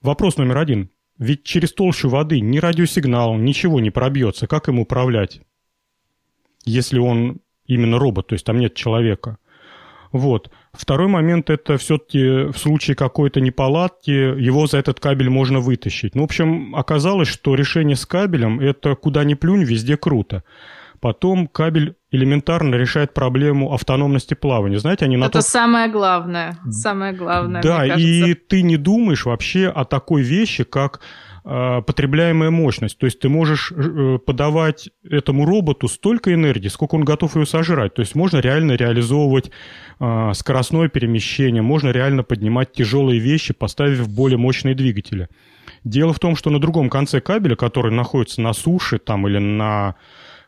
вопрос 0.00 0.36
номер 0.36 0.58
один. 0.58 0.90
Ведь 1.18 1.44
через 1.44 1.72
толщу 1.72 2.08
воды 2.08 2.40
ни 2.40 2.58
радиосигнал, 2.58 3.36
ничего 3.36 3.80
не 3.80 3.90
пробьется. 3.90 4.46
Как 4.46 4.68
им 4.68 4.80
управлять? 4.80 5.40
Если 6.64 6.98
он 6.98 7.40
именно 7.66 7.98
робот, 7.98 8.28
то 8.28 8.34
есть 8.34 8.44
там 8.44 8.58
нет 8.58 8.74
человека. 8.74 9.38
Вот. 10.10 10.50
Второй 10.76 11.08
момент– 11.08 11.50
это 11.50 11.76
все-таки 11.78 12.50
в 12.52 12.56
случае 12.56 12.96
какой-то 12.96 13.40
неполадки 13.40 14.10
его 14.10 14.66
за 14.66 14.78
этот 14.78 15.00
кабель 15.00 15.30
можно 15.30 15.60
вытащить. 15.60 16.14
Ну, 16.14 16.22
в 16.22 16.24
общем, 16.24 16.74
оказалось, 16.74 17.28
что 17.28 17.54
решение 17.54 17.96
с 17.96 18.06
кабелем– 18.06 18.60
это 18.60 18.94
куда 18.96 19.24
ни 19.24 19.34
плюнь, 19.34 19.62
везде 19.64 19.96
круто. 19.96 20.42
Потом 21.00 21.46
кабель 21.46 21.96
элементарно 22.10 22.76
решает 22.76 23.12
проблему 23.12 23.74
автономности 23.74 24.34
плавания. 24.34 24.78
Знаете, 24.78 25.04
они 25.04 25.16
на 25.16 25.26
Это 25.26 25.40
то... 25.40 25.42
самое 25.42 25.90
главное. 25.90 26.58
Самое 26.70 27.12
главное. 27.12 27.62
Да, 27.62 27.84
и 27.84 28.34
ты 28.34 28.62
не 28.62 28.76
думаешь 28.76 29.26
вообще 29.26 29.68
о 29.68 29.84
такой 29.84 30.22
вещи, 30.22 30.64
как 30.64 31.00
потребляемая 31.44 32.50
мощность. 32.50 32.96
То 32.96 33.04
есть 33.04 33.18
ты 33.18 33.28
можешь 33.28 33.70
э, 33.70 34.18
подавать 34.24 34.88
этому 35.08 35.44
роботу 35.44 35.88
столько 35.88 36.32
энергии, 36.32 36.68
сколько 36.68 36.94
он 36.94 37.04
готов 37.04 37.36
ее 37.36 37.44
сожрать. 37.44 37.92
То 37.92 38.00
есть 38.00 38.14
можно 38.14 38.38
реально 38.38 38.72
реализовывать 38.72 39.50
а, 40.00 40.32
скоростное 40.32 40.88
перемещение, 40.88 41.60
можно 41.60 41.90
реально 41.90 42.22
поднимать 42.22 42.72
тяжелые 42.72 43.20
вещи, 43.20 43.52
поставив 43.52 44.08
более 44.08 44.38
мощные 44.38 44.74
двигатели. 44.74 45.28
Дело 45.84 46.14
в 46.14 46.18
том, 46.18 46.34
что 46.34 46.48
на 46.48 46.58
другом 46.58 46.88
конце 46.88 47.20
кабеля, 47.20 47.56
который 47.56 47.92
находится 47.92 48.40
на 48.40 48.54
суше 48.54 48.98
там, 48.98 49.28
или 49.28 49.36
на 49.36 49.96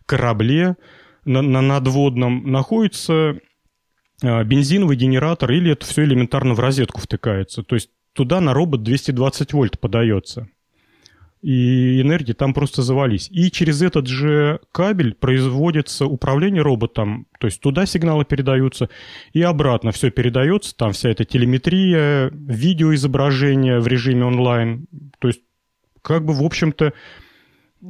корабле, 0.07 0.76
на, 1.26 1.42
на 1.42 1.61
надводном, 1.61 2.51
находится 2.51 3.38
бензиновый 4.22 4.97
генератор, 4.97 5.53
или 5.53 5.72
это 5.72 5.84
все 5.84 6.05
элементарно 6.05 6.55
в 6.55 6.61
розетку 6.61 7.03
втыкается. 7.03 7.62
То 7.62 7.74
есть 7.74 7.90
туда 8.14 8.40
на 8.40 8.55
робот 8.55 8.82
220 8.82 9.53
вольт 9.53 9.78
подается 9.78 10.49
и 11.47 12.01
энергии 12.01 12.32
там 12.32 12.53
просто 12.53 12.82
завались. 12.82 13.28
И 13.30 13.53
через 13.53 13.80
этот 13.80 14.09
же 14.09 14.59
кабель 14.72 15.14
производится 15.14 16.07
управление 16.07 16.61
роботом, 16.61 17.28
то 17.38 17.47
есть 17.47 17.61
туда 17.61 17.86
сигналы 17.86 18.24
передаются, 18.24 18.90
и 19.32 19.42
обратно 19.42 19.92
все 19.92 20.11
передается, 20.11 20.76
там 20.76 20.90
вся 20.90 21.09
эта 21.09 21.24
телеметрия, 21.24 22.32
видеоизображение 22.32 23.78
в 23.78 23.86
режиме 23.86 24.24
онлайн, 24.24 24.88
то 25.20 25.28
есть 25.28 25.42
как 26.03 26.24
бы, 26.24 26.34
в 26.34 26.42
общем-то, 26.42 26.92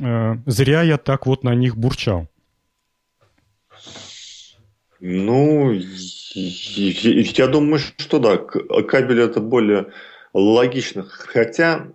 э, 0.03 0.35
зря 0.45 0.83
я 0.83 0.99
так 0.99 1.27
вот 1.27 1.43
на 1.43 1.55
них 1.55 1.79
бурчал. 1.79 2.29
Ну, 5.01 5.73
я 5.73 7.47
думаю, 7.47 7.79
что 7.79 8.19
да, 8.19 8.37
кабель 8.37 9.21
это 9.21 9.41
более 9.41 9.87
логично. 10.35 11.07
Хотя 11.09 11.87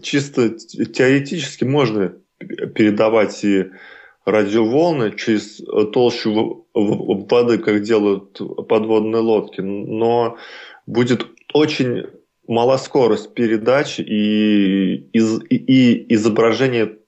чисто 0.00 0.50
теоретически 0.50 1.64
можно 1.64 2.14
передавать 2.38 3.44
и 3.44 3.70
радиоволны 4.24 5.12
через 5.16 5.62
толщу 5.92 6.66
воды, 6.74 7.58
как 7.58 7.82
делают 7.82 8.40
подводные 8.68 9.20
лодки, 9.20 9.60
но 9.60 10.36
будет 10.86 11.26
очень 11.52 12.06
мала 12.46 12.78
скорость 12.78 13.34
передачи 13.34 14.00
и, 14.00 14.94
и, 15.12 15.18
и 15.18 16.14
изображение 16.14 16.98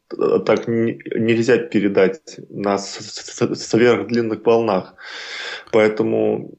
так 0.47 0.69
нельзя 0.69 1.59
передать 1.59 2.39
на 2.49 2.79
сверхдлинных 2.79 4.45
волнах. 4.45 4.95
Поэтому 5.73 6.59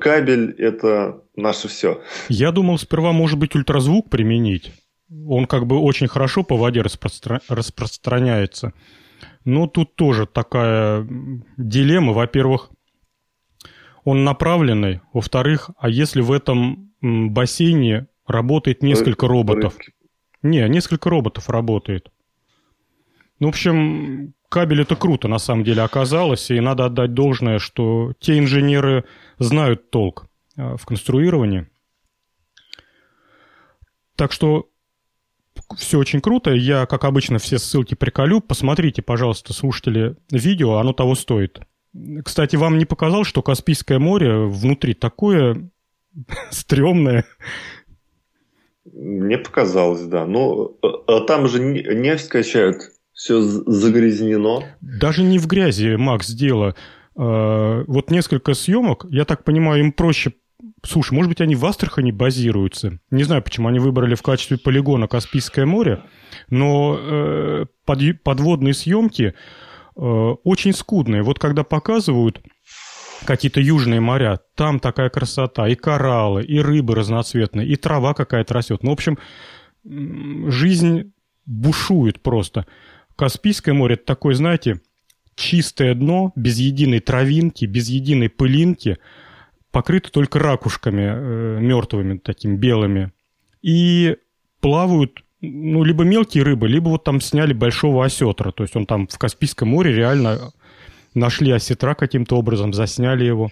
кабель 0.00 0.54
это 0.58 1.22
наше 1.38 1.68
все. 1.68 2.02
Я 2.28 2.52
думал 2.52 2.78
сперва, 2.78 3.12
может 3.12 3.38
быть, 3.38 3.54
ультразвук 3.54 4.10
применить. 4.10 4.72
Он 5.26 5.46
как 5.46 5.66
бы 5.66 5.78
очень 5.78 6.08
хорошо 6.08 6.42
по 6.42 6.56
воде 6.56 6.82
распростра... 6.82 7.40
распространяется. 7.48 8.72
Но 9.44 9.66
тут 9.66 9.96
тоже 9.96 10.26
такая 10.26 11.06
дилемма. 11.56 12.12
Во-первых, 12.12 12.70
он 14.04 14.24
направленный. 14.24 15.00
Во-вторых, 15.12 15.70
а 15.78 15.88
если 15.88 16.20
в 16.20 16.32
этом 16.32 16.92
бассейне 17.00 18.08
работает 18.26 18.82
несколько 18.82 19.26
Рыб, 19.26 19.32
роботов? 19.32 19.74
Рыбки. 19.78 19.92
Не, 20.42 20.68
несколько 20.68 21.10
роботов 21.10 21.48
работает. 21.48 22.10
Ну, 23.40 23.46
в 23.46 23.50
общем, 23.50 24.34
кабель 24.48 24.82
это 24.82 24.96
круто 24.96 25.28
на 25.28 25.38
самом 25.38 25.64
деле 25.64 25.82
оказалось, 25.82 26.50
и 26.50 26.60
надо 26.60 26.86
отдать 26.86 27.14
должное, 27.14 27.58
что 27.58 28.12
те 28.20 28.38
инженеры 28.38 29.04
знают 29.38 29.90
толк. 29.90 30.27
Э, 30.58 30.76
в 30.76 30.84
конструировании. 30.84 31.68
Так 34.16 34.32
что 34.32 34.68
все 35.76 35.98
очень 35.98 36.20
круто. 36.20 36.50
Я, 36.50 36.86
как 36.86 37.04
обычно, 37.04 37.38
все 37.38 37.58
ссылки 37.58 37.94
приколю. 37.94 38.40
Посмотрите, 38.40 39.00
пожалуйста, 39.00 39.52
слушатели, 39.52 40.16
видео, 40.30 40.78
оно 40.78 40.92
того 40.92 41.14
стоит. 41.14 41.60
Кстати, 42.24 42.56
вам 42.56 42.76
не 42.78 42.84
показалось, 42.84 43.28
что 43.28 43.42
Каспийское 43.42 44.00
море 44.00 44.46
внутри 44.46 44.94
такое 44.94 45.70
стрёмное? 46.50 47.24
Мне 48.84 49.38
показалось, 49.38 50.02
да. 50.02 50.26
Но 50.26 50.72
а 50.82 51.20
там 51.20 51.46
же 51.46 51.60
нефть 51.60 52.28
качают, 52.28 52.78
все 53.12 53.40
загрязнено. 53.40 54.64
Даже 54.80 55.22
не 55.22 55.38
в 55.38 55.46
грязи, 55.46 55.94
Макс, 55.94 56.28
дело. 56.30 56.74
Вот 57.14 58.10
несколько 58.10 58.54
съемок, 58.54 59.06
я 59.10 59.24
так 59.24 59.44
понимаю, 59.44 59.80
им 59.80 59.92
проще 59.92 60.32
Слушай, 60.84 61.14
может 61.14 61.28
быть, 61.28 61.40
они 61.40 61.56
в 61.56 61.64
Астрахани 61.66 62.12
базируются. 62.12 62.98
Не 63.10 63.24
знаю, 63.24 63.42
почему 63.42 63.68
они 63.68 63.78
выбрали 63.78 64.14
в 64.14 64.22
качестве 64.22 64.58
полигона 64.58 65.08
Каспийское 65.08 65.66
море, 65.66 66.02
но 66.50 66.96
э, 66.98 67.66
под, 67.84 68.22
подводные 68.22 68.74
съемки 68.74 69.34
э, 69.96 70.00
очень 70.00 70.72
скудные. 70.72 71.22
Вот 71.22 71.38
когда 71.38 71.64
показывают 71.64 72.40
какие-то 73.24 73.60
южные 73.60 74.00
моря, 74.00 74.38
там 74.54 74.78
такая 74.78 75.10
красота, 75.10 75.68
и 75.68 75.74
кораллы, 75.74 76.44
и 76.44 76.60
рыбы 76.60 76.94
разноцветные, 76.94 77.66
и 77.66 77.74
трава 77.74 78.14
какая-то 78.14 78.54
растет. 78.54 78.82
Ну, 78.84 78.90
в 78.90 78.92
общем, 78.92 79.18
жизнь 79.84 81.12
бушует 81.44 82.22
просто. 82.22 82.66
Каспийское 83.16 83.74
море– 83.74 83.94
это 83.96 84.04
такое, 84.04 84.34
знаете, 84.34 84.80
чистое 85.34 85.94
дно, 85.94 86.32
без 86.36 86.58
единой 86.58 87.00
травинки, 87.00 87.64
без 87.64 87.88
единой 87.88 88.28
пылинки– 88.28 88.98
покрыты 89.70 90.10
только 90.10 90.38
ракушками 90.38 91.02
э, 91.02 91.58
мертвыми, 91.60 92.18
такими 92.18 92.56
белыми. 92.56 93.12
И 93.62 94.16
плавают 94.60 95.22
ну, 95.40 95.84
либо 95.84 96.04
мелкие 96.04 96.42
рыбы, 96.42 96.68
либо 96.68 96.88
вот 96.88 97.04
там 97.04 97.20
сняли 97.20 97.52
большого 97.52 98.04
осетра. 98.04 98.50
То 98.50 98.64
есть 98.64 98.76
он 98.76 98.86
там 98.86 99.06
в 99.06 99.18
Каспийском 99.18 99.68
море 99.68 99.94
реально 99.94 100.52
нашли 101.14 101.52
осетра 101.52 101.94
каким-то 101.94 102.36
образом, 102.36 102.72
засняли 102.72 103.24
его. 103.24 103.50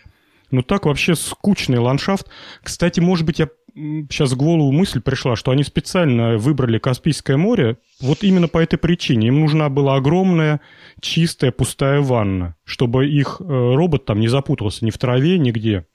Ну 0.51 0.63
так 0.63 0.87
вообще 0.87 1.15
скучный 1.15 1.79
ландшафт. 1.79 2.29
Кстати, 2.63 3.01
может 3.01 3.27
быть, 3.27 3.39
я 3.41 3.49
сейчас 3.75 4.33
в 4.33 4.37
голову 4.37 4.73
мысль 4.73 5.01
пришла, 5.01 5.37
что 5.37 5.51
они 5.51 5.63
специально 5.63 6.39
выбрали 6.39 6.79
Каспийское 6.79 7.37
море 7.37 7.79
вот 8.01 8.23
именно 8.23 8.49
по 8.49 8.59
этой 8.59 8.79
причине. 8.79 9.29
Им 9.29 9.41
нужна 9.41 9.69
была 9.69 9.97
огромная, 9.97 10.61
чистая, 11.01 11.51
пустая 11.51 12.01
ванна, 12.01 12.57
чтобы 12.65 13.09
их 13.09 13.41
э, 13.41 13.45
робот 13.45 14.07
там 14.07 14.21
не 14.21 14.29
запутался 14.29 14.85
ни 14.85 14.91
в 14.91 14.99
траве, 14.99 15.39
нигде. 15.39 15.87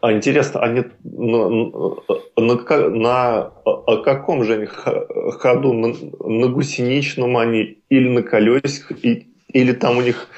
А 0.00 0.12
интересно, 0.12 0.60
они 0.60 0.84
на, 1.04 1.48
на, 1.48 2.88
на, 2.90 3.52
на 3.86 3.96
каком 4.02 4.44
же 4.44 4.54
они 4.54 4.66
ходу? 4.66 5.72
На, 5.72 5.88
на 5.88 6.48
гусеничном 6.48 7.36
они 7.36 7.78
или 7.88 8.08
на 8.08 8.22
колесиках, 8.22 9.02
и, 9.04 9.28
или 9.48 9.72
там 9.72 9.98
у 9.98 10.02
них 10.02 10.28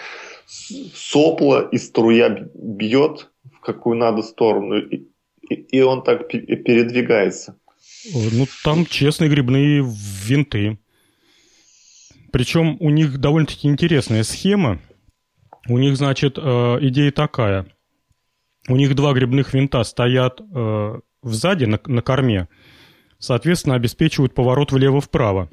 сопло 0.46 1.60
и 1.62 1.78
струя 1.78 2.48
бьет 2.54 3.30
в 3.52 3.60
какую 3.60 3.96
надо 3.96 4.22
сторону, 4.22 4.78
и, 4.78 5.06
и 5.48 5.80
он 5.80 6.02
так 6.04 6.28
передвигается? 6.28 7.56
Ну, 8.12 8.46
там 8.62 8.86
честные 8.86 9.30
грибные 9.30 9.82
винты. 9.82 10.78
Причем 12.30 12.76
у 12.80 12.90
них 12.90 13.18
довольно-таки 13.18 13.68
интересная 13.68 14.22
схема. 14.22 14.78
У 15.68 15.78
них, 15.78 15.96
значит, 15.96 16.36
э, 16.36 16.78
идея 16.80 17.10
такая– 17.10 17.66
у 18.68 18.76
них 18.76 18.94
два 18.94 19.12
грибных 19.12 19.52
винта 19.52 19.82
стоят 19.84 20.40
э, 20.40 21.00
сзади 21.22 21.64
на, 21.64 21.78
на 21.86 22.02
корме, 22.02 22.48
соответственно, 23.18 23.74
обеспечивают 23.74 24.34
поворот 24.34 24.72
влево-вправо. 24.72 25.50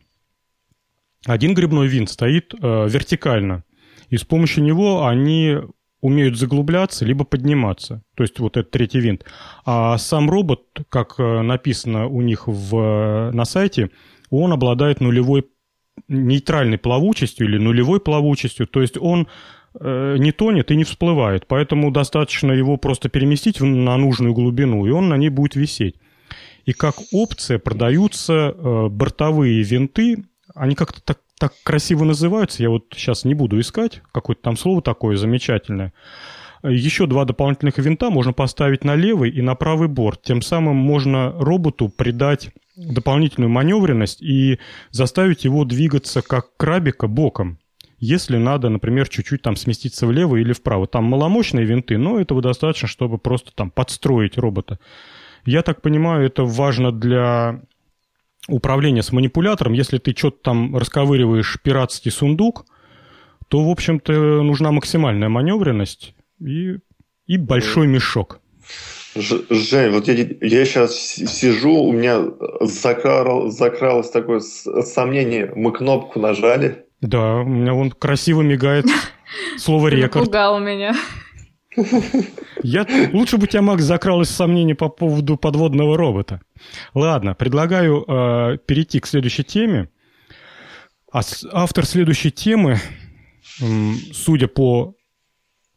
Один 1.25 1.53
грибной 1.53 1.87
винт 1.87 2.09
стоит 2.09 2.53
э, 2.53 2.57
вертикально, 2.89 3.63
и 4.09 4.17
с 4.17 4.23
помощью 4.23 4.63
него 4.63 5.05
они 5.05 5.57
умеют 5.99 6.37
заглубляться 6.37 7.05
либо 7.05 7.25
подниматься. 7.25 8.03
То 8.15 8.23
есть 8.23 8.39
вот 8.39 8.57
этот 8.57 8.71
третий 8.71 8.99
винт. 8.99 9.23
А 9.65 9.97
сам 9.97 10.29
робот, 10.29 10.61
как 10.89 11.15
э, 11.19 11.41
написано 11.41 12.07
у 12.07 12.21
них 12.21 12.47
в, 12.47 13.31
на 13.33 13.45
сайте, 13.45 13.91
он 14.29 14.53
обладает 14.53 15.01
нулевой 15.01 15.45
нейтральной 16.07 16.77
плавучестью 16.77 17.47
или 17.47 17.57
нулевой 17.57 17.99
плавучестью. 17.99 18.65
То 18.65 18.81
есть 18.81 18.97
он 18.97 19.27
Э, 19.27 19.27
не 19.79 20.31
тонет 20.31 20.71
и 20.71 20.75
не 20.75 20.83
всплывает, 20.83 21.47
поэтому 21.47 21.91
достаточно 21.91 22.51
его 22.51 22.77
просто 22.77 23.09
переместить 23.09 23.61
на 23.61 23.95
нужную 23.97 24.33
глубину, 24.33 24.85
и 24.85 24.91
он 24.91 25.09
на 25.09 25.17
ней 25.17 25.29
будет 25.29 25.55
висеть. 25.55 25.95
И 26.65 26.73
как 26.73 26.95
опция 27.11 27.59
продаются 27.59 28.53
э, 28.55 28.87
бортовые 28.89 29.63
винты, 29.63 30.25
они 30.53 30.75
как-то 30.75 31.01
так, 31.01 31.19
так 31.39 31.53
красиво 31.63 32.03
называются, 32.03 32.61
я 32.63 32.69
вот 32.69 32.85
сейчас 32.91 33.23
не 33.23 33.33
буду 33.33 33.59
искать, 33.59 34.01
какое-то 34.11 34.41
там 34.43 34.57
слово 34.57 34.81
такое 34.81 35.17
замечательное. 35.17 35.93
Еще 36.63 37.07
два 37.07 37.25
дополнительных 37.25 37.79
винта 37.79 38.11
можно 38.11 38.33
поставить 38.33 38.83
на 38.83 38.95
левый 38.95 39.31
и 39.31 39.41
на 39.41 39.55
правый 39.55 39.87
борт. 39.87 40.21
Тем 40.21 40.43
самым 40.43 40.75
можно 40.75 41.31
роботу 41.31 41.89
придать 41.89 42.51
дополнительную 42.75 43.49
маневренность 43.49 44.21
и 44.21 44.59
заставить 44.91 45.43
его 45.43 45.65
двигаться 45.65 46.21
как 46.21 46.55
крабика 46.57 47.07
боком 47.07 47.57
если 48.01 48.37
надо, 48.37 48.69
например, 48.69 49.07
чуть-чуть 49.07 49.43
там 49.43 49.55
сместиться 49.55 50.07
влево 50.07 50.37
или 50.37 50.53
вправо. 50.53 50.87
Там 50.87 51.03
маломощные 51.05 51.65
винты, 51.65 51.99
но 51.99 52.19
этого 52.19 52.41
достаточно, 52.41 52.87
чтобы 52.87 53.19
просто 53.19 53.51
там 53.53 53.69
подстроить 53.69 54.39
робота. 54.39 54.79
Я 55.45 55.61
так 55.61 55.83
понимаю, 55.83 56.25
это 56.25 56.43
важно 56.43 56.91
для 56.91 57.61
управления 58.47 59.03
с 59.03 59.11
манипулятором. 59.11 59.73
Если 59.73 59.99
ты 59.99 60.15
что-то 60.17 60.37
там 60.41 60.75
расковыриваешь 60.75 61.59
пиратский 61.63 62.09
сундук, 62.09 62.65
то, 63.49 63.63
в 63.63 63.69
общем-то, 63.69 64.41
нужна 64.41 64.71
максимальная 64.71 65.29
маневренность 65.29 66.15
и, 66.39 66.77
и 67.27 67.37
большой 67.37 67.85
мешок. 67.85 68.39
Жень, 69.15 69.91
вот 69.91 70.07
я, 70.07 70.13
я 70.13 70.65
сейчас 70.65 70.95
сижу, 70.95 71.83
у 71.83 71.91
меня 71.91 72.23
закрал, 72.61 73.51
закралось 73.51 74.09
такое 74.09 74.39
сомнение, 74.39 75.51
мы 75.55 75.71
кнопку 75.71 76.19
нажали, 76.19 76.85
да, 77.01 77.37
у 77.37 77.45
меня 77.45 77.73
вон 77.73 77.91
красиво 77.91 78.41
мигает 78.41 78.85
слово 79.57 79.87
рекорд. 79.87 80.25
Напугал 80.27 80.59
меня. 80.59 80.95
Я... 82.63 82.85
Лучше 83.13 83.37
бы 83.37 83.47
тебя, 83.47 83.61
Макс, 83.61 83.83
закралось 83.83 84.29
сомнение 84.29 84.75
по 84.75 84.89
поводу 84.89 85.37
подводного 85.37 85.97
робота. 85.97 86.41
Ладно, 86.93 87.33
предлагаю 87.33 88.03
э, 88.07 88.57
перейти 88.65 88.99
к 88.99 89.07
следующей 89.07 89.43
теме. 89.43 89.89
А 91.11 91.21
автор 91.51 91.85
следующей 91.85 92.31
темы, 92.31 92.77
э, 93.61 93.93
судя 94.13 94.47
по 94.47 94.95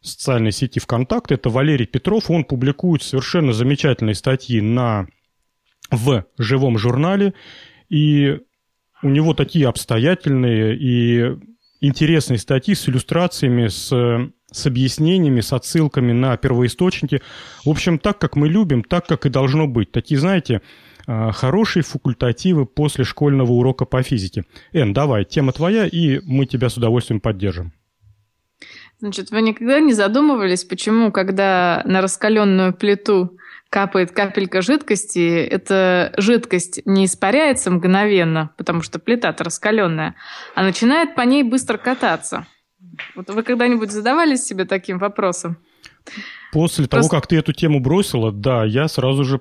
социальной 0.01 0.53
сети 0.53 0.79
ВКонтакте, 0.79 1.37
это 1.37 1.49
Валерий 1.49 1.87
Петров. 1.87 2.31
Он 2.31 2.45
публикует 2.45 3.03
совершенно 3.03 3.53
замечательные 3.53 4.15
статьи 4.15 4.61
на, 4.61 5.07
в 5.91 6.27
живом 6.39 6.77
журнале. 6.77 7.35
И 7.89 8.41
у 9.05 9.09
него 9.11 9.35
такие 9.35 9.69
обстоятельные 9.69 10.77
и 10.77 11.37
интересные 11.81 12.39
статьи 12.39 12.75
с 12.75 12.89
иллюстрациями, 12.89 13.69
с, 13.69 13.89
с 14.51 14.67
объяснениями, 14.67 15.43
с 15.43 15.53
отсылками 15.53 16.13
на 16.13 16.37
первоисточники. 16.37 17.21
В 17.65 17.69
общем, 17.69 17.99
так, 17.99 18.19
как 18.19 18.35
мы 18.35 18.49
любим, 18.49 18.83
так, 18.83 19.07
как 19.07 19.27
и 19.27 19.29
должно 19.29 19.67
быть. 19.67 19.93
Такие, 19.93 20.19
знаете, 20.19 20.63
а, 21.07 21.33
хорошие 21.33 21.83
факультативы 21.83 22.65
после 22.65 23.05
школьного 23.05 23.53
урока 23.53 23.85
по 23.85 24.03
физике. 24.03 24.45
Эн, 24.73 24.95
давай, 24.95 25.25
тема 25.25 25.53
твоя, 25.53 25.87
и 25.87 26.21
мы 26.25 26.47
тебя 26.47 26.71
с 26.71 26.77
удовольствием 26.79 27.21
поддержим. 27.21 27.73
Значит, 29.01 29.31
вы 29.31 29.43
никогда 29.43 29.81
не 29.81 29.93
задумывались, 29.93 30.65
почему, 30.65 31.13
когда 31.13 31.83
на 31.85 32.01
раскаленную 32.01 32.73
плиту 32.73 33.37
капает 33.75 34.13
капелька 34.13 34.63
жидкости, 34.63 35.37
эта 35.37 36.15
жидкость 36.17 36.83
не 36.85 37.07
испаряется 37.07 37.73
мгновенно, 37.73 38.53
потому 38.57 38.83
что 38.83 39.01
плита-то 39.01 39.43
раскаленная, 39.43 40.15
а 40.55 40.63
начинает 40.63 41.17
по 41.17 41.23
ней 41.23 41.43
быстро 41.43 41.77
кататься. 41.77 42.47
Вот 43.17 43.31
вы 43.31 43.43
когда-нибудь 43.43 43.91
задавались 43.91 44.45
себе 44.45 44.65
таким 44.65 44.99
вопросом? 44.99 45.57
После 46.53 46.87
Просто... 46.87 47.11
того, 47.11 47.21
как 47.21 47.27
ты 47.27 47.37
эту 47.37 47.53
тему 47.53 47.81
бросила, 47.81 48.31
да, 48.31 48.65
я 48.65 48.87
сразу 48.87 49.25
же 49.25 49.41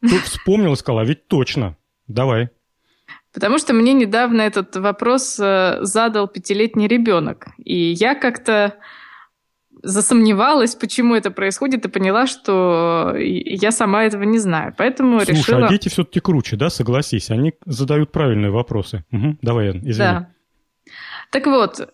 вспомнил 0.24 0.72
и 0.72 0.76
сказал, 0.76 1.00
а 1.00 1.04
ведь 1.04 1.28
точно. 1.28 1.76
Давай. 2.06 2.48
Потому 3.34 3.58
что 3.58 3.74
мне 3.74 3.92
недавно 3.92 4.40
этот 4.40 4.74
вопрос 4.76 5.38
э, 5.38 5.80
задал 5.82 6.26
пятилетний 6.26 6.86
ребенок. 6.86 7.48
И 7.58 7.92
я 7.92 8.14
как-то 8.14 8.78
засомневалась, 9.84 10.74
почему 10.74 11.14
это 11.14 11.30
происходит, 11.30 11.84
и 11.84 11.88
поняла, 11.88 12.26
что 12.26 13.14
я 13.16 13.70
сама 13.70 14.04
этого 14.04 14.22
не 14.24 14.38
знаю. 14.38 14.74
Поэтому 14.76 15.20
Слушай, 15.20 15.38
решила... 15.38 15.66
а 15.66 15.68
дети 15.68 15.88
все-таки 15.88 16.20
круче, 16.20 16.56
да, 16.56 16.70
согласись? 16.70 17.30
Они 17.30 17.52
задают 17.66 18.10
правильные 18.10 18.50
вопросы. 18.50 19.04
Угу, 19.12 19.38
давай, 19.42 19.70
извини. 19.70 19.96
Да. 19.96 20.30
Так 21.30 21.46
вот, 21.46 21.92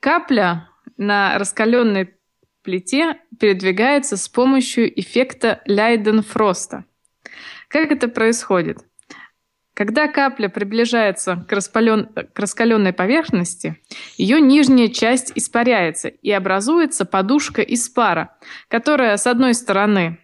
капля 0.00 0.68
на 0.96 1.38
раскаленной 1.38 2.14
плите 2.62 3.16
передвигается 3.38 4.16
с 4.16 4.28
помощью 4.28 4.88
эффекта 5.00 5.62
Лайден-Фроста. 5.66 6.84
Как 7.68 7.92
это 7.92 8.08
происходит? 8.08 8.78
Когда 9.78 10.08
капля 10.08 10.48
приближается 10.48 11.46
к, 11.48 11.52
распален... 11.52 12.08
к 12.08 12.36
раскаленной 12.36 12.92
поверхности, 12.92 13.80
ее 14.16 14.40
нижняя 14.40 14.88
часть 14.88 15.30
испаряется 15.36 16.08
и 16.08 16.32
образуется 16.32 17.04
подушка 17.04 17.62
из 17.62 17.88
пара, 17.88 18.36
которая 18.66 19.16
с 19.16 19.28
одной 19.28 19.54
стороны 19.54 20.18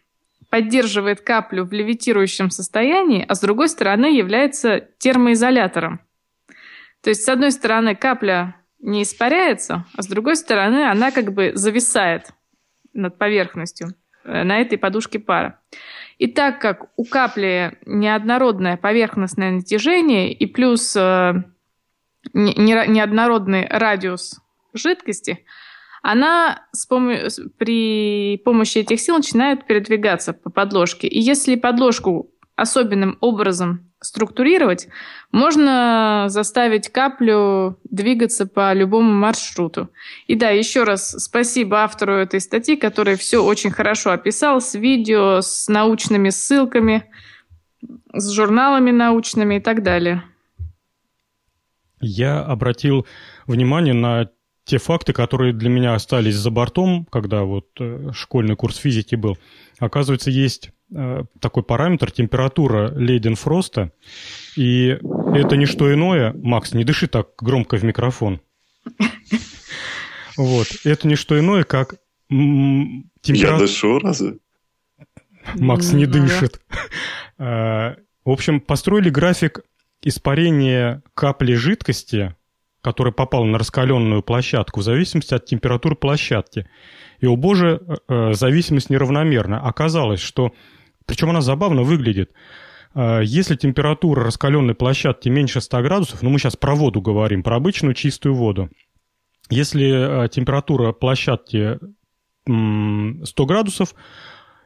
поддерживает 0.51 1.21
каплю 1.21 1.65
в 1.65 1.73
левитирующем 1.73 2.51
состоянии, 2.51 3.25
а 3.29 3.37
с 3.37 3.41
другой 3.41 3.69
стороны 3.69 4.07
является 4.07 4.89
термоизолятором. 4.99 6.01
То 7.01 7.11
есть 7.11 7.23
с 7.23 7.29
одной 7.29 7.53
стороны 7.53 7.95
капля 7.95 8.57
не 8.81 9.05
испаряется, 9.05 9.87
а 9.97 10.03
с 10.03 10.09
другой 10.09 10.35
стороны 10.35 10.91
она 10.91 11.13
как 11.13 11.33
бы 11.33 11.53
зависает 11.55 12.33
над 12.93 13.19
поверхностью 13.19 13.95
э, 14.25 14.43
на 14.43 14.59
этой 14.59 14.79
подушке 14.79 15.21
пара. 15.21 15.61
И 16.19 16.27
так 16.27 16.61
как 16.61 16.87
у 16.97 17.05
капли 17.05 17.79
неоднородное 17.87 18.77
поверхностное 18.77 19.51
натяжение 19.51 20.33
и 20.33 20.47
плюс 20.47 20.95
э, 20.97 21.35
неоднородный 22.33 23.67
радиус 23.69 24.41
жидкости, 24.73 25.45
она 26.03 26.67
с 26.73 26.89
пом- 26.89 27.29
при 27.59 28.39
помощи 28.45 28.79
этих 28.79 29.01
сил 29.01 29.17
начинает 29.17 29.67
передвигаться 29.67 30.33
по 30.33 30.51
подложке. 30.51 31.09
И 31.09 31.19
если 31.19 31.57
подложку 31.57 32.31
особенным 32.57 33.19
образом 33.21 33.91
структурировать, 34.01 34.89
можно 35.35 36.27
заставить 36.29 36.91
каплю 36.91 37.77
двигаться 37.91 38.47
по 38.47 38.73
любому 38.73 39.13
маршруту. 39.13 39.91
И 40.29 40.37
да, 40.37 40.51
еще 40.51 40.85
раз 40.85 41.11
спасибо 41.11 41.79
автору 41.79 42.15
этой 42.15 42.41
статьи, 42.41 42.77
который 42.77 43.17
все 43.17 43.45
очень 43.45 43.73
хорошо 43.73 44.13
описал 44.13 44.61
с 44.61 44.75
видео, 44.75 45.41
с 45.41 45.67
научными 45.67 46.31
ссылками, 46.31 47.11
с 48.13 48.31
журналами 48.31 48.93
научными 48.93 49.57
и 49.57 49.61
так 49.61 49.83
далее. 49.83 50.23
Я 52.01 52.41
обратил 52.41 53.05
внимание 53.49 53.95
на 53.95 54.31
те 54.65 54.79
факты, 54.79 55.13
которые 55.13 55.53
для 55.53 55.69
меня 55.69 55.95
остались 55.95 56.37
за 56.37 56.51
бортом, 56.53 57.07
когда 57.11 57.43
вот 57.43 57.67
э, 57.81 58.11
школьный 58.13 58.55
курс 58.55 58.77
физики 58.77 59.17
был. 59.17 59.37
Оказывается, 59.81 60.31
есть 60.31 60.71
Э, 60.97 61.25
такой 61.41 61.63
параметр 61.63 62.11
температура 62.11 62.93
Лейденфроста. 62.95 63.91
И 64.57 64.99
это 65.35 65.57
не 65.57 65.67
что 65.67 65.93
иное, 65.93 66.33
Макс, 66.35 66.73
не 66.73 66.85
дыши 66.85 67.07
так 67.07 67.31
громко 67.39 67.77
в 67.77 67.85
микрофон. 67.85 68.41
Вот, 70.37 70.67
это 70.83 71.07
не 71.07 71.15
что 71.15 71.39
иное, 71.39 71.63
как 71.63 71.95
температура... 72.29 73.53
Я 73.53 73.59
дышу 73.59 73.99
разве? 74.01 74.39
Макс 75.55 75.93
не 75.93 76.07
дышит. 76.07 76.61
Э, 77.39 77.95
в 78.25 78.31
общем, 78.31 78.61
построили 78.61 79.11
график 79.11 79.61
испарения 80.03 81.05
капли 81.15 81.55
жидкости, 81.55 82.35
которая 82.81 83.13
попала 83.13 83.45
на 83.45 83.59
раскаленную 83.59 84.23
площадку, 84.23 84.81
в 84.81 84.83
зависимости 84.83 85.35
от 85.35 85.47
температуры 85.47 85.95
площадки. 85.95 86.69
И, 87.21 87.27
о 87.27 87.37
боже, 87.37 87.81
э, 88.09 88.33
зависимость 88.33 88.91
неравномерна. 88.91 89.61
Оказалось, 89.61 90.21
что 90.21 90.53
причем 91.07 91.31
она 91.31 91.41
забавно 91.41 91.83
выглядит. 91.83 92.33
А, 92.95 93.21
если 93.21 93.57
температура 93.57 94.25
раскаленной 94.25 94.75
площадки 94.75 95.29
меньше 95.29 95.61
100 95.61 95.83
градусов, 95.83 96.23
ну 96.23 96.31
мы 96.31 96.39
сейчас 96.39 96.57
про 96.57 96.75
воду 96.75 97.01
говорим, 97.01 97.43
про 97.43 97.57
обычную 97.57 97.95
чистую 97.95 98.35
воду. 98.35 98.71
Если 99.51 99.91
а, 99.91 100.29
температура 100.29 100.93
площадки 100.93 101.79
100 102.47 103.25
градусов 103.47 103.95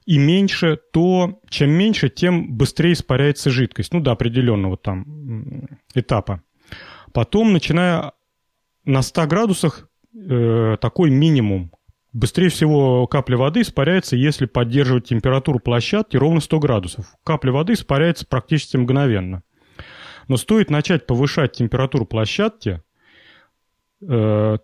и 0.05 0.18
меньше, 0.18 0.79
то 0.93 1.41
чем 1.49 1.70
меньше, 1.70 2.09
тем 2.09 2.57
быстрее 2.57 2.93
испаряется 2.93 3.51
жидкость, 3.51 3.93
ну 3.93 4.01
до 4.01 4.12
определенного 4.12 4.76
там 4.76 5.68
этапа. 5.95 6.43
Потом, 7.12 7.53
начиная 7.53 8.12
на 8.85 9.03
100 9.03 9.26
градусах, 9.26 9.89
э, 10.14 10.76
такой 10.81 11.11
минимум 11.11 11.72
Быстрее 12.13 12.49
всего 12.49 13.07
капля 13.07 13.37
воды 13.37 13.61
испаряется, 13.61 14.17
если 14.17 14.47
поддерживать 14.47 15.09
температуру 15.09 15.59
площадки 15.59 16.17
ровно 16.17 16.41
100 16.41 16.59
градусов. 16.59 17.07
Капля 17.23 17.53
воды 17.53 17.75
испаряется 17.75 18.27
практически 18.27 18.79
мгновенно. 18.79 19.43
Но 20.27 20.37
стоит 20.37 20.71
начать 20.71 21.07
повышать 21.07 21.53
температуру 21.53 22.07
площадки, 22.07 22.83
э, 24.01 24.59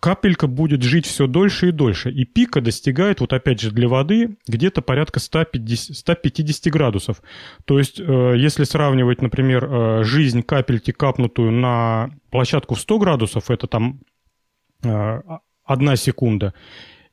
капелька 0.00 0.46
будет 0.46 0.82
жить 0.82 1.06
все 1.06 1.26
дольше 1.26 1.68
и 1.68 1.72
дольше. 1.72 2.10
И 2.10 2.24
пика 2.24 2.60
достигает, 2.60 3.20
вот 3.20 3.32
опять 3.32 3.60
же, 3.60 3.70
для 3.70 3.88
воды 3.88 4.36
где-то 4.46 4.82
порядка 4.82 5.20
150, 5.20 5.96
150 5.96 6.70
градусов. 6.70 7.22
То 7.64 7.78
есть, 7.78 7.98
э, 7.98 8.34
если 8.36 8.64
сравнивать, 8.64 9.22
например, 9.22 9.64
э, 9.64 10.04
жизнь 10.04 10.42
капельки, 10.42 10.90
капнутую 10.90 11.50
на 11.50 12.10
площадку 12.30 12.74
в 12.74 12.80
100 12.80 12.98
градусов, 12.98 13.50
это 13.50 13.66
там 13.66 14.00
одна 15.64 15.96
секунда, 15.96 16.54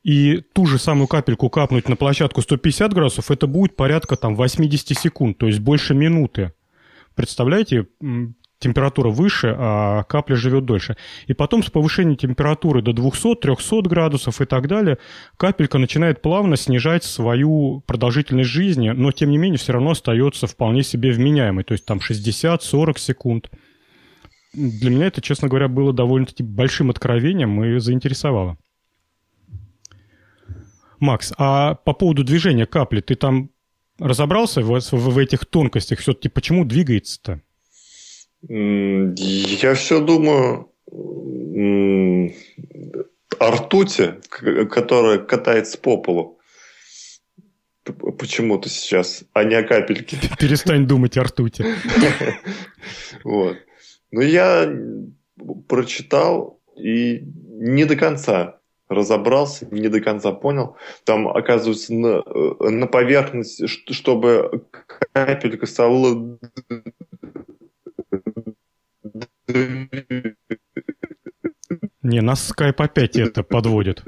и 0.02 0.42
ту 0.52 0.66
же 0.66 0.78
самую 0.78 1.06
капельку 1.06 1.48
капнуть 1.48 1.88
на 1.88 1.96
площадку 1.96 2.42
150 2.42 2.92
градусов, 2.92 3.30
это 3.30 3.46
будет 3.46 3.76
порядка 3.76 4.16
там 4.16 4.34
80 4.34 4.98
секунд, 4.98 5.38
то 5.38 5.46
есть 5.46 5.60
больше 5.60 5.94
минуты. 5.94 6.52
Представляете, 7.14 7.86
температура 8.58 9.10
выше, 9.10 9.54
а 9.58 10.04
капля 10.04 10.36
живет 10.36 10.64
дольше. 10.64 10.96
И 11.26 11.34
потом 11.34 11.62
с 11.62 11.70
повышением 11.70 12.16
температуры 12.16 12.80
до 12.80 12.92
200-300 12.92 13.88
градусов 13.88 14.40
и 14.40 14.44
так 14.44 14.68
далее, 14.68 14.98
капелька 15.36 15.78
начинает 15.78 16.22
плавно 16.22 16.56
снижать 16.56 17.04
свою 17.04 17.82
продолжительность 17.86 18.50
жизни, 18.50 18.90
но 18.90 19.12
тем 19.12 19.30
не 19.30 19.38
менее 19.38 19.58
все 19.58 19.72
равно 19.72 19.90
остается 19.90 20.46
вполне 20.46 20.82
себе 20.82 21.12
вменяемой, 21.12 21.64
то 21.64 21.72
есть 21.72 21.84
там 21.84 21.98
60-40 21.98 22.98
секунд 22.98 23.50
для 24.52 24.90
меня 24.90 25.06
это, 25.06 25.20
честно 25.20 25.48
говоря, 25.48 25.68
было 25.68 25.92
довольно-таки 25.92 26.42
большим 26.42 26.90
откровением 26.90 27.62
и 27.64 27.78
заинтересовало. 27.78 28.58
Макс, 31.00 31.32
а 31.36 31.74
по 31.74 31.94
поводу 31.94 32.22
движения 32.22 32.66
капли, 32.66 33.00
ты 33.00 33.14
там 33.16 33.50
разобрался 33.98 34.60
в, 34.60 34.78
в, 34.78 34.92
в 34.92 35.18
этих 35.18 35.46
тонкостях? 35.46 35.98
Все-таки 35.98 36.28
почему 36.28 36.64
двигается-то? 36.64 37.40
Я 38.48 39.74
все 39.74 40.04
думаю 40.04 40.68
о 43.38 43.50
ртути, 43.50 44.14
которая 44.70 45.18
катается 45.18 45.78
по 45.78 45.96
полу. 45.96 46.38
Почему-то 47.84 48.68
сейчас, 48.68 49.24
а 49.32 49.42
не 49.42 49.56
о 49.56 49.64
капельке. 49.64 50.16
Перестань 50.38 50.86
думать 50.86 51.16
о 51.16 51.24
ртути. 51.24 51.64
Вот. 53.24 53.56
Но 54.12 54.22
я 54.22 54.72
прочитал 55.68 56.60
и 56.76 57.20
не 57.20 57.84
до 57.84 57.96
конца 57.96 58.60
разобрался, 58.88 59.66
не 59.70 59.88
до 59.88 60.00
конца 60.00 60.32
понял. 60.32 60.76
Там, 61.04 61.26
оказывается, 61.28 61.94
на, 61.94 62.22
на 62.60 62.86
поверхность, 62.86 63.68
чтобы 63.68 64.66
капелька 65.12 65.66
стала 65.66 66.38
не, 72.02 72.20
нас 72.20 72.46
скайп 72.48 72.80
опять 72.80 73.16
это 73.16 73.42
подводит. 73.42 74.04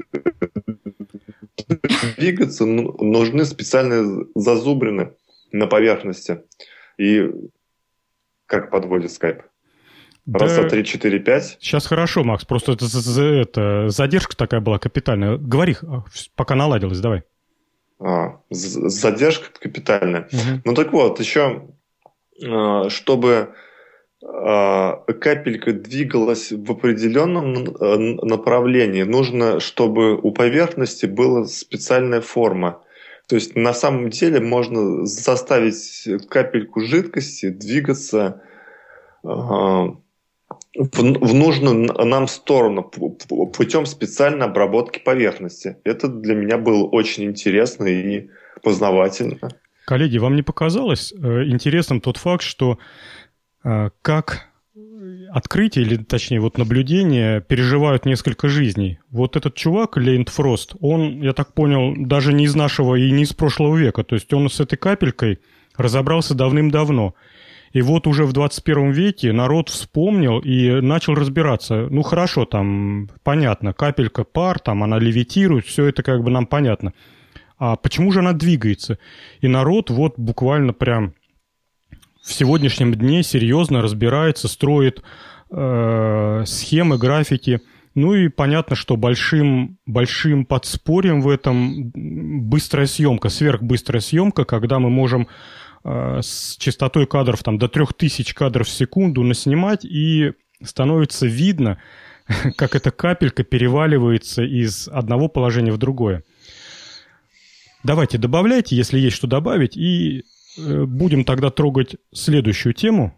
Двигаться 2.17 2.65
ну, 2.65 2.95
нужны 3.03 3.45
специальные 3.45 4.27
зазубрины 4.35 5.13
на 5.51 5.67
поверхности. 5.67 6.43
И 6.97 7.29
как 8.45 8.69
подводит 8.69 9.11
скайп? 9.11 9.43
Раз, 10.31 10.55
два, 10.55 10.67
три, 10.67 10.83
четыре, 10.83 11.19
пять. 11.19 11.57
Сейчас 11.59 11.85
хорошо, 11.85 12.23
Макс. 12.23 12.45
Просто 12.45 12.71
это, 12.71 12.85
это 13.21 13.89
задержка 13.89 14.35
такая 14.35 14.59
была 14.59 14.79
капитальная. 14.79 15.37
Говори, 15.37 15.77
а, 15.83 16.03
пока 16.35 16.55
наладилась, 16.55 16.99
давай. 16.99 17.23
А, 17.99 18.39
задержка 18.49 19.47
капитальная. 19.59 20.27
Угу. 20.31 20.61
Ну 20.65 20.73
так 20.73 20.91
вот, 20.93 21.19
еще, 21.19 21.67
а, 22.43 22.89
чтобы 22.89 23.53
а, 24.23 24.97
капелька 25.21 25.73
двигалась 25.73 26.51
в 26.51 26.71
определенном 26.71 27.63
направлении, 28.27 29.03
нужно, 29.03 29.59
чтобы 29.59 30.15
у 30.15 30.31
поверхности 30.31 31.05
была 31.05 31.45
специальная 31.45 32.21
форма. 32.21 32.81
То 33.27 33.35
есть 33.35 33.55
на 33.55 33.73
самом 33.73 34.09
деле 34.09 34.39
можно 34.39 35.05
заставить 35.05 36.07
капельку 36.29 36.81
жидкости 36.81 37.49
двигаться 37.49 38.41
в, 40.75 40.89
в 40.91 41.33
нужную 41.33 41.93
нам 42.05 42.27
сторону 42.27 42.83
путем 42.83 43.85
специальной 43.85 44.45
обработки 44.45 44.99
поверхности. 44.99 45.77
Это 45.83 46.07
для 46.07 46.35
меня 46.35 46.57
было 46.57 46.83
очень 46.85 47.23
интересно 47.25 47.85
и 47.85 48.29
познавательно. 48.61 49.37
Коллеги, 49.85 50.17
вам 50.17 50.35
не 50.35 50.41
показалось 50.41 51.13
э, 51.13 51.43
интересным 51.45 52.01
тот 52.01 52.17
факт, 52.17 52.43
что 52.43 52.79
э, 53.63 53.89
как 54.01 54.49
открытие, 55.29 55.85
или 55.85 55.97
точнее 55.97 56.39
вот 56.39 56.57
наблюдение, 56.57 57.41
переживают 57.41 58.05
несколько 58.05 58.47
жизней. 58.47 58.99
Вот 59.11 59.35
этот 59.35 59.55
чувак, 59.55 59.97
Лейнд 59.97 60.29
Фрост, 60.29 60.75
он, 60.79 61.21
я 61.21 61.33
так 61.33 61.53
понял, 61.53 61.93
даже 61.97 62.33
не 62.33 62.45
из 62.45 62.55
нашего 62.55 62.95
и 62.95 63.11
не 63.11 63.23
из 63.23 63.33
прошлого 63.33 63.75
века. 63.75 64.03
То 64.03 64.15
есть 64.15 64.31
он 64.33 64.49
с 64.49 64.59
этой 64.59 64.77
капелькой 64.77 65.39
разобрался 65.75 66.35
давным-давно. 66.35 67.15
И 67.75 67.81
вот 67.81 68.07
уже 68.07 68.23
в 68.23 68.31
21 68.31 68.91
веке 68.91 69.33
народ 69.33 69.67
вспомнил 69.67 70.39
и 70.39 70.79
начал 70.79 71.13
разбираться. 71.13 71.87
Ну 71.89 72.03
хорошо, 72.03 72.45
там 72.45 73.09
понятно, 73.21 73.73
капелька 73.73 74.23
пар, 74.23 74.59
там 74.59 74.81
она 74.81 74.97
левитирует, 74.97 75.65
все 75.65 75.87
это 75.87 76.01
как 76.01 76.23
бы 76.23 76.31
нам 76.31 76.45
понятно. 76.45 76.93
А 77.57 77.75
почему 77.75 78.13
же 78.13 78.19
она 78.19 78.31
двигается? 78.31 78.97
И 79.41 79.49
народ 79.49 79.89
вот 79.89 80.13
буквально 80.15 80.71
прям 80.71 81.15
в 82.23 82.31
сегодняшнем 82.31 82.95
дне 82.95 83.23
серьезно 83.23 83.81
разбирается, 83.81 84.47
строит 84.47 85.03
э, 85.51 86.43
схемы, 86.45 86.97
графики. 86.97 87.59
Ну 87.93 88.13
и 88.13 88.29
понятно, 88.29 88.77
что 88.77 88.95
большим, 88.95 89.79
большим 89.85 90.45
подспорьем 90.45 91.19
в 91.19 91.27
этом 91.27 91.91
быстрая 91.93 92.85
съемка, 92.85 93.27
сверхбыстрая 93.27 93.99
съемка, 93.99 94.45
когда 94.45 94.79
мы 94.79 94.89
можем 94.89 95.27
с 95.85 96.57
частотой 96.57 97.05
кадров 97.05 97.43
там, 97.43 97.57
до 97.59 97.67
3000 97.67 98.33
кадров 98.33 98.67
в 98.67 98.71
секунду 98.71 99.23
наснимать, 99.23 99.85
и 99.85 100.33
становится 100.63 101.27
видно, 101.27 101.79
как 102.57 102.75
эта 102.75 102.91
капелька 102.91 103.43
переваливается 103.43 104.43
из 104.43 104.87
одного 104.87 105.27
положения 105.27 105.71
в 105.71 105.77
другое. 105.77 106.23
Давайте 107.83 108.17
добавляйте, 108.17 108.75
если 108.75 108.97
есть 108.97 109.15
что 109.15 109.27
добавить, 109.27 109.77
и 109.77 110.23
э, 110.57 110.85
будем 110.85 111.23
тогда 111.23 111.51
трогать 111.51 111.97
следующую 112.11 112.73
тему. 112.73 113.15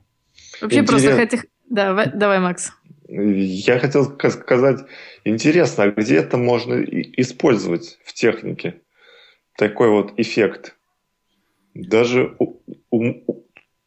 Вообще 0.61 0.79
Интерес... 0.79 1.03
просто 1.03 1.15
хотел... 1.15 1.39
Да, 1.69 2.05
давай, 2.07 2.39
Макс. 2.39 2.73
Я 3.07 3.79
хотел 3.79 4.13
сказать, 4.29 4.79
интересно, 5.23 5.85
а 5.85 5.91
где 5.91 6.17
это 6.17 6.35
можно 6.35 6.83
использовать 6.83 7.97
в 8.03 8.13
технике? 8.13 8.81
Такой 9.55 9.89
вот 9.89 10.13
эффект. 10.17 10.76
Даже 11.85 12.35
ум, 12.89 13.23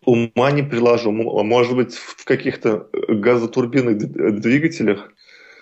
ума 0.04 0.50
не 0.52 0.62
приложу. 0.62 1.10
Может 1.10 1.74
быть, 1.74 1.94
в 1.94 2.24
каких-то 2.24 2.88
газотурбинных 3.08 3.98
двигателях? 4.40 5.12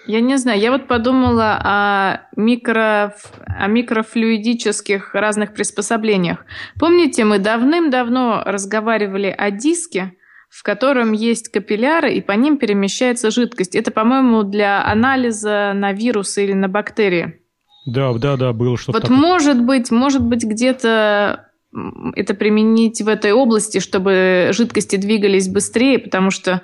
Я 0.07 0.20
не 0.20 0.39
знаю. 0.39 0.59
Я 0.59 0.72
вот 0.72 0.87
подумала 0.87 1.61
о, 1.62 2.20
микро, 2.35 3.14
о 3.47 3.66
микрофлюидических 3.66 5.14
разных 5.14 5.53
приспособлениях. 5.53 6.47
Помните, 6.79 7.24
мы 7.24 7.39
давным-давно 7.39 8.43
разговаривали 8.47 9.35
о 9.37 9.51
диске, 9.51 10.14
в 10.49 10.62
котором 10.62 11.12
есть 11.12 11.51
капилляры, 11.51 12.14
и 12.14 12.22
по 12.22 12.33
ним 12.33 12.57
перемещается 12.57 13.31
жидкость. 13.31 13.74
Это, 13.74 13.91
по-моему, 13.91 14.45
для 14.45 14.83
анализа 14.83 15.72
на 15.74 15.93
вирусы 15.93 16.45
или 16.45 16.55
на 16.55 16.68
бактерии. 16.68 17.43
Да, 17.85 18.12
да, 18.14 18.37
да, 18.39 18.55
было 18.55 18.79
что-то. 18.79 18.99
Вот 18.99 19.03
такое. 19.03 19.18
может 19.18 19.62
быть, 19.62 19.91
может 19.91 20.22
быть, 20.22 20.45
где-то 20.45 21.48
это 22.14 22.35
применить 22.35 23.03
в 23.03 23.09
этой 23.09 23.33
области, 23.33 23.79
чтобы 23.79 24.51
жидкости 24.53 24.97
двигались 24.97 25.49
быстрее, 25.49 25.99
потому 25.99 26.31
что 26.31 26.62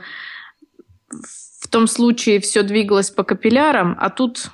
в 1.11 1.68
том 1.68 1.86
случае 1.86 2.40
все 2.40 2.62
двигалось 2.62 3.11
по 3.11 3.22
капиллярам, 3.22 3.96
а 4.00 4.11
тут 4.11 4.50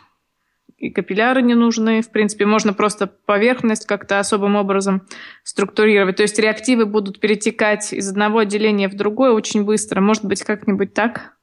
и 0.81 0.89
капилляры 0.89 1.43
не 1.43 1.55
нужны. 1.55 2.01
В 2.01 2.11
принципе, 2.11 2.47
можно 2.47 2.73
просто 2.73 3.07
поверхность 3.07 3.87
как-то 3.87 4.19
особым 4.19 4.57
образом 4.57 5.07
структурировать. 5.45 6.17
То 6.17 6.23
есть 6.23 6.39
реактивы 6.39 6.87
будут 6.87 7.21
перетекать 7.21 7.93
из 7.93 8.09
одного 8.09 8.39
отделения 8.39 8.89
в 8.89 8.97
другое 8.97 9.33
очень 9.33 9.65
быстро. 9.65 10.01
Может 10.01 10.25
быть, 10.25 10.43
как-нибудь 10.43 10.95
так? 10.95 11.37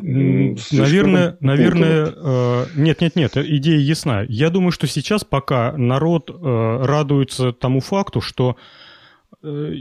Наверное, 0.00 1.36
наверное, 1.40 2.12
э, 2.14 2.66
нет, 2.76 3.00
нет, 3.00 3.16
нет, 3.16 3.36
идея 3.36 3.78
ясна. 3.78 4.22
Я 4.28 4.50
думаю, 4.50 4.70
что 4.70 4.86
сейчас 4.86 5.24
пока 5.24 5.72
народ 5.76 6.30
э, 6.30 6.84
радуется 6.84 7.52
тому 7.52 7.80
факту, 7.80 8.20
что 8.20 8.56
э, 9.42 9.72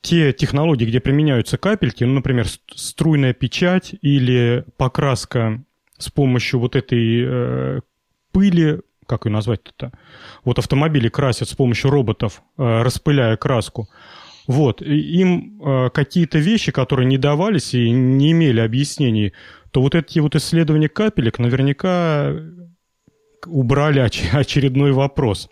те 0.00 0.32
технологии, 0.32 0.84
где 0.84 1.00
применяются 1.00 1.58
капельки, 1.58 2.04
ну, 2.04 2.14
например, 2.14 2.46
струйная 2.72 3.32
печать 3.32 3.96
или 4.00 4.64
покраска 4.76 5.64
с 5.98 6.10
помощью 6.10 6.60
вот 6.60 6.76
этой 6.76 7.82
пыли, 8.32 8.80
как 9.06 9.26
ее 9.26 9.32
назвать-то? 9.32 9.92
Вот 10.44 10.58
автомобили 10.58 11.08
красят 11.08 11.48
с 11.48 11.54
помощью 11.54 11.90
роботов, 11.90 12.42
распыляя 12.56 13.36
краску. 13.36 13.88
Вот, 14.46 14.82
им 14.82 15.60
э, 15.62 15.90
какие-то 15.90 16.38
вещи, 16.38 16.70
которые 16.70 17.06
не 17.06 17.16
давались 17.16 17.72
и 17.74 17.90
не 17.90 18.32
имели 18.32 18.60
объяснений, 18.60 19.32
то 19.70 19.80
вот 19.80 19.94
эти 19.94 20.18
вот 20.18 20.36
исследования 20.36 20.88
капелек 20.88 21.38
наверняка 21.38 22.34
убрали 23.46 24.02
оч- 24.02 24.30
очередной 24.32 24.92
вопрос. 24.92 25.48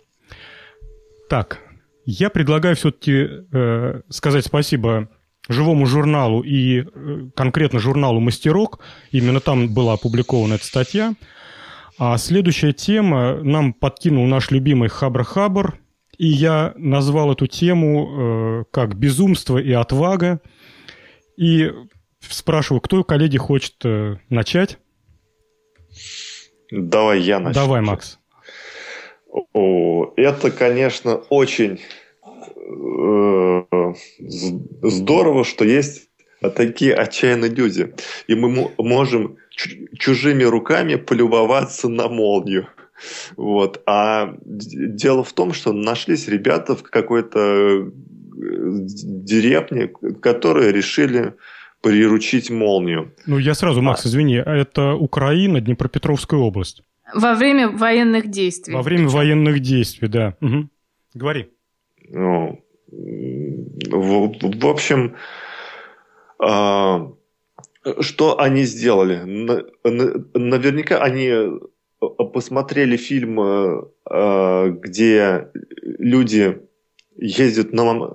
Так, 1.27 1.59
я 2.05 2.29
предлагаю 2.29 2.75
все-таки 2.75 3.27
э, 3.51 4.01
сказать 4.09 4.45
спасибо 4.45 5.09
живому 5.49 5.87
журналу 5.87 6.41
и 6.41 6.83
э, 6.83 7.29
конкретно 7.35 7.79
журналу 7.79 8.19
«Мастерок». 8.19 8.79
Именно 9.11 9.39
там 9.39 9.73
была 9.73 9.93
опубликована 9.93 10.53
эта 10.53 10.65
статья. 10.65 11.15
А 11.97 12.17
следующая 12.17 12.73
тема 12.73 13.41
нам 13.43 13.73
подкинул 13.73 14.27
наш 14.27 14.51
любимый 14.51 14.89
Хабр-Хабр– 14.89 15.73
и 16.23 16.27
я 16.27 16.73
назвал 16.77 17.33
эту 17.33 17.47
тему 17.47 18.61
э, 18.61 18.63
как 18.71 18.95
«Безумство 18.95 19.57
и 19.57 19.73
отвага». 19.73 20.39
И 21.35 21.69
спрашиваю, 22.21 22.79
кто, 22.79 23.03
коллеги, 23.03 23.37
хочет 23.37 23.75
э, 23.83 24.15
начать? 24.29 24.77
Давай 26.71 27.19
я 27.19 27.39
начну. 27.39 27.61
Давай, 27.61 27.81
Макс. 27.81 28.19
О, 29.51 30.13
это, 30.15 30.49
конечно, 30.49 31.15
очень 31.29 31.81
э, 32.55 33.63
здорово, 34.39 35.43
что 35.43 35.65
есть 35.65 36.07
такие 36.55 36.95
отчаянные 36.95 37.51
люди. 37.51 37.93
И 38.27 38.35
мы 38.35 38.71
можем 38.77 39.35
чужими 39.99 40.43
руками 40.43 40.95
полюбоваться 40.95 41.89
на 41.89 42.07
молнию. 42.07 42.69
Вот. 43.37 43.81
А 43.85 44.35
дело 44.45 45.23
в 45.23 45.33
том, 45.33 45.53
что 45.53 45.73
нашлись 45.73 46.27
ребята 46.27 46.75
в 46.75 46.83
какой-то 46.83 47.39
э, 47.39 47.91
деревне, 48.35 49.87
которые 50.21 50.71
решили 50.71 51.33
приручить 51.81 52.49
молнию. 52.49 53.13
Ну, 53.25 53.37
я 53.37 53.53
сразу, 53.53 53.81
Макс, 53.81 54.05
а... 54.05 54.09
извини, 54.09 54.37
это 54.37 54.93
Украина, 54.93 55.59
Днепропетровская 55.59 56.39
область. 56.39 56.81
Во 57.13 57.35
время 57.35 57.69
военных 57.69 58.29
действий. 58.29 58.73
Во 58.73 58.81
время 58.81 59.09
военных 59.09 59.59
действий, 59.59 60.07
да. 60.07 60.35
Угу. 60.41 60.69
Говори. 61.13 61.49
Ну, 62.09 62.63
в, 62.89 64.59
в 64.59 64.67
общем, 64.67 65.15
а, 66.39 67.11
что 67.99 68.39
они 68.39 68.63
сделали? 68.63 69.21
Наверняка 69.83 71.03
они 71.03 71.59
посмотрели 72.09 72.97
фильм, 72.97 73.39
э, 73.39 73.81
э, 74.09 74.69
где 74.81 75.47
люди 75.99 76.59
ездят 77.15 77.73
на, 77.73 78.09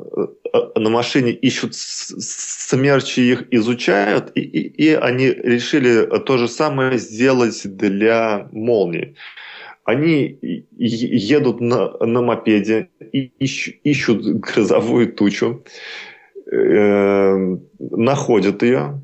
э, 0.53 0.79
на 0.79 0.91
машине, 0.91 1.33
ищут 1.33 1.75
смерчи, 1.75 3.21
их 3.21 3.47
изучают, 3.51 4.33
и, 4.35 4.41
и, 4.41 4.89
и 4.89 4.95
они 4.95 5.29
решили 5.29 6.07
то 6.21 6.39
же 6.39 6.49
самое 6.49 6.99
сделать 6.99 7.63
для 7.65 8.49
молнии. 8.53 9.15
Они 9.85 10.39
едут 10.77 11.61
на, 11.61 11.97
на 11.99 12.21
мопеде, 12.21 12.89
и 13.13 13.33
ищут, 13.39 13.77
ищут 13.85 14.23
грозовую 14.41 15.13
тучу, 15.13 15.65
э, 16.51 17.57
находят 17.79 18.63
ее, 18.63 19.01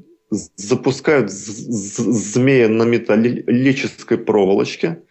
запускают 0.56 1.30
змея 1.30 2.68
на 2.68 2.84
металлической 2.84 4.18
проволочке 4.18 5.02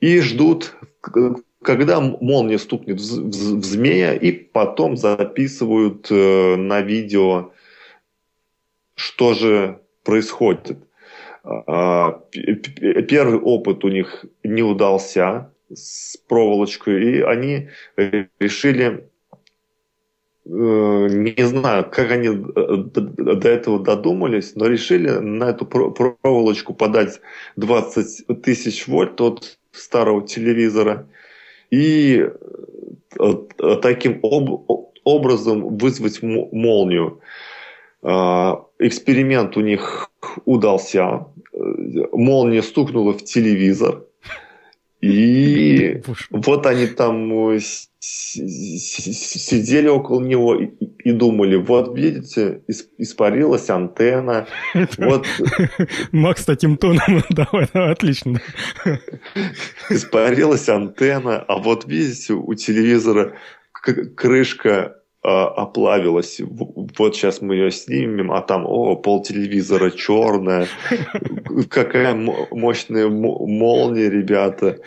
и 0.00 0.20
ждут, 0.20 0.74
когда 1.62 2.00
молния 2.00 2.58
стукнет 2.58 3.00
в 3.00 3.64
змея, 3.64 4.14
и 4.14 4.32
потом 4.32 4.96
записывают 4.96 6.08
э, 6.10 6.56
на 6.56 6.80
видео, 6.80 7.52
что 8.94 9.34
же 9.34 9.80
происходит. 10.04 10.78
А, 11.44 12.20
первый 12.30 13.38
опыт 13.38 13.84
у 13.84 13.88
них 13.88 14.24
не 14.44 14.62
удался 14.62 15.52
с 15.72 16.16
проволочкой, 16.16 17.02
и 17.02 17.20
они 17.20 17.68
решили 18.38 19.08
не 20.44 21.46
знаю, 21.46 21.88
как 21.90 22.10
они 22.10 22.28
э, 22.28 22.76
до 22.84 23.48
этого 23.48 23.78
додумались, 23.78 24.56
но 24.56 24.66
решили 24.66 25.08
на 25.08 25.50
эту 25.50 25.66
проволочку 25.66 26.74
подать 26.74 27.20
20 27.56 28.42
тысяч 28.42 28.88
вольт 28.88 29.20
от 29.20 29.58
старого 29.70 30.26
телевизора 30.26 31.06
и 31.70 32.28
э, 33.20 33.34
таким 33.82 34.18
об 34.22 34.90
образом 35.04 35.76
вызвать 35.76 36.22
молнию. 36.22 37.20
Эксперимент 38.02 39.56
у 39.56 39.60
них 39.60 40.10
удался. 40.44 41.26
Молния 41.52 42.62
стукнула 42.62 43.12
в 43.12 43.22
телевизор. 43.22 44.04
И 45.02 46.00
вот 46.30 46.64
они 46.66 46.86
там 46.86 47.58
сидели 47.98 49.88
около 49.88 50.20
него 50.20 50.54
и, 50.54 50.66
и 51.04 51.10
думали, 51.10 51.56
вот 51.56 51.96
видите, 51.96 52.62
испарилась 52.98 53.68
антенна. 53.68 54.46
Вот... 54.98 55.26
Макс 56.12 56.44
таким 56.44 56.76
тоном, 56.76 57.24
давай, 57.30 57.66
отлично. 57.72 58.40
Испарилась 59.90 60.68
антенна, 60.68 61.38
а 61.38 61.58
вот 61.58 61.84
видите, 61.86 62.34
у 62.34 62.54
телевизора 62.54 63.36
крышка 64.16 65.01
оплавилась. 65.22 66.40
Вот 66.40 67.14
сейчас 67.14 67.40
мы 67.40 67.54
ее 67.54 67.70
снимем, 67.70 68.32
а 68.32 68.40
там, 68.40 68.66
о, 68.66 68.96
пол 68.96 69.22
телевизора 69.22 69.90
черная. 69.90 70.66
Какая 71.68 72.14
мощная 72.14 73.08
молния, 73.08 74.10
ребята. 74.10 74.80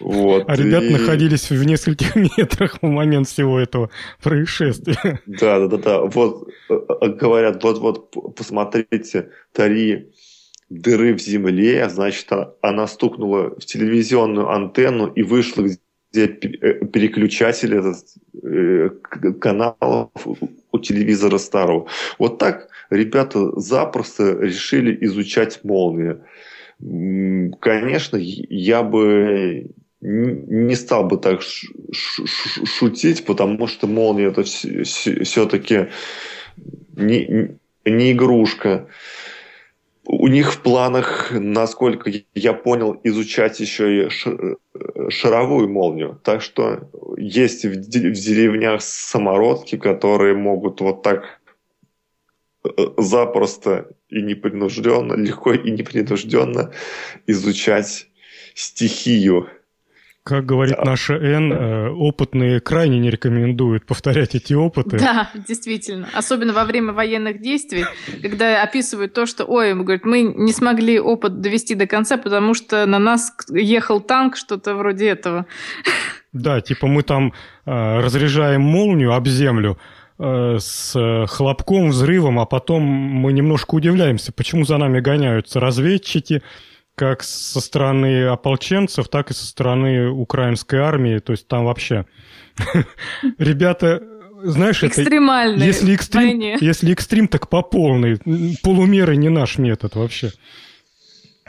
Вот. 0.00 0.44
А 0.46 0.56
ребята 0.56 0.86
и... 0.86 0.92
находились 0.92 1.50
в 1.50 1.64
нескольких 1.64 2.14
метрах 2.36 2.78
в 2.80 2.86
момент 2.86 3.28
всего 3.28 3.58
этого 3.58 3.90
происшествия. 4.22 5.20
Да, 5.26 5.60
да, 5.60 5.66
да, 5.68 5.76
да. 5.78 6.00
Вот 6.02 6.48
э, 6.68 6.74
э, 6.74 7.08
говорят, 7.08 7.62
вот, 7.62 7.78
вот, 7.78 8.34
посмотрите, 8.36 9.30
три 9.52 10.12
дыры 10.68 11.14
в 11.14 11.20
земле, 11.20 11.88
значит, 11.88 12.30
а, 12.32 12.54
она 12.62 12.86
стукнула 12.86 13.54
в 13.58 13.64
телевизионную 13.64 14.50
антенну 14.50 15.06
и 15.06 15.22
вышла 15.22 15.66
где 16.12 16.26
э, 16.26 16.86
переключатель 16.86 17.74
этот, 17.74 17.96
э, 18.42 18.90
каналов 19.40 20.10
у 20.72 20.78
телевизора 20.78 21.38
старого. 21.38 21.86
Вот 22.18 22.38
так 22.38 22.68
ребята 22.90 23.58
запросто 23.60 24.38
решили 24.40 24.96
изучать 25.04 25.64
молнию. 25.64 26.24
Конечно, 27.60 28.16
я 28.16 28.82
бы 28.82 29.70
не 30.00 30.76
стал 30.76 31.04
бы 31.08 31.16
так 31.16 31.40
шутить, 31.92 33.24
потому 33.24 33.66
что 33.66 33.86
молния 33.88 34.28
это 34.28 34.44
все-таки 34.44 35.88
не, 36.96 37.50
не 37.84 38.12
игрушка 38.12 38.86
у 40.08 40.26
них 40.26 40.54
в 40.54 40.62
планах, 40.62 41.32
насколько 41.32 42.10
я 42.34 42.54
понял, 42.54 42.98
изучать 43.04 43.60
еще 43.60 44.06
и 44.06 44.10
шаровую 45.10 45.68
молнию. 45.68 46.18
Так 46.24 46.40
что 46.40 46.90
есть 47.18 47.66
в 47.66 47.76
деревнях 47.76 48.80
самородки, 48.80 49.76
которые 49.76 50.34
могут 50.34 50.80
вот 50.80 51.02
так 51.02 51.40
э, 52.64 52.70
запросто 52.96 53.90
и 54.08 54.22
непринужденно, 54.22 55.12
легко 55.12 55.52
и 55.52 55.70
непринужденно 55.70 56.72
изучать 57.26 58.08
стихию 58.54 59.50
как 60.28 60.44
говорит 60.44 60.76
да. 60.76 60.84
наша 60.84 61.14
Н, 61.14 61.52
э, 61.52 61.88
опытные 61.88 62.60
крайне 62.60 62.98
не 62.98 63.10
рекомендуют 63.10 63.86
повторять 63.86 64.34
эти 64.34 64.52
опыты. 64.52 64.98
Да, 64.98 65.30
действительно. 65.48 66.06
Особенно 66.12 66.52
во 66.52 66.64
время 66.64 66.92
военных 66.92 67.40
действий, 67.40 67.86
когда 68.20 68.62
описывают 68.62 69.14
то, 69.14 69.24
что, 69.24 69.46
ой, 69.46 69.74
говорят, 69.74 70.04
мы 70.04 70.22
не 70.22 70.52
смогли 70.52 71.00
опыт 71.00 71.40
довести 71.40 71.74
до 71.74 71.86
конца, 71.86 72.18
потому 72.18 72.52
что 72.52 72.84
на 72.84 72.98
нас 72.98 73.32
ехал 73.48 74.00
танк, 74.00 74.36
что-то 74.36 74.74
вроде 74.74 75.08
этого. 75.08 75.46
Да, 76.34 76.60
типа 76.60 76.86
мы 76.86 77.02
там 77.02 77.32
э, 77.64 78.00
разряжаем 78.00 78.60
молнию 78.60 79.14
об 79.14 79.26
землю, 79.26 79.78
э, 80.18 80.58
с 80.60 81.26
хлопком, 81.26 81.88
взрывом, 81.88 82.38
а 82.38 82.44
потом 82.44 82.82
мы 82.82 83.32
немножко 83.32 83.76
удивляемся, 83.76 84.30
почему 84.32 84.64
за 84.64 84.76
нами 84.76 85.00
гоняются 85.00 85.58
разведчики, 85.58 86.42
как 86.98 87.22
со 87.22 87.60
стороны 87.60 88.24
ополченцев, 88.24 89.08
так 89.08 89.30
и 89.30 89.34
со 89.34 89.46
стороны 89.46 90.10
украинской 90.10 90.80
армии. 90.80 91.18
То 91.18 91.32
есть 91.32 91.46
там 91.46 91.64
вообще 91.64 92.06
ребята, 93.38 94.02
знаешь, 94.42 94.82
это... 94.82 95.00
Если 95.00 95.94
экстрим, 95.94 96.40
если 96.60 96.92
экстрим, 96.92 97.28
так 97.28 97.48
по 97.48 97.62
полной. 97.62 98.18
Полумеры 98.62 99.16
не 99.16 99.28
наш 99.28 99.58
метод 99.58 99.94
вообще. 99.94 100.32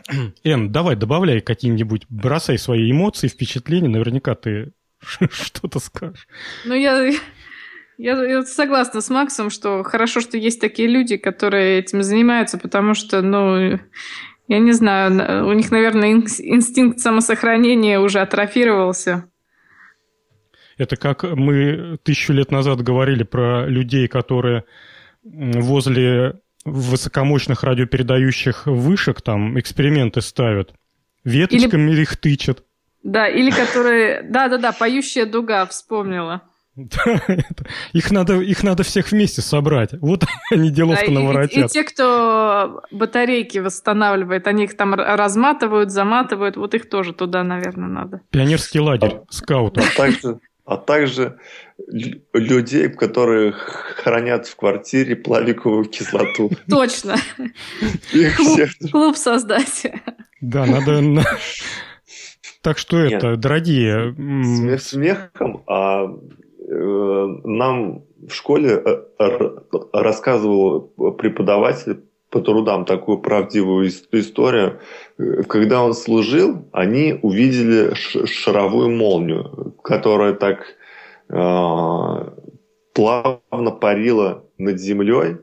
Эн, 0.43 0.71
давай, 0.71 0.95
добавляй 0.95 1.41
какие-нибудь, 1.41 2.05
бросай 2.09 2.59
свои 2.59 2.91
эмоции, 2.91 3.27
впечатления, 3.27 3.89
наверняка 3.89 4.35
ты 4.35 4.71
что-то 5.31 5.79
скажешь. 5.79 6.27
Ну, 6.65 6.75
я, 6.75 7.11
я, 7.97 8.23
я 8.23 8.43
согласна 8.43 9.01
с 9.01 9.09
Максом, 9.09 9.49
что 9.49 9.83
хорошо, 9.83 10.21
что 10.21 10.37
есть 10.37 10.61
такие 10.61 10.87
люди, 10.87 11.17
которые 11.17 11.79
этим 11.79 12.03
занимаются, 12.03 12.59
потому 12.59 12.93
что, 12.93 13.23
ну, 13.23 13.79
я 14.49 14.59
не 14.59 14.71
знаю, 14.71 15.47
у 15.47 15.53
них, 15.53 15.71
наверное, 15.71 16.11
инстинкт 16.11 16.99
самосохранения 16.99 17.99
уже 17.99 18.19
атрофировался. 18.19 19.25
Это 20.77 20.95
как 20.95 21.23
мы 21.23 21.99
тысячу 22.03 22.33
лет 22.33 22.51
назад 22.51 22.81
говорили 22.81 23.21
про 23.23 23.67
людей, 23.67 24.07
которые 24.07 24.63
возле 25.23 26.39
высокомощных 26.65 27.63
радиопередающих 27.63 28.65
вышек 28.65 29.21
там 29.21 29.59
эксперименты 29.59 30.21
ставят. 30.21 30.73
Веточками 31.23 31.91
или... 31.91 32.01
их 32.01 32.17
тычат. 32.17 32.63
Да, 33.03 33.27
или 33.27 33.51
которые... 33.51 34.23
Да-да-да, 34.23 34.71
поющая 34.71 35.27
дуга, 35.27 35.67
вспомнила. 35.67 36.41
их, 37.93 38.11
надо, 38.11 38.39
их 38.39 38.63
надо 38.63 38.83
всех 38.83 39.11
вместе 39.11 39.41
собрать. 39.41 39.91
Вот 40.01 40.25
они 40.51 40.69
делов-то 40.69 41.07
да, 41.07 41.11
наворотят. 41.11 41.65
И, 41.65 41.73
те, 41.73 41.83
кто 41.83 42.81
батарейки 42.91 43.57
восстанавливает, 43.59 44.47
они 44.47 44.65
их 44.65 44.77
там 44.77 44.93
разматывают, 44.93 45.91
заматывают, 45.91 46.57
вот 46.57 46.73
их 46.73 46.89
тоже 46.89 47.13
туда, 47.13 47.43
наверное, 47.43 47.89
надо. 47.89 48.21
Пионерский 48.29 48.79
лагерь, 48.79 49.21
скаутов. 49.29 49.85
А 49.85 49.97
также, 49.97 50.39
а 50.65 50.77
также 50.77 51.37
людей, 52.33 52.89
которые 52.89 53.53
хранят 53.53 54.47
в 54.47 54.55
квартире 54.55 55.15
плавиковую 55.15 55.85
кислоту. 55.85 56.51
Точно. 56.69 57.15
Клуб, 58.37 58.59
клуб 58.91 59.17
создать. 59.17 59.87
Да, 60.41 60.65
надо... 60.65 61.01
Так 62.61 62.77
что 62.77 62.97
Нет. 62.97 63.13
это, 63.13 63.37
дорогие... 63.37 64.13
Смех 64.13 64.81
смехом, 64.81 65.63
а 65.65 66.07
нам 66.71 68.03
в 68.27 68.31
школе 68.31 68.83
э, 68.85 69.59
рассказывал 69.93 70.81
преподаватель 71.17 72.03
по 72.29 72.41
трудам 72.41 72.85
такую 72.85 73.19
правдивую 73.19 73.87
историю. 73.87 74.79
Когда 75.47 75.83
он 75.83 75.93
служил, 75.93 76.69
они 76.71 77.17
увидели 77.21 77.93
шаровую 77.95 78.91
молнию, 78.91 79.75
которая 79.83 80.33
так 80.33 80.59
э, 81.29 82.29
плавно 82.93 83.71
парила 83.71 84.45
над 84.57 84.79
землей, 84.79 85.37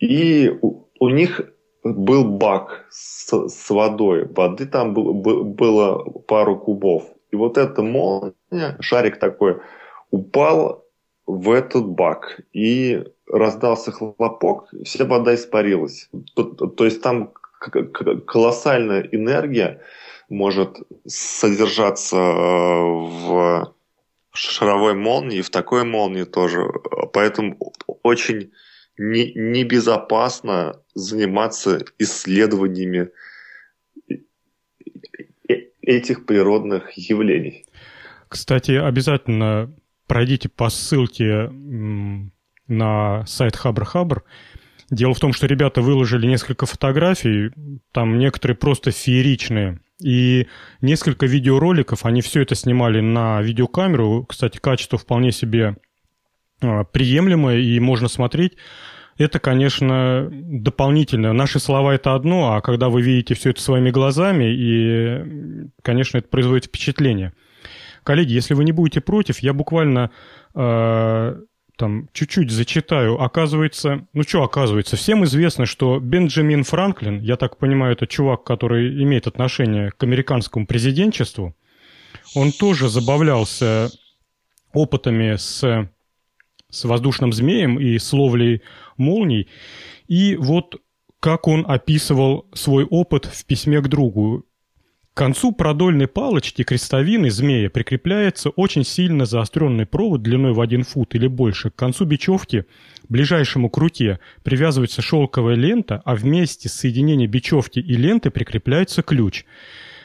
и 0.00 0.58
у, 0.60 1.08
них 1.08 1.40
был 1.84 2.24
бак 2.24 2.86
с, 2.90 3.48
с 3.48 3.70
водой. 3.70 4.26
Воды 4.26 4.66
там 4.66 4.94
был, 4.94 5.12
было 5.12 6.02
пару 6.26 6.56
кубов. 6.58 7.04
И 7.30 7.36
вот 7.36 7.58
эта 7.58 7.82
молния, 7.82 8.76
шарик 8.80 9.18
такой, 9.18 9.58
упал 10.10 10.84
в 11.26 11.50
этот 11.50 11.86
бак 11.86 12.40
и 12.52 13.04
раздался 13.26 13.92
хлопок, 13.92 14.72
вся 14.84 15.04
вода 15.04 15.34
испарилась. 15.34 16.08
То, 16.34 16.44
то 16.44 16.84
есть 16.84 17.02
там 17.02 17.32
колоссальная 18.26 19.02
энергия 19.12 19.82
может 20.28 20.78
содержаться 21.06 22.16
в 22.16 23.74
шаровой 24.32 24.94
молнии, 24.94 25.42
в 25.42 25.50
такой 25.50 25.84
молнии 25.84 26.24
тоже. 26.24 26.66
Поэтому 27.12 27.58
очень 28.02 28.52
не, 28.96 29.32
небезопасно 29.34 30.80
заниматься 30.94 31.84
исследованиями 31.98 33.10
этих 35.80 36.26
природных 36.26 36.92
явлений. 36.92 37.64
Кстати, 38.28 38.72
обязательно 38.72 39.74
пройдите 40.08 40.48
по 40.48 40.70
ссылке 40.70 41.48
на 42.66 43.24
сайт 43.26 43.56
Хабр 43.56 43.84
Хабр. 43.84 44.24
Дело 44.90 45.14
в 45.14 45.20
том, 45.20 45.32
что 45.32 45.46
ребята 45.46 45.82
выложили 45.82 46.26
несколько 46.26 46.66
фотографий, 46.66 47.50
там 47.92 48.18
некоторые 48.18 48.56
просто 48.56 48.90
фееричные, 48.90 49.80
и 50.02 50.46
несколько 50.80 51.26
видеороликов, 51.26 52.06
они 52.06 52.22
все 52.22 52.40
это 52.40 52.54
снимали 52.54 53.00
на 53.00 53.42
видеокамеру. 53.42 54.24
Кстати, 54.26 54.58
качество 54.58 54.96
вполне 54.96 55.30
себе 55.30 55.76
а, 56.62 56.84
приемлемое, 56.84 57.58
и 57.58 57.78
можно 57.80 58.08
смотреть. 58.08 58.56
Это, 59.18 59.40
конечно, 59.40 60.28
дополнительно. 60.30 61.32
Наши 61.32 61.58
слова 61.58 61.94
это 61.94 62.14
одно, 62.14 62.54
а 62.54 62.60
когда 62.62 62.88
вы 62.88 63.02
видите 63.02 63.34
все 63.34 63.50
это 63.50 63.60
своими 63.60 63.90
глазами, 63.90 64.44
и, 64.56 65.68
конечно, 65.82 66.18
это 66.18 66.28
производит 66.28 66.66
впечатление– 66.66 67.34
Коллеги, 68.08 68.32
если 68.32 68.54
вы 68.54 68.64
не 68.64 68.72
будете 68.72 69.02
против, 69.02 69.40
я 69.40 69.52
буквально 69.52 70.10
э, 70.54 71.40
там 71.76 72.08
чуть-чуть 72.14 72.50
зачитаю. 72.50 73.20
Оказывается, 73.20 74.06
ну 74.14 74.22
что 74.22 74.44
оказывается, 74.44 74.96
всем 74.96 75.24
известно, 75.24 75.66
что 75.66 76.00
Бенджамин 76.00 76.64
Франклин, 76.64 77.20
я 77.20 77.36
так 77.36 77.58
понимаю, 77.58 77.92
это 77.92 78.06
чувак, 78.06 78.44
который 78.44 79.02
имеет 79.02 79.26
отношение 79.26 79.90
к 79.90 80.02
американскому 80.02 80.66
президентчеству, 80.66 81.54
он 82.34 82.52
тоже 82.52 82.88
забавлялся 82.88 83.90
опытами 84.72 85.36
с, 85.36 85.90
с 86.70 86.84
воздушным 86.86 87.34
змеем 87.34 87.78
и 87.78 87.98
с 87.98 88.10
ловлей 88.14 88.62
молний. 88.96 89.50
И 90.06 90.34
вот 90.36 90.80
как 91.20 91.46
он 91.46 91.66
описывал 91.68 92.46
свой 92.54 92.84
опыт 92.84 93.26
в 93.26 93.44
письме 93.44 93.82
к 93.82 93.88
другу. 93.88 94.46
К 95.18 95.26
концу 95.26 95.50
продольной 95.50 96.06
палочки 96.06 96.62
крестовины 96.62 97.28
змея 97.28 97.70
прикрепляется 97.70 98.50
очень 98.50 98.84
сильно 98.84 99.26
заостренный 99.26 99.84
провод 99.84 100.22
длиной 100.22 100.52
в 100.52 100.60
один 100.60 100.84
фут 100.84 101.16
или 101.16 101.26
больше. 101.26 101.70
К 101.70 101.74
концу 101.74 102.04
бечевки, 102.04 102.66
ближайшему 103.08 103.68
круте, 103.68 104.20
привязывается 104.44 105.02
шелковая 105.02 105.56
лента, 105.56 106.00
а 106.04 106.14
вместе 106.14 106.68
с 106.68 106.74
соединением 106.74 107.28
бечевки 107.28 107.80
и 107.80 107.96
ленты 107.96 108.30
прикрепляется 108.30 109.02
ключ. 109.02 109.44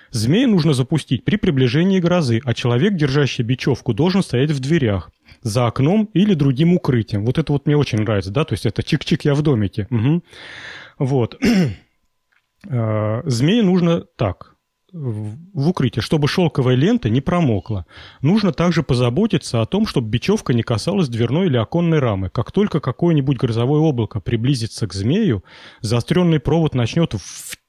Змея 0.09 0.47
нужно 0.47 0.73
запустить 0.73 1.23
при 1.25 1.35
приближении 1.35 1.99
грозы, 1.99 2.41
а 2.43 2.55
человек, 2.55 2.95
держащий 2.95 3.43
бечевку, 3.43 3.93
должен 3.93 4.23
стоять 4.23 4.49
в 4.49 4.59
дверях, 4.59 5.11
за 5.43 5.67
окном 5.67 6.09
или 6.15 6.33
другим 6.33 6.73
укрытием. 6.73 7.23
Вот 7.23 7.37
это 7.37 7.53
вот 7.53 7.67
мне 7.67 7.77
очень 7.77 7.99
нравится, 7.99 8.31
да, 8.31 8.45
то 8.45 8.53
есть 8.53 8.65
это 8.65 8.81
чик-чик, 8.81 9.19
я 9.25 9.35
в 9.35 9.43
домике. 9.43 9.85
Угу. 9.91 10.23
Вот. 10.97 11.39
Э, 12.65 13.23
змеи 13.25 13.59
нужно 13.59 14.05
так, 14.15 14.52
в 14.93 15.69
укрытие, 15.69 16.03
чтобы 16.03 16.27
шелковая 16.27 16.75
лента 16.75 17.09
не 17.09 17.19
промокла. 17.19 17.87
Нужно 18.21 18.53
также 18.53 18.83
позаботиться 18.83 19.61
о 19.61 19.65
том, 19.65 19.87
чтобы 19.87 20.07
бечевка 20.09 20.53
не 20.53 20.61
касалась 20.61 21.09
дверной 21.09 21.47
или 21.47 21.57
оконной 21.57 21.97
рамы. 21.99 22.29
Как 22.29 22.51
только 22.51 22.79
какое-нибудь 22.79 23.37
грозовое 23.37 23.79
облако 23.79 24.19
приблизится 24.19 24.87
к 24.87 24.93
змею, 24.93 25.43
заостренный 25.81 26.39
провод 26.39 26.75
начнет 26.75 27.15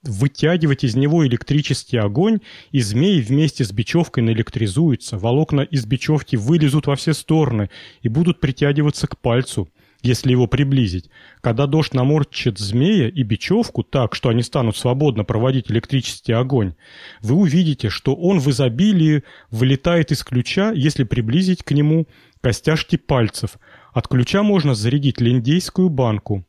вытягивать 0.03 0.85
из 0.85 0.97
него 0.97 1.27
электрический 1.27 1.97
огонь, 1.97 2.41
и 2.73 2.81
змеи 2.81 3.23
вместе 3.23 3.65
с 3.65 3.73
бечевкой 3.73 4.23
наэлектризуются, 4.23 5.17
волокна 5.17 5.63
из 5.63 5.87
бечевки 5.87 6.37
вылезут 6.37 6.87
во 6.87 6.95
все 6.95 7.15
стороны 7.15 7.71
и 8.03 8.09
будут 8.09 8.39
притягиваться 8.39 9.07
к 9.07 9.19
пальцу– 9.19 9.69
если 10.05 10.31
его 10.31 10.47
приблизить. 10.47 11.11
Когда 11.41 11.67
дождь 11.67 11.95
наморчит 11.95 12.59
змея 12.59 13.09
и 13.09 13.23
бечевку 13.23 13.83
так, 13.83 14.15
что 14.15 14.29
они 14.29 14.43
станут 14.43 14.77
свободно 14.77 15.25
проводить 15.25 15.71
электрический 15.71 16.33
огонь, 16.33 16.75
вы 17.21 17.37
увидите, 17.37 17.89
что 17.89 18.15
он 18.15 18.39
в 18.39 18.51
изобилии 18.51 19.25
вылетает 19.51 20.13
из 20.13 20.23
ключа, 20.23 20.73
если 20.73 21.05
приблизить 21.05 21.63
к 21.63 21.73
нему 21.73 22.07
костяшки 22.43 22.97
пальцев. 22.97 23.59
От 23.93 24.07
ключа 24.07 24.43
можно 24.43 24.75
зарядить 24.75 25.21
линдейскую 25.21 25.89
банку. 25.89 26.47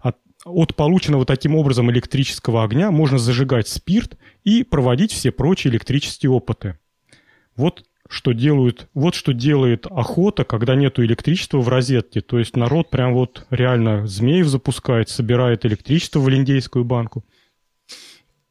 От, 0.00 0.16
от 0.44 0.74
полученного 0.74 1.26
таким 1.26 1.54
образом 1.54 1.90
электрического 1.90 2.64
огня 2.64 2.90
можно 2.90 3.18
зажигать 3.18 3.68
спирт 3.68 4.16
и 4.44 4.62
проводить 4.62 5.12
все 5.12 5.30
прочие 5.30 5.72
электрические 5.72 6.30
опыты. 6.30 6.78
Вот 7.54 7.84
что 8.08 8.32
делают, 8.32 8.88
вот 8.94 9.14
что 9.14 9.32
делает 9.32 9.86
охота, 9.86 10.44
когда 10.44 10.74
нету 10.74 11.04
электричества 11.04 11.58
в 11.58 11.68
розетке. 11.68 12.20
То 12.20 12.38
есть 12.38 12.56
народ 12.56 12.90
прям 12.90 13.14
вот 13.14 13.46
реально 13.50 14.06
змеев 14.06 14.46
запускает, 14.46 15.08
собирает 15.10 15.66
электричество 15.66 16.18
в 16.18 16.28
линдейскую 16.28 16.84
банку. 16.84 17.24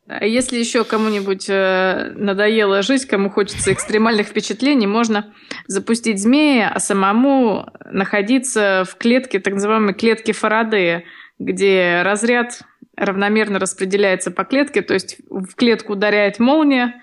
А 0.07 0.25
если 0.25 0.57
еще 0.57 0.85
кому-нибудь 0.85 1.49
э, 1.49 2.13
надоело 2.15 2.81
жить, 2.81 3.05
кому 3.05 3.29
хочется 3.29 3.73
экстремальных 3.73 4.27
впечатлений, 4.27 4.87
можно 4.87 5.33
запустить 5.67 6.21
змея, 6.21 6.71
а 6.73 6.79
самому 6.79 7.69
находиться 7.91 8.85
в 8.89 8.95
клетке, 8.95 9.39
так 9.39 9.55
называемой 9.55 9.93
клетке 9.93 10.31
Фарадея, 10.31 11.03
где 11.39 12.03
разряд 12.03 12.61
равномерно 12.95 13.59
распределяется 13.59 14.31
по 14.31 14.45
клетке, 14.45 14.81
то 14.81 14.93
есть 14.93 15.17
в 15.29 15.55
клетку 15.55 15.93
ударяет 15.93 16.39
молния, 16.39 17.01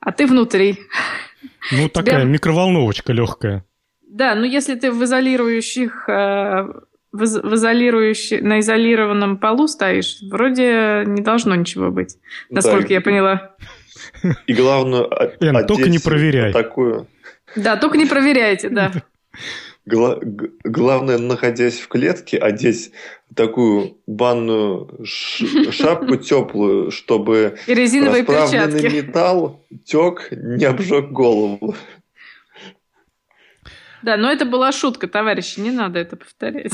а 0.00 0.12
ты 0.12 0.26
внутри. 0.26 0.78
Ну, 1.72 1.88
такая 1.88 2.22
Тебя... 2.22 2.30
микроволновочка 2.30 3.12
легкая. 3.12 3.64
Да, 4.08 4.34
ну 4.34 4.44
если 4.44 4.74
ты 4.74 4.90
в 4.90 5.04
изолирующих, 5.04 6.08
э, 6.08 6.66
в, 7.12 7.22
изолирующих, 7.22 8.40
на 8.42 8.60
изолированном 8.60 9.38
полу 9.38 9.68
стоишь, 9.68 10.18
вроде 10.30 11.04
не 11.06 11.22
должно 11.22 11.54
ничего 11.54 11.90
быть, 11.90 12.16
насколько 12.50 12.88
да, 12.88 12.94
я 12.94 13.00
поняла. 13.00 13.56
И 14.46 14.54
главное, 14.54 15.06
Эн, 15.40 15.66
только 15.66 15.88
не 15.88 15.98
проверяй. 15.98 16.52
Такую... 16.52 17.06
Да, 17.54 17.76
только 17.76 17.98
не 17.98 18.06
проверяйте, 18.06 18.68
да. 18.68 18.92
Гла- 19.88 20.18
главное, 20.64 21.16
находясь 21.18 21.78
в 21.78 21.88
клетке, 21.88 22.36
одеть 22.36 22.92
такую 23.34 23.96
банную 24.06 25.00
шапку 25.04 26.16
теплую, 26.16 26.90
чтобы 26.90 27.56
И 27.66 27.74
резиновые 27.74 28.22
расправленный 28.24 28.82
перчатки. 28.82 28.96
металл 29.06 29.64
тек, 29.84 30.28
не 30.32 30.64
обжег 30.66 31.10
голову. 31.10 31.74
Да, 34.02 34.16
но 34.16 34.30
это 34.30 34.44
была 34.44 34.72
шутка, 34.72 35.08
товарищи, 35.08 35.58
не 35.60 35.70
надо 35.70 35.98
это 35.98 36.16
повторять. 36.16 36.72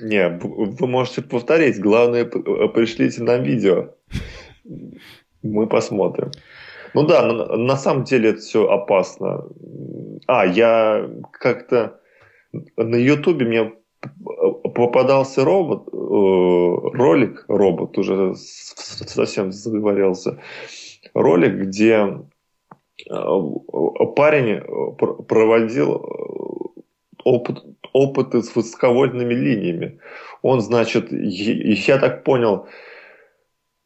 Не, 0.00 0.28
вы 0.28 0.86
можете 0.86 1.22
повторить. 1.22 1.78
Главное, 1.78 2.24
пришлите 2.24 3.22
нам 3.22 3.42
видео. 3.42 3.94
Мы 5.42 5.66
посмотрим. 5.68 6.30
Ну 6.94 7.06
да, 7.06 7.22
на, 7.22 7.56
на 7.56 7.76
самом 7.76 8.04
деле 8.04 8.30
это 8.30 8.40
все 8.40 8.68
опасно. 8.68 9.44
А, 10.26 10.46
я 10.46 11.08
как-то 11.32 12.00
на 12.76 12.96
Ютубе 12.96 13.46
мне 13.46 13.72
попадался 14.74 15.44
робот, 15.44 15.88
э, 15.88 16.96
ролик, 16.96 17.44
робот, 17.48 17.96
уже 17.98 18.34
совсем 18.34 19.52
заговорился, 19.52 20.40
ролик, 21.14 21.54
где 21.54 22.18
э, 23.08 23.40
парень 24.16 24.60
проводил 25.26 26.74
опыт, 27.24 27.64
опыты 27.92 28.42
с 28.42 28.54
высоковольтными 28.54 29.34
линиями. 29.34 29.98
Он, 30.42 30.60
значит, 30.60 31.12
я 31.12 31.98
так 31.98 32.24
понял, 32.24 32.66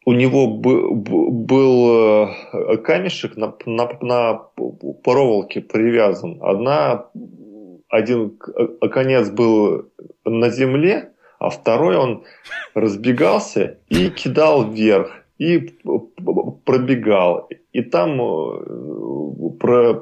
у 0.07 0.13
него 0.13 0.47
был 0.47 2.29
э, 2.53 2.77
камешек 2.79 3.37
на, 3.37 3.55
на, 3.67 3.89
на 4.01 4.35
проволоке 5.03 5.61
привязан. 5.61 6.39
Одна, 6.41 7.07
один 7.89 8.39
э, 8.57 8.89
конец 8.89 9.31
был 9.31 9.91
на 10.25 10.49
земле, 10.51 11.11
а 11.41 11.51
второй 11.51 11.97
он 11.97 12.25
разбегался 12.75 13.79
и 13.89 14.09
кидал 14.11 14.71
вверх, 14.71 15.11
и 15.39 15.59
пробегал. 16.65 17.49
И 17.73 17.83
там 17.83 18.23
э, 18.23 19.59
про, 19.59 19.95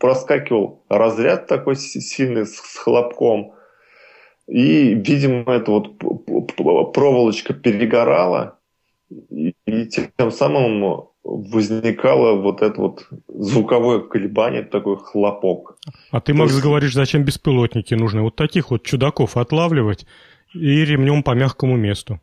проскакивал 0.00 0.82
разряд 0.88 1.46
такой 1.46 1.76
сильный 1.76 2.46
с 2.46 2.58
хлопком. 2.58 3.52
И, 4.48 4.94
видимо, 4.94 5.52
эта 5.52 5.70
вот 5.70 5.98
проволочка 6.92 7.54
перегорала, 7.54 8.58
и, 9.30 9.54
и 9.66 9.86
тем 9.86 10.30
самым 10.30 11.08
возникало 11.24 12.40
вот 12.40 12.62
это 12.62 12.80
вот 12.80 13.06
звуковое 13.28 14.00
колебание, 14.00 14.62
такой 14.62 14.96
хлопок. 14.96 15.76
А 16.10 16.20
ты, 16.20 16.34
Макс, 16.34 16.52
есть... 16.52 16.64
говоришь, 16.64 16.94
зачем 16.94 17.24
беспилотники 17.24 17.94
нужны? 17.94 18.22
Вот 18.22 18.36
таких 18.36 18.70
вот 18.70 18.82
чудаков 18.82 19.36
отлавливать 19.36 20.06
и 20.54 20.84
ремнем 20.84 21.22
по 21.22 21.32
мягкому 21.32 21.76
месту. 21.76 22.20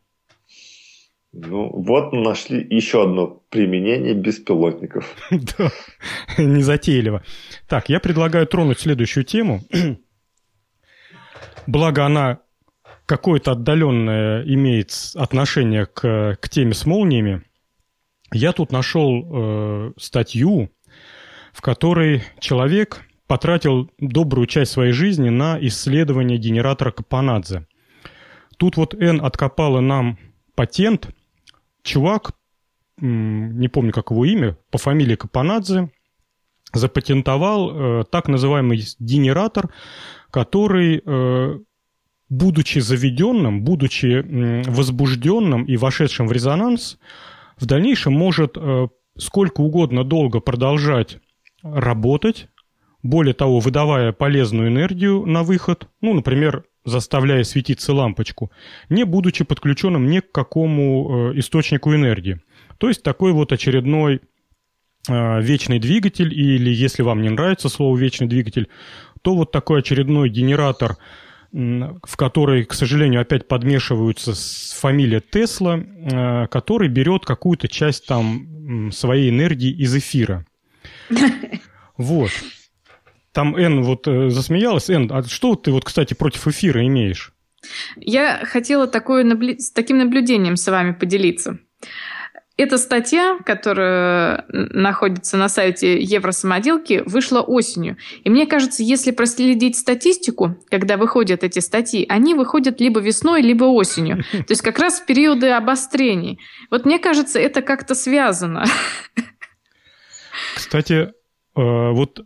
Ну, 1.32 1.70
вот 1.72 2.12
нашли 2.12 2.66
еще 2.70 3.04
одно 3.04 3.44
применение 3.50 4.14
беспилотников. 4.16 5.16
Да, 5.32 5.72
незатейливо. 6.38 7.24
Так, 7.68 7.90
я 7.90 8.00
предлагаю 8.00 8.48
тронуть 8.48 8.80
следующую 8.80 9.24
тему. 9.24 9.62
Благо 11.68 12.06
она 12.06 12.40
какое-то 13.10 13.53
отдаленное 13.53 14.44
имеет 14.44 14.94
отношение 15.15 15.88
к, 15.88 16.38
к 16.40 16.48
теме 16.48 16.76
с 16.76 16.86
молниями, 16.86 17.41
я 18.31 18.53
тут 18.53 18.72
нашел 18.72 19.26
э, 19.26 19.94
статью, 19.98 20.69
в 21.52 21.61
которой 21.61 22.22
человек 22.40 23.02
потратил 23.26 23.90
добрую 23.98 24.45
часть 24.45 24.73
своей 24.73 24.91
жизни 24.91 25.30
на 25.30 25.57
исследование 25.60 26.38
генератора 26.38 26.91
Капанадзе. 26.91 27.65
Тут 28.57 28.77
вот 28.77 28.94
Н 28.94 29.26
откопала 29.26 29.80
нам 29.80 30.19
патент. 30.53 31.10
Чувак, 31.81 32.34
не 33.02 33.69
помню, 33.69 33.91
как 33.91 34.11
его 34.11 34.23
имя, 34.23 34.56
по 34.69 34.77
фамилии 34.77 35.15
Капанадзе, 35.15 35.90
запатентовал 36.73 37.72
э, 37.72 38.03
так 38.11 38.27
называемый 38.27 38.84
генератор, 38.99 39.73
который 40.30 41.02
э, 41.03 41.60
будучи 42.30 42.80
заведенным, 42.80 43.64
будучи 43.64 44.23
возбужденным 44.69 45.65
и 45.65 45.77
вошедшим 45.77 46.27
в 46.27 46.31
резонанс, 46.31 46.97
в 47.57 47.65
дальнейшем 47.65 48.14
может 48.14 48.56
э, 48.56 48.88
сколько 49.18 49.61
угодно 49.61 50.03
долго 50.03 50.39
продолжать 50.39 51.18
работать, 51.61 52.47
более 53.03 53.34
того, 53.34 53.60
выдавая 53.60 54.11
полезную 54.11 54.69
энергию 54.69 55.26
на 55.26 55.43
выход, 55.43 55.88
ну, 56.01 56.14
например, 56.14 56.65
заставляя 56.85 57.43
светиться 57.43 57.93
лампочку, 57.93 58.51
не 58.89 59.03
будучи 59.03 59.43
подключенным 59.43 60.10
ни 60.10 60.19
к 60.19 60.31
какому 60.31 61.31
э, 61.31 61.39
источнику 61.39 61.93
энергии. 61.93 62.41
То 62.77 62.88
есть 62.88 63.03
такой 63.03 63.31
вот 63.34 63.51
очередной 63.51 64.22
э, 65.07 65.41
вечный 65.41 65.80
двигатель, 65.80 66.34
или 66.34 66.69
если 66.69 67.01
вам 67.01 67.22
не 67.22 67.30
нравится 67.30 67.69
слово 67.69 67.97
вечный 67.97 68.27
двигатель, 68.27 68.69
то 69.22 69.35
вот 69.35 69.51
такой 69.51 69.80
очередной 69.80 70.30
генератор, 70.30 70.97
в 71.52 72.16
который, 72.16 72.64
к 72.66 72.74
сожалению, 72.74 73.22
опять 73.22 73.48
подмешиваются 73.48 74.36
с 74.36 74.78
фамилия 74.80 75.20
Тесла, 75.20 75.80
э, 75.80 76.48
который 76.48 76.90
берет 76.90 77.26
какую-то 77.26 77.68
часть 77.68 78.06
там 78.06 78.92
своей 78.92 79.30
энергии 79.30 79.72
из 79.72 79.96
эфира. 79.96 80.46
Вот. 81.98 82.32
Там 83.34 83.58
Н 83.58 83.84
вот 83.84 84.08
э, 84.08 84.30
засмеялась. 84.30 84.90
Н, 84.90 85.12
а 85.12 85.22
что 85.24 85.56
ты 85.56 85.72
вот, 85.72 85.84
кстати, 85.84 86.14
против 86.14 86.48
эфира 86.48 86.86
имеешь? 86.86 87.34
Я 87.98 88.46
хотела 88.46 88.88
такое 88.88 89.26
наблю... 89.26 89.60
с 89.60 89.72
таким 89.72 89.98
наблюдением 89.98 90.56
с 90.56 90.66
вами 90.72 90.94
поделиться. 90.94 91.60
Эта 92.60 92.77
статья, 92.77 93.40
которая 93.45 94.44
находится 94.49 95.38
на 95.38 95.48
сайте 95.48 95.98
Евросамоделки, 96.02 97.03
вышла 97.06 97.40
осенью. 97.40 97.95
И 98.26 98.30
мне 98.30 98.45
кажется, 98.45 98.84
если 98.84 99.11
проследить 99.11 99.77
статистику, 99.77 100.57
когда 100.69 100.98
выходят 100.98 101.45
эти 101.45 101.60
статьи, 101.60 102.06
они 102.10 102.34
выходят 102.34 102.81
либо 102.81 102.99
весной, 102.99 103.41
либо 103.41 103.64
осенью. 103.64 104.26
То 104.31 104.45
есть 104.49 104.61
как 104.61 104.77
раз 104.77 104.99
в 104.99 105.06
периоды 105.06 105.52
обострений. 105.52 106.41
Вот 106.69 106.84
мне 106.86 106.99
кажется, 106.99 107.40
это 107.40 107.61
как-то 107.61 107.95
связано. 107.95 108.65
Кстати, 110.56 110.94
э, 110.94 111.11
вот 111.56 112.26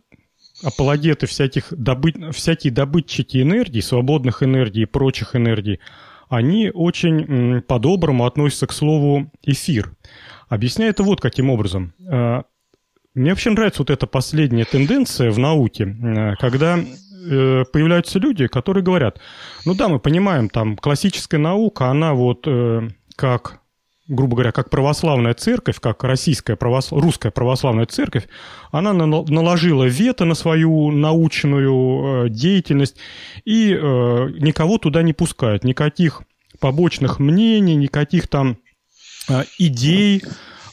апологеты 0.64 1.28
всяких 1.28 1.66
добыт... 1.70 2.16
всякие 2.34 2.72
добытчики 2.72 3.40
энергии, 3.40 3.80
свободных 3.80 4.42
энергий 4.42 4.82
и 4.82 4.86
прочих 4.86 5.36
энергий, 5.36 5.78
они 6.28 6.70
очень 6.74 7.62
по-доброму 7.62 8.26
относятся 8.26 8.66
к 8.66 8.72
слову 8.72 9.30
«эфир». 9.42 9.94
Объясняю 10.48 10.90
это 10.90 11.02
вот 11.02 11.20
каким 11.20 11.50
образом. 11.50 11.94
Э, 12.10 12.42
мне 13.14 13.30
вообще 13.30 13.50
нравится 13.50 13.82
вот 13.82 13.90
эта 13.90 14.06
последняя 14.06 14.64
тенденция 14.64 15.30
в 15.30 15.38
науке, 15.38 15.84
э, 15.84 16.34
когда 16.38 16.78
э, 16.78 17.64
появляются 17.72 18.18
люди, 18.18 18.46
которые 18.46 18.84
говорят, 18.84 19.20
ну 19.64 19.74
да, 19.74 19.88
мы 19.88 19.98
понимаем, 19.98 20.48
там 20.48 20.76
классическая 20.76 21.38
наука, 21.38 21.86
она 21.86 22.14
вот 22.14 22.46
как 23.16 23.60
грубо 24.06 24.34
говоря, 24.34 24.52
как 24.52 24.68
православная 24.68 25.32
церковь, 25.32 25.80
как 25.80 26.04
российская 26.04 26.56
православ... 26.56 27.02
русская 27.02 27.30
православная 27.30 27.86
церковь, 27.86 28.28
она 28.70 28.92
наложила 28.92 29.84
вето 29.84 30.26
на 30.26 30.34
свою 30.34 30.90
научную 30.90 32.28
деятельность 32.28 32.98
и 33.46 33.70
никого 33.70 34.76
туда 34.76 35.02
не 35.02 35.14
пускает, 35.14 35.64
никаких 35.64 36.20
побочных 36.60 37.18
мнений, 37.18 37.76
никаких 37.76 38.28
там 38.28 38.58
идей 39.58 40.22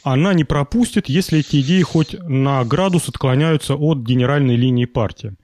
она 0.03 0.33
не 0.33 0.43
пропустит, 0.43 1.09
если 1.09 1.39
эти 1.39 1.61
идеи 1.61 1.81
хоть 1.81 2.15
на 2.19 2.63
градус 2.65 3.07
отклоняются 3.09 3.75
от 3.75 3.99
генеральной 3.99 4.55
линии 4.55 4.85
партии. 4.85 5.35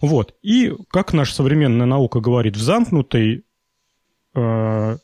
Вот. 0.00 0.34
И, 0.42 0.72
как 0.90 1.12
наша 1.12 1.34
современная 1.34 1.86
наука 1.86 2.20
говорит, 2.20 2.56
в 2.56 2.60
замкнутой 2.60 3.44
э, 4.34 4.98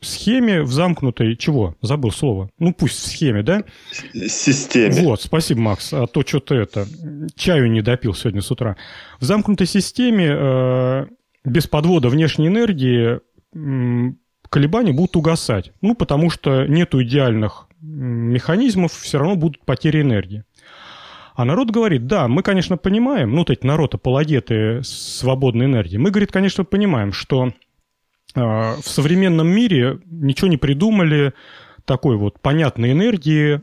схеме, 0.00 0.62
в 0.62 0.72
замкнутой, 0.72 1.36
чего? 1.36 1.76
Забыл 1.80 2.10
слово. 2.10 2.50
Ну, 2.58 2.74
пусть 2.74 2.98
в 2.98 3.06
схеме, 3.06 3.42
да? 3.42 3.64
Системе. 4.12 5.02
Вот, 5.02 5.22
спасибо, 5.22 5.60
Макс. 5.60 5.92
А 5.92 6.06
то 6.06 6.22
что-то 6.22 6.54
это, 6.54 6.86
чаю 7.36 7.70
не 7.70 7.80
допил 7.80 8.14
сегодня 8.14 8.42
с 8.42 8.50
утра. 8.50 8.76
В 9.20 9.24
замкнутой 9.24 9.66
системе 9.66 10.28
э, 10.30 11.06
без 11.44 11.66
подвода 11.66 12.08
внешней 12.08 12.48
энергии 12.48 13.20
э, 13.54 14.12
колебания 14.54 14.92
будут 14.92 15.16
угасать. 15.16 15.72
Ну, 15.80 15.96
потому 15.96 16.30
что 16.30 16.64
нету 16.66 17.02
идеальных 17.02 17.66
механизмов, 17.80 18.92
все 18.92 19.18
равно 19.18 19.34
будут 19.34 19.64
потери 19.64 20.00
энергии. 20.00 20.44
А 21.34 21.44
народ 21.44 21.72
говорит, 21.72 22.06
да, 22.06 22.28
мы, 22.28 22.44
конечно, 22.44 22.76
понимаем, 22.76 23.32
ну, 23.32 23.38
вот 23.38 23.50
эти 23.50 23.66
народ 23.66 23.96
апологеты 23.96 24.80
свободной 24.84 25.66
энергии, 25.66 25.96
мы, 25.96 26.12
говорит, 26.12 26.30
конечно, 26.30 26.62
понимаем, 26.64 27.12
что 27.12 27.52
а, 28.36 28.76
в 28.76 28.86
современном 28.86 29.48
мире 29.48 29.98
ничего 30.08 30.46
не 30.46 30.56
придумали 30.56 31.32
такой 31.84 32.16
вот 32.16 32.38
понятной 32.38 32.92
энергии, 32.92 33.60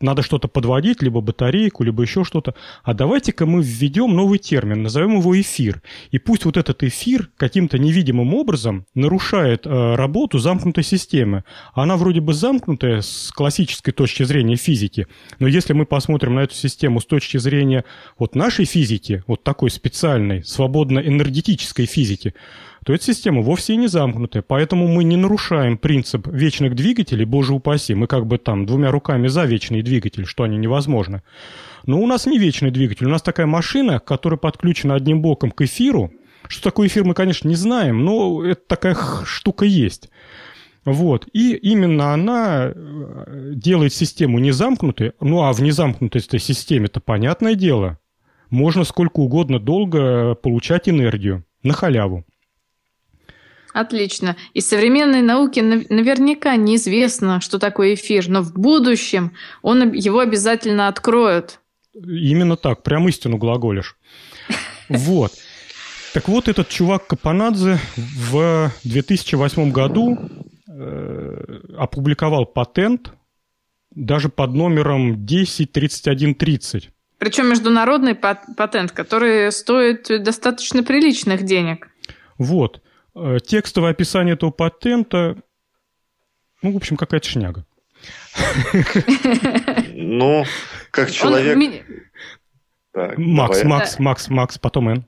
надо 0.00 0.22
что-то 0.22 0.48
подводить, 0.48 1.02
либо 1.02 1.20
батарейку, 1.20 1.82
либо 1.82 2.02
еще 2.02 2.24
что-то. 2.24 2.54
А 2.82 2.94
давайте-ка 2.94 3.46
мы 3.46 3.62
введем 3.62 4.14
новый 4.14 4.38
термин, 4.38 4.82
назовем 4.82 5.18
его 5.18 5.40
эфир. 5.40 5.82
И 6.10 6.18
пусть 6.18 6.44
вот 6.44 6.56
этот 6.56 6.82
эфир 6.82 7.30
каким-то 7.36 7.78
невидимым 7.78 8.34
образом 8.34 8.86
нарушает 8.94 9.66
э, 9.66 9.94
работу 9.94 10.38
замкнутой 10.38 10.84
системы. 10.84 11.44
Она 11.74 11.96
вроде 11.96 12.20
бы 12.20 12.34
замкнутая 12.34 13.00
с 13.00 13.30
классической 13.32 13.92
точки 13.92 14.22
зрения 14.22 14.56
физики, 14.56 15.06
но 15.38 15.48
если 15.48 15.72
мы 15.72 15.86
посмотрим 15.86 16.34
на 16.34 16.40
эту 16.40 16.54
систему 16.54 17.00
с 17.00 17.06
точки 17.06 17.38
зрения 17.38 17.84
вот 18.18 18.34
нашей 18.34 18.64
физики, 18.64 19.24
вот 19.26 19.42
такой 19.42 19.70
специальной, 19.70 20.44
свободно-энергетической 20.44 21.86
физики, 21.86 22.34
то 22.86 22.94
эта 22.94 23.02
система 23.02 23.42
вовсе 23.42 23.72
и 23.72 23.76
не 23.76 23.88
замкнутая. 23.88 24.44
Поэтому 24.46 24.86
мы 24.86 25.02
не 25.02 25.16
нарушаем 25.16 25.76
принцип 25.76 26.28
вечных 26.28 26.76
двигателей, 26.76 27.24
боже 27.24 27.52
упаси. 27.52 27.94
Мы 27.94 28.06
как 28.06 28.26
бы 28.28 28.38
там 28.38 28.64
двумя 28.64 28.92
руками 28.92 29.26
за 29.26 29.44
вечный 29.44 29.82
двигатель, 29.82 30.24
что 30.24 30.44
они 30.44 30.56
невозможны. 30.56 31.24
Но 31.84 31.98
у 31.98 32.06
нас 32.06 32.26
не 32.26 32.38
вечный 32.38 32.70
двигатель. 32.70 33.06
У 33.06 33.08
нас 33.08 33.22
такая 33.22 33.46
машина, 33.46 33.98
которая 33.98 34.38
подключена 34.38 34.94
одним 34.94 35.20
боком 35.20 35.50
к 35.50 35.62
эфиру. 35.62 36.12
Что 36.46 36.62
такое 36.62 36.86
эфир, 36.86 37.02
мы, 37.04 37.14
конечно, 37.14 37.48
не 37.48 37.56
знаем, 37.56 38.04
но 38.04 38.44
это 38.44 38.60
такая 38.68 38.96
штука 39.24 39.64
есть. 39.64 40.08
Вот. 40.84 41.26
И 41.32 41.56
именно 41.56 42.14
она 42.14 42.70
э, 42.72 43.52
делает 43.56 43.94
систему 43.94 44.38
незамкнутой. 44.38 45.10
Ну, 45.20 45.42
а 45.42 45.52
в 45.52 45.60
незамкнутой 45.60 46.20
системе-то 46.20 47.00
понятное 47.00 47.56
дело. 47.56 47.98
Можно 48.48 48.84
сколько 48.84 49.18
угодно 49.18 49.58
долго 49.58 50.36
получать 50.36 50.88
энергию 50.88 51.44
на 51.64 51.72
халяву. 51.72 52.24
Отлично. 53.76 54.36
Из 54.54 54.66
современной 54.66 55.20
науки 55.20 55.60
наверняка 55.60 56.56
неизвестно, 56.56 57.42
что 57.42 57.58
такое 57.58 57.92
эфир, 57.92 58.26
но 58.26 58.40
в 58.40 58.54
будущем 58.54 59.32
он 59.60 59.92
его 59.92 60.20
обязательно 60.20 60.88
откроет. 60.88 61.60
Именно 61.92 62.56
так, 62.56 62.82
прям 62.82 63.06
истину 63.10 63.36
глаголишь. 63.36 63.98
Вот. 64.88 65.32
Так 66.14 66.26
вот, 66.28 66.48
этот 66.48 66.70
чувак 66.70 67.06
Капанадзе 67.06 67.78
в 67.96 68.72
2008 68.84 69.70
году 69.72 70.20
э, 70.66 71.60
опубликовал 71.76 72.46
патент 72.46 73.12
даже 73.94 74.30
под 74.30 74.54
номером 74.54 75.26
103130. 75.26 76.88
Причем 77.18 77.50
международный 77.50 78.14
патент, 78.14 78.92
который 78.92 79.52
стоит 79.52 80.06
достаточно 80.22 80.82
приличных 80.82 81.42
денег. 81.42 81.90
Вот. 82.38 82.80
Э, 83.16 83.38
текстовое 83.42 83.92
описание 83.92 84.34
этого 84.34 84.50
патента, 84.50 85.36
ну, 86.60 86.72
в 86.72 86.76
общем, 86.76 86.98
какая-то 86.98 87.26
шняга. 87.26 87.64
Ну, 89.94 90.44
как 90.90 91.10
человек... 91.10 91.56
Макс, 93.16 93.64
Макс, 93.64 93.98
Макс, 93.98 94.28
Макс, 94.28 94.58
потом 94.58 94.90
Н. 94.90 95.06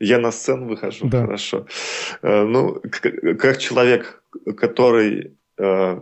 Я 0.00 0.18
на 0.18 0.32
сцену 0.32 0.66
выхожу, 0.66 1.08
да. 1.08 1.22
хорошо. 1.22 1.66
Э, 2.22 2.42
ну, 2.42 2.82
как 3.38 3.58
человек, 3.58 4.22
который 4.56 5.36
э, 5.58 6.00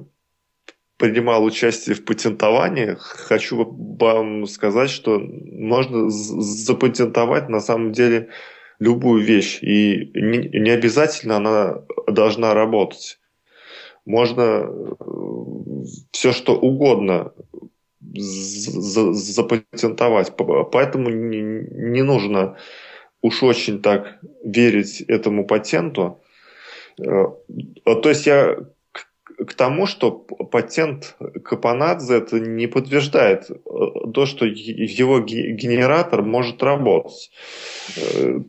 принимал 0.97 1.44
участие 1.44 1.94
в 1.94 2.05
патентовании, 2.05 2.97
хочу 2.98 3.76
вам 4.01 4.47
сказать, 4.47 4.90
что 4.90 5.18
можно 5.20 6.09
запатентовать 6.09 7.51
на 7.51 7.60
самом 7.60 7.93
деле 7.93 8.31
любую 8.78 9.22
вещь, 9.22 9.62
и 9.62 10.10
не, 10.14 10.60
не 10.60 10.70
обязательно 10.70 11.36
она 11.36 11.82
должна 12.06 12.55
работать. 12.55 13.18
Можно 14.05 14.42
э, 14.42 14.66
все 16.12 16.32
что 16.32 16.56
угодно 16.56 17.32
запатентовать. 18.16 20.32
Поэтому 20.72 21.10
не, 21.10 21.40
не 21.40 22.02
нужно 22.02 22.56
уж 23.22 23.42
очень 23.42 23.80
так 23.80 24.18
верить 24.44 25.01
этому 25.02 25.46
патенту. 25.46 26.20
Э, 26.98 27.26
то 27.84 28.09
есть 28.09 28.26
я 28.26 28.56
к 29.39 29.55
тому, 29.55 29.86
что 29.86 30.11
патент 30.11 31.16
Капанадзе 31.44 32.16
это 32.16 32.40
не 32.40 32.66
подтверждает 32.66 33.51
э, 33.51 33.55
то, 34.12 34.27
что 34.27 34.44
его 34.47 35.20
генератор 35.20 36.23
может 36.23 36.62
работать, 36.62 37.31
э, 37.97 38.40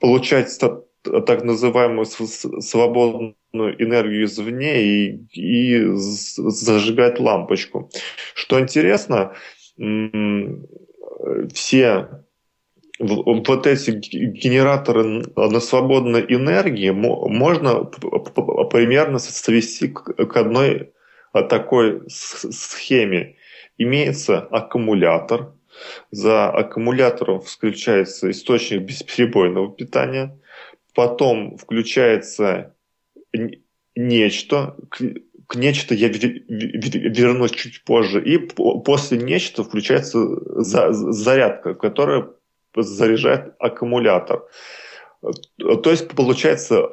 получать 0.00 0.58
так 1.02 1.44
называемую 1.44 2.06
свободную 2.06 3.34
энергию 3.52 4.24
извне 4.24 4.82
и, 4.82 5.18
и 5.32 5.82
зажигать 5.94 7.18
лампочку. 7.20 7.90
Что 8.34 8.60
интересно, 8.60 9.34
все 11.52 12.08
вот 12.98 13.66
эти 13.66 13.90
генераторы 13.92 15.24
на 15.36 15.60
свободной 15.60 16.22
энергии 16.22 16.90
можно 16.90 17.84
примерно 17.84 19.18
свести 19.18 19.88
к 19.88 20.36
одной 20.36 20.92
такой 21.48 22.02
схеме. 22.08 23.36
имеется 23.76 24.38
аккумулятор. 24.38 25.52
За 26.10 26.50
аккумулятором 26.50 27.40
включается 27.40 28.30
источник 28.32 28.82
бесперебойного 28.82 29.70
питания. 29.72 30.36
Потом 30.94 31.56
включается 31.56 32.74
нечто. 33.94 34.76
К 34.90 35.54
нечто 35.54 35.94
я 35.94 36.08
вернусь 36.08 37.52
чуть 37.52 37.84
позже. 37.84 38.22
И 38.24 38.38
после 38.38 39.18
нечто 39.18 39.62
включается 39.62 40.18
зарядка, 40.64 41.74
которая 41.74 42.28
заряжает 42.76 43.54
аккумулятор. 43.58 44.46
То 45.20 45.90
есть 45.90 46.08
получается 46.08 46.88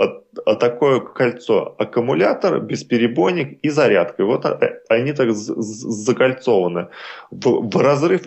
такое 0.59 0.99
кольцо. 0.99 1.75
Аккумулятор, 1.77 2.59
бесперебойник 2.59 3.59
и 3.61 3.69
зарядка. 3.69 4.25
Вот 4.25 4.45
они 4.89 5.13
так 5.13 5.31
закольцованы. 5.31 6.89
В 7.29 7.81
разрыв 7.81 8.23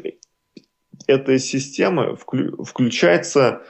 этой 1.06 1.38
системы 1.38 2.16
включается 2.16 3.62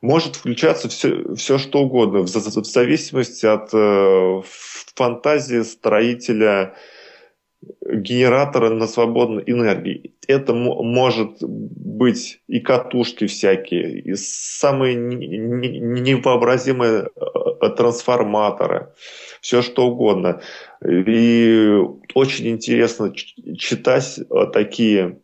может 0.00 0.36
включаться 0.36 0.88
все, 0.90 1.34
все 1.34 1.56
что 1.56 1.80
угодно, 1.80 2.20
в, 2.20 2.26
в 2.26 2.64
зависимости 2.66 3.46
от 3.46 3.70
э, 3.72 4.42
фантазии 4.94 5.62
строителя 5.62 6.74
генератора 7.80 8.70
на 8.70 8.86
свободной 8.86 9.42
энергии. 9.46 10.14
Это 10.26 10.54
может 10.54 11.42
быть 11.42 12.40
и 12.48 12.60
катушки 12.60 13.26
всякие, 13.26 14.00
и 14.00 14.14
самые 14.14 14.96
невообразимые 14.96 17.08
э, 17.60 17.70
трансформаторы, 17.70 18.92
все 19.40 19.62
что 19.62 19.86
угодно. 19.86 20.40
И 20.84 21.78
очень 22.14 22.48
интересно 22.48 23.12
читать 23.56 24.18
такие 24.52 25.18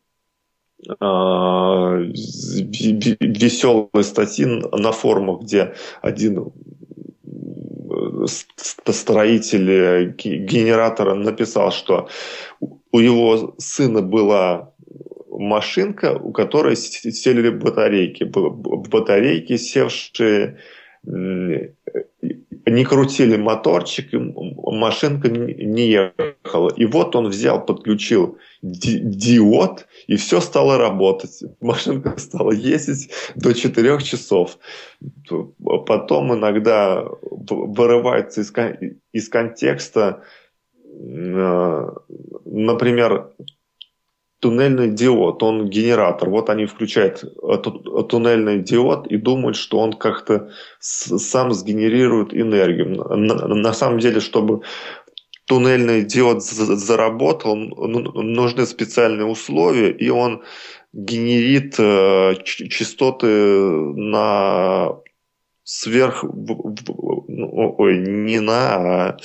а, 0.99 1.97
веселые 3.21 4.05
статьи 4.05 4.47
на 4.47 4.93
форумах, 4.93 5.43
где 5.43 5.75
один 6.01 6.39
э, 6.39 6.43
строитель 8.27 9.71
э, 9.71 10.05
генератора 10.17 11.15
написал, 11.15 11.73
что 11.73 12.09
у 12.93 12.99
его 12.99 13.55
сына 13.59 14.03
была 14.03 14.73
машинка, 15.31 16.19
у 16.19 16.33
которой 16.33 16.77
сели 16.77 17.51
батарейки. 17.51 18.25
Батарейки, 18.25 19.57
севшие 19.57 20.59
не 22.71 22.85
крутили 22.85 23.37
моторчик, 23.37 24.09
машинка 24.13 25.29
не 25.29 25.91
ехала. 25.91 26.71
И 26.77 26.87
вот 26.87 27.17
он 27.17 27.29
взял, 27.29 27.65
подключил 27.65 28.39
диод, 28.63 29.87
и 30.07 30.17
все 30.17 30.41
стало 30.41 30.79
работать. 30.79 31.43
Машинка 31.61 32.15
стала 32.19 32.53
ездить 32.53 33.11
до 33.35 33.55
4 33.55 34.01
часов. 34.01 34.59
Потом 35.87 36.35
иногда 36.35 37.05
вырывается 37.21 38.43
из, 38.43 38.53
из 39.13 39.29
контекста, 39.29 40.23
э, 40.85 41.89
например, 42.45 43.31
туннельный 44.41 44.91
диод, 44.91 45.43
он 45.43 45.69
генератор. 45.69 46.29
Вот 46.31 46.51
они 46.51 46.67
включают 46.67 47.25
туннельный 48.09 48.59
диод 48.61 49.07
и 49.07 49.17
думают, 49.17 49.57
что 49.57 49.79
он 49.79 49.93
как-то 49.93 50.51
сам 50.81 51.53
сгенерирует 51.53 52.35
энергию. 52.35 53.05
На, 53.17 53.47
на 53.47 53.73
самом 53.73 53.99
деле, 53.99 54.21
чтобы 54.21 54.63
туннельный 55.47 56.05
диод 56.05 56.43
заработал, 56.43 57.55
нужны 57.55 58.67
специальные 58.67 59.27
условия, 59.27 59.91
и 59.91 60.09
он 60.09 60.43
генерит 60.93 61.75
э, 61.79 62.35
частоты 62.45 63.27
на 63.27 64.97
сверх, 65.65 66.25
ну, 66.25 67.75
ой, 67.79 67.99
не 67.99 68.41
на, 68.41 68.75
а 68.75 69.17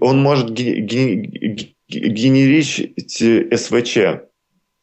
он 0.00 0.22
может 0.22 0.52
генерить 1.90 2.94
СВЧ. 3.08 4.22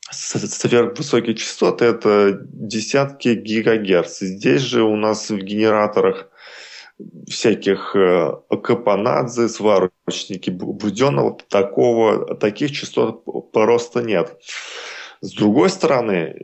Сверхвысокие 0.10 1.36
частоты 1.36 1.86
это 1.86 2.40
десятки 2.44 3.36
гигагерц. 3.36 4.20
Здесь 4.20 4.62
же 4.62 4.84
у 4.84 4.96
нас 4.96 5.30
в 5.30 5.38
генераторах 5.38 6.30
всяких 7.28 7.96
э, 7.96 8.32
Капанадзе, 8.64 9.50
сварочники 9.50 10.50
Буденного, 10.50 11.38
такого, 11.50 12.36
таких 12.36 12.72
частот 12.72 13.24
просто 13.52 14.02
нет. 14.02 14.38
С 15.22 15.34
другой 15.34 15.70
стороны, 15.70 16.36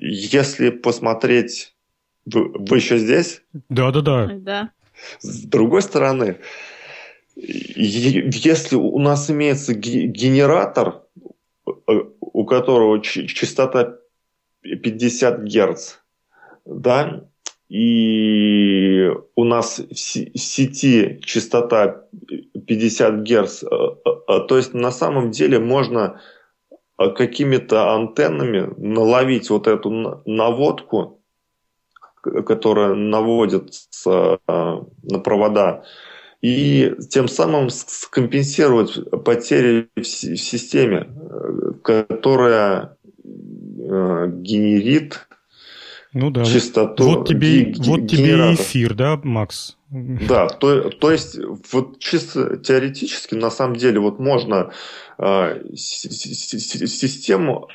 если 0.00 0.70
посмотреть... 0.70 1.74
Вы, 2.26 2.52
вы 2.52 2.76
еще 2.76 2.98
здесь? 2.98 3.42
Да, 3.68 3.90
да, 3.90 4.00
да. 4.00 4.26
Да. 4.34 4.70
С 5.20 5.42
другой 5.44 5.82
стороны, 5.82 6.36
если 7.40 8.76
у 8.76 8.98
нас 8.98 9.30
имеется 9.30 9.74
генератор, 9.74 11.02
э, 11.66 11.70
у 12.20 12.44
которого 12.44 13.00
частота 13.00 13.96
50 14.62 15.44
Гц, 15.44 15.98
да, 16.64 17.24
и 17.68 19.10
у 19.36 19.44
нас 19.44 19.78
в 19.78 19.94
сети 19.94 21.20
частота 21.22 22.04
50 22.66 23.22
Гц, 23.22 23.62
э, 23.62 23.66
э, 23.66 24.40
то 24.48 24.56
есть 24.56 24.74
на 24.74 24.90
самом 24.90 25.30
деле 25.30 25.60
можно 25.60 26.20
какими-то 26.96 27.94
антеннами 27.94 28.74
наловить 28.76 29.50
вот 29.50 29.68
эту 29.68 30.20
наводку, 30.26 31.22
которая 32.22 32.94
наводится 32.94 34.40
на 34.48 35.18
провода, 35.22 35.84
и 36.40 36.94
тем 37.10 37.28
самым 37.28 37.70
скомпенсировать 37.70 38.98
потери 39.24 39.88
в 39.96 40.04
системе, 40.04 41.08
которая 41.82 42.96
э, 43.34 44.30
генерит 44.32 45.26
ну 46.12 46.30
да. 46.30 46.44
частоту 46.44 47.04
Вот 47.04 47.28
тебе, 47.28 47.74
вот 47.78 48.08
тебе 48.08 48.54
эфир, 48.54 48.94
да, 48.94 49.20
Макс? 49.22 49.76
Да, 49.90 50.48
то, 50.48 50.90
то 50.90 51.10
есть 51.10 51.38
вот 51.72 51.98
чисто 51.98 52.56
теоретически 52.56 53.34
на 53.34 53.50
самом 53.50 53.76
деле 53.76 54.00
вот 54.00 54.18
можно 54.18 54.70
э, 55.18 55.62
систему 55.74 57.68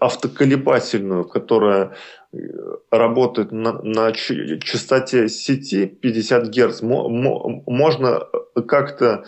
автоколебательную, 0.00 1.24
которая 1.24 1.96
э, 2.38 2.96
работает 2.96 3.52
на, 3.52 3.72
на 3.82 4.12
частоте 4.12 5.28
сети 5.28 5.86
50 5.86 6.48
Гц, 6.48 6.82
можно 6.82 8.20
как-то 8.66 9.24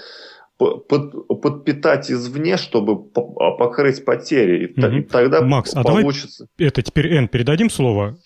под, 0.57 1.29
подпитать 1.41 2.11
извне, 2.11 2.57
чтобы 2.57 3.03
покрыть 3.03 4.05
потери. 4.05 4.67
И 4.67 4.81
угу. 4.81 5.09
тогда 5.09 5.41
Макс, 5.41 5.73
получится... 5.73 6.45
а 6.45 6.47
давай 6.57 6.69
это 6.69 6.83
теперь 6.83 7.15
Н 7.15 7.29
передадим 7.29 7.71
слово 7.71 8.19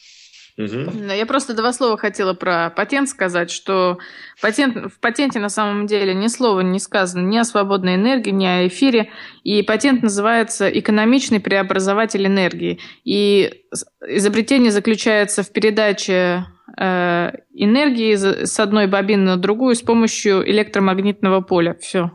Угу. 0.58 1.12
Я 1.16 1.24
просто 1.24 1.54
два 1.54 1.72
слова 1.72 1.96
хотела 1.96 2.34
про 2.34 2.70
патент 2.70 3.08
сказать, 3.08 3.50
что 3.50 3.98
патент, 4.40 4.92
в 4.92 5.00
патенте 5.00 5.38
на 5.38 5.48
самом 5.48 5.86
деле 5.86 6.12
ни 6.14 6.26
слова 6.26 6.60
не 6.60 6.78
сказано 6.78 7.26
ни 7.26 7.38
о 7.38 7.44
свободной 7.44 7.94
энергии, 7.94 8.30
ни 8.30 8.44
о 8.44 8.66
эфире, 8.66 9.10
и 9.44 9.62
патент 9.62 10.02
называется 10.02 10.68
«экономичный 10.68 11.40
преобразователь 11.40 12.26
энергии». 12.26 12.80
И 13.04 13.62
изобретение 14.06 14.70
заключается 14.70 15.42
в 15.42 15.50
передаче 15.52 16.46
э, 16.76 17.32
энергии 17.54 18.14
с 18.14 18.60
одной 18.60 18.88
бобины 18.88 19.24
на 19.24 19.36
другую 19.38 19.74
с 19.74 19.80
помощью 19.80 20.48
электромагнитного 20.48 21.40
поля. 21.40 21.76
Все. 21.80 22.10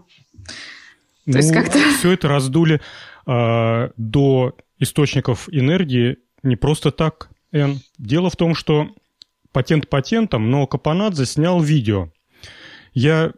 Ну, 1.26 1.34
То 1.34 1.38
есть 1.40 1.52
как-то... 1.52 1.80
Все 1.98 2.12
это 2.12 2.28
раздули 2.28 2.82
э, 3.26 3.90
до 3.98 4.56
источников 4.80 5.50
энергии 5.52 6.18
не 6.44 6.56
просто 6.56 6.92
так. 6.92 7.30
Н. 7.58 7.80
Дело 7.98 8.30
в 8.30 8.36
том, 8.36 8.56
что 8.56 8.90
патент 9.52 9.90
патентом, 9.90 10.52
но 10.52 10.68
Капанадзе 10.68 11.26
снял 11.26 11.62
видео. 11.62 12.10
Я 12.94 13.32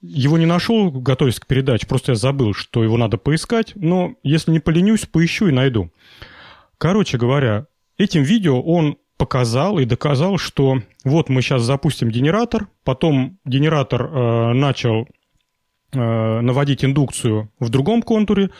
его 0.00 0.36
не 0.36 0.46
нашел, 0.46 0.90
готовясь 0.90 1.40
к 1.40 1.46
передаче, 1.46 1.86
просто 1.86 2.12
я 2.12 2.16
забыл, 2.16 2.52
что 2.52 2.84
его 2.84 2.96
надо 2.96 3.16
поискать, 3.16 3.72
но 3.74 4.14
если 4.22 4.50
не 4.50 4.60
поленюсь, 4.60 5.06
поищу 5.06 5.48
и 5.48 5.52
найду. 5.52 5.90
Короче 6.78 7.16
говоря, 7.16 7.66
этим 7.96 8.22
видео 8.22 8.60
он 8.60 8.98
показал 9.16 9.78
и 9.78 9.84
доказал, 9.84 10.38
что 10.38 10.82
вот 11.04 11.28
мы 11.28 11.40
сейчас 11.40 11.62
запустим 11.62 12.10
генератор, 12.10 12.68
потом 12.82 13.38
генератор 13.44 14.04
э, 14.04 14.52
начал 14.52 15.06
э, 15.92 16.40
наводить 16.40 16.84
индукцию 16.84 17.50
в 17.58 17.70
другом 17.70 18.02
контуре, 18.02 18.50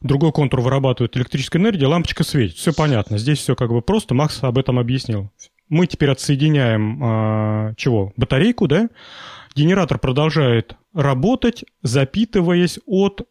другой 0.00 0.32
контур 0.32 0.60
вырабатывает 0.60 1.16
электрическую 1.16 1.62
энергию, 1.62 1.88
лампочка 1.88 2.24
светит. 2.24 2.56
Все 2.56 2.72
понятно. 2.72 3.18
Здесь 3.18 3.38
все 3.38 3.54
как 3.54 3.70
бы 3.70 3.82
просто. 3.82 4.14
Макс 4.14 4.42
об 4.42 4.58
этом 4.58 4.78
объяснил. 4.78 5.30
Мы 5.68 5.86
теперь 5.86 6.10
отсоединяем 6.10 7.02
э, 7.70 7.74
чего? 7.76 8.12
Батарейку, 8.16 8.66
да? 8.66 8.88
Генератор 9.54 9.98
продолжает 9.98 10.76
работать, 10.94 11.64
запитываясь 11.82 12.78
от 12.86 13.26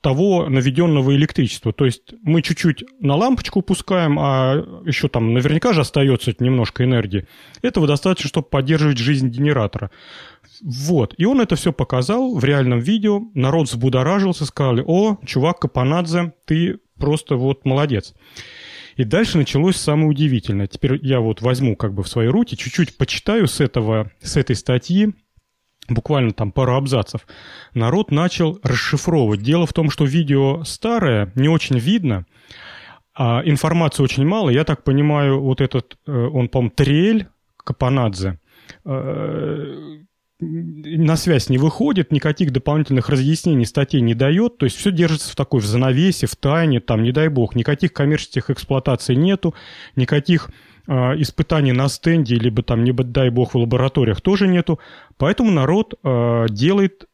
того 0.00 0.48
наведенного 0.48 1.14
электричества. 1.14 1.72
То 1.72 1.84
есть 1.84 2.14
мы 2.22 2.42
чуть-чуть 2.42 2.84
на 3.00 3.16
лампочку 3.16 3.60
пускаем, 3.62 4.18
а 4.18 4.82
еще 4.84 5.08
там 5.08 5.34
наверняка 5.34 5.72
же 5.72 5.82
остается 5.82 6.34
немножко 6.38 6.84
энергии. 6.84 7.26
Этого 7.62 7.86
достаточно, 7.86 8.28
чтобы 8.28 8.48
поддерживать 8.48 8.98
жизнь 8.98 9.28
генератора. 9.28 9.90
Вот. 10.62 11.14
И 11.16 11.24
он 11.24 11.40
это 11.40 11.56
все 11.56 11.72
показал 11.72 12.34
в 12.36 12.44
реальном 12.44 12.80
видео. 12.80 13.22
Народ 13.34 13.68
взбудоражился, 13.68 14.44
сказали, 14.46 14.84
о, 14.86 15.18
чувак 15.24 15.60
Капанадзе, 15.60 16.32
ты 16.46 16.78
просто 16.98 17.36
вот 17.36 17.64
молодец. 17.64 18.14
И 18.96 19.04
дальше 19.04 19.38
началось 19.38 19.76
самое 19.76 20.08
удивительное. 20.08 20.66
Теперь 20.66 20.98
я 21.02 21.20
вот 21.20 21.40
возьму 21.40 21.76
как 21.76 21.94
бы 21.94 22.02
в 22.02 22.08
свои 22.08 22.26
руки, 22.26 22.56
чуть-чуть 22.56 22.96
почитаю 22.96 23.46
с, 23.46 23.60
этого, 23.60 24.10
с 24.20 24.36
этой 24.36 24.56
статьи, 24.56 25.14
буквально 25.88 26.32
там 26.32 26.52
пару 26.52 26.74
абзацев, 26.74 27.26
народ 27.74 28.10
начал 28.10 28.58
расшифровывать. 28.62 29.42
Дело 29.42 29.66
в 29.66 29.72
том, 29.72 29.90
что 29.90 30.04
видео 30.04 30.64
старое, 30.64 31.32
не 31.34 31.48
очень 31.48 31.78
видно, 31.78 32.26
а 33.14 33.42
информации 33.44 34.02
очень 34.02 34.26
мало. 34.26 34.50
Я 34.50 34.64
так 34.64 34.84
понимаю, 34.84 35.40
вот 35.40 35.60
этот, 35.60 35.98
э, 36.06 36.12
он, 36.12 36.48
по-моему, 36.48 36.74
Триэль 36.74 37.28
Капанадзе, 37.56 38.38
э, 38.84 40.00
на 40.40 41.16
связь 41.16 41.48
не 41.48 41.58
выходит, 41.58 42.12
никаких 42.12 42.52
дополнительных 42.52 43.08
разъяснений 43.08 43.66
статей 43.66 44.00
не 44.00 44.14
дает, 44.14 44.58
то 44.58 44.64
есть 44.64 44.76
все 44.76 44.90
держится 44.90 45.30
в 45.30 45.36
такой 45.36 45.60
в 45.60 45.66
занавесе, 45.66 46.26
в 46.26 46.36
тайне, 46.36 46.80
там, 46.80 47.02
не 47.02 47.12
дай 47.12 47.28
бог, 47.28 47.54
никаких 47.54 47.92
коммерческих 47.92 48.50
эксплуатаций 48.50 49.16
нету, 49.16 49.54
никаких 49.96 50.50
а, 50.86 51.14
испытаний 51.16 51.72
на 51.72 51.88
стенде, 51.88 52.36
либо 52.36 52.62
там, 52.62 52.84
не 52.84 52.92
дай 52.92 53.30
бог, 53.30 53.54
в 53.54 53.58
лабораториях 53.58 54.20
тоже 54.20 54.48
нету. 54.48 54.80
Поэтому 55.18 55.50
народ 55.50 55.94
э, 56.02 56.46
делает 56.48 57.04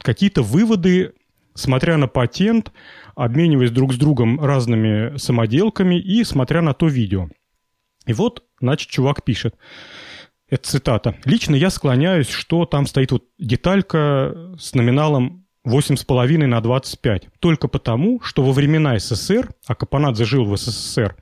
какие-то 0.00 0.42
выводы, 0.42 1.12
смотря 1.54 1.96
на 1.96 2.06
патент, 2.06 2.72
обмениваясь 3.16 3.72
друг 3.72 3.92
с 3.92 3.96
другом 3.96 4.40
разными 4.40 5.16
самоделками 5.18 5.96
и 5.96 6.22
смотря 6.24 6.62
на 6.62 6.72
то 6.72 6.86
видео. 6.86 7.28
И 8.06 8.12
вот, 8.12 8.44
значит, 8.60 8.88
чувак 8.88 9.24
пишет. 9.24 9.56
Это 10.50 10.68
цитата. 10.68 11.14
«Лично 11.24 11.54
я 11.54 11.70
склоняюсь, 11.70 12.28
что 12.28 12.66
там 12.66 12.86
стоит 12.86 13.12
вот 13.12 13.24
деталька 13.38 14.34
с 14.58 14.74
номиналом 14.74 15.46
8,5 15.66 16.46
на 16.46 16.60
25. 16.60 17.28
Только 17.38 17.68
потому, 17.68 18.20
что 18.22 18.42
во 18.42 18.52
времена 18.52 18.98
СССР, 18.98 19.50
а 19.66 19.74
Капанадзе 19.74 20.24
жил 20.24 20.44
в 20.44 20.56
СССР, 20.56 21.16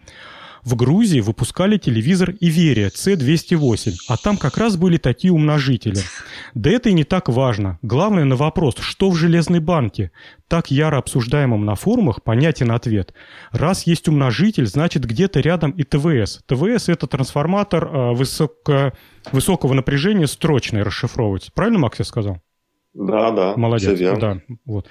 в 0.65 0.77
Грузии 0.77 1.21
выпускали 1.21 1.79
телевизор 1.79 2.35
Иверия 2.41 2.89
C208, 2.89 3.95
а 4.09 4.17
там 4.17 4.37
как 4.37 4.57
раз 4.57 4.77
были 4.77 4.97
такие 4.97 5.33
умножители. 5.33 5.99
Да 6.55 6.71
это 6.71 6.89
и 6.89 6.93
не 6.93 7.05
так 7.05 7.29
важно. 7.29 7.79
Главное 7.83 8.25
на 8.25 8.37
вопрос, 8.37 8.77
что 8.81 9.11
в 9.11 9.17
железной 9.17 9.61
банке, 9.61 10.11
так 10.49 10.71
яро 10.71 10.99
обсуждаемом 10.99 11.65
на 11.65 11.75
форумах, 11.75 12.23
понятен 12.23 12.71
ответ. 12.71 13.15
Раз 13.51 13.87
есть 13.87 14.09
умножитель, 14.09 14.67
значит 14.67 15.05
где-то 15.05 15.41
рядом 15.41 15.71
и 15.73 15.85
ТВС. 15.85 16.41
ТВС 16.47 16.89
это 16.89 17.07
трансформатор 17.07 17.85
э, 17.85 18.13
высоко, 18.15 18.93
высокого 19.33 19.75
напряжения 19.75 20.27
строчный 20.27 20.83
расшифровывается. 20.83 21.51
Правильно, 21.55 21.79
Макс, 21.79 21.99
я 21.99 22.05
сказал? 22.05 22.41
Да, 22.95 23.31
да. 23.31 23.55
Молодец. 23.57 23.99
Да, 24.19 24.41
вот. 24.65 24.89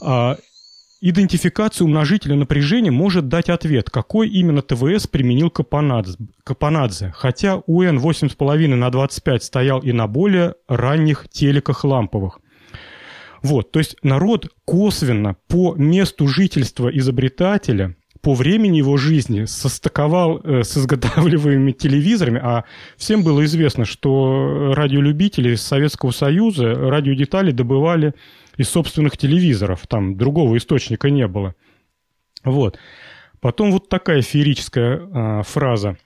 А, 0.00 0.36
Идентификация 1.04 1.84
умножителя 1.84 2.36
напряжения 2.36 2.92
может 2.92 3.26
дать 3.26 3.48
ответ, 3.48 3.90
какой 3.90 4.28
именно 4.28 4.62
ТВС 4.62 5.08
применил 5.08 5.50
Капанадзе 5.50 7.12
хотя 7.16 7.56
УН 7.66 7.98
8,5 7.98 8.68
на 8.68 8.88
25 8.88 9.42
стоял 9.42 9.80
и 9.80 9.90
на 9.90 10.06
более 10.06 10.54
ранних 10.68 11.26
телеках 11.28 11.82
ламповых. 11.82 12.38
Вот, 13.42 13.72
то 13.72 13.80
есть 13.80 13.96
народ 14.04 14.52
косвенно 14.64 15.34
по 15.48 15.74
месту 15.74 16.28
жительства 16.28 16.88
изобретателя, 16.88 17.96
по 18.20 18.34
времени 18.34 18.76
его 18.76 18.96
жизни 18.96 19.46
состыковал 19.46 20.38
э, 20.38 20.62
с 20.62 20.76
изготавливаемыми 20.76 21.72
телевизорами, 21.72 22.40
а 22.40 22.62
всем 22.96 23.24
было 23.24 23.44
известно, 23.44 23.84
что 23.84 24.72
радиолюбители 24.76 25.56
Советского 25.56 26.12
Союза 26.12 26.72
радиодетали 26.72 27.50
добывали 27.50 28.14
из 28.56 28.68
собственных 28.68 29.16
телевизоров, 29.16 29.86
там 29.86 30.16
другого 30.16 30.56
источника 30.56 31.10
не 31.10 31.26
было. 31.26 31.54
Вот. 32.44 32.78
Потом 33.40 33.72
вот 33.72 33.88
такая 33.88 34.22
феерическая 34.22 34.98
э, 34.98 35.42
фраза. 35.44 35.96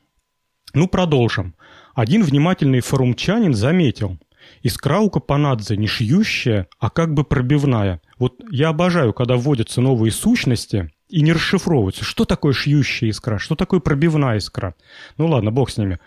Ну, 0.75 0.89
продолжим. 0.89 1.55
Один 1.95 2.23
внимательный 2.23 2.81
форумчанин 2.81 3.55
заметил. 3.55 4.19
Искра 4.63 5.01
у 5.01 5.11
Капанадзе 5.11 5.77
не 5.77 5.87
шьющая, 5.87 6.69
а 6.79 6.91
как 6.91 7.15
бы 7.15 7.25
пробивная. 7.25 8.01
Вот 8.19 8.41
я 8.51 8.69
обожаю, 8.69 9.13
когда 9.13 9.37
вводятся 9.37 9.81
новые 9.81 10.13
сущности 10.13 10.91
и 11.09 11.21
не 11.23 11.33
расшифровываются. 11.33 12.05
Что 12.05 12.25
такое 12.25 12.53
шьющая 12.53 13.09
искра? 13.09 13.39
Что 13.39 13.55
такое 13.55 13.81
пробивная 13.81 14.39
искра? 14.39 14.75
Ну 15.19 15.27
ладно, 15.29 15.51
бог 15.51 15.71
с 15.71 15.77
ними. 15.77 15.99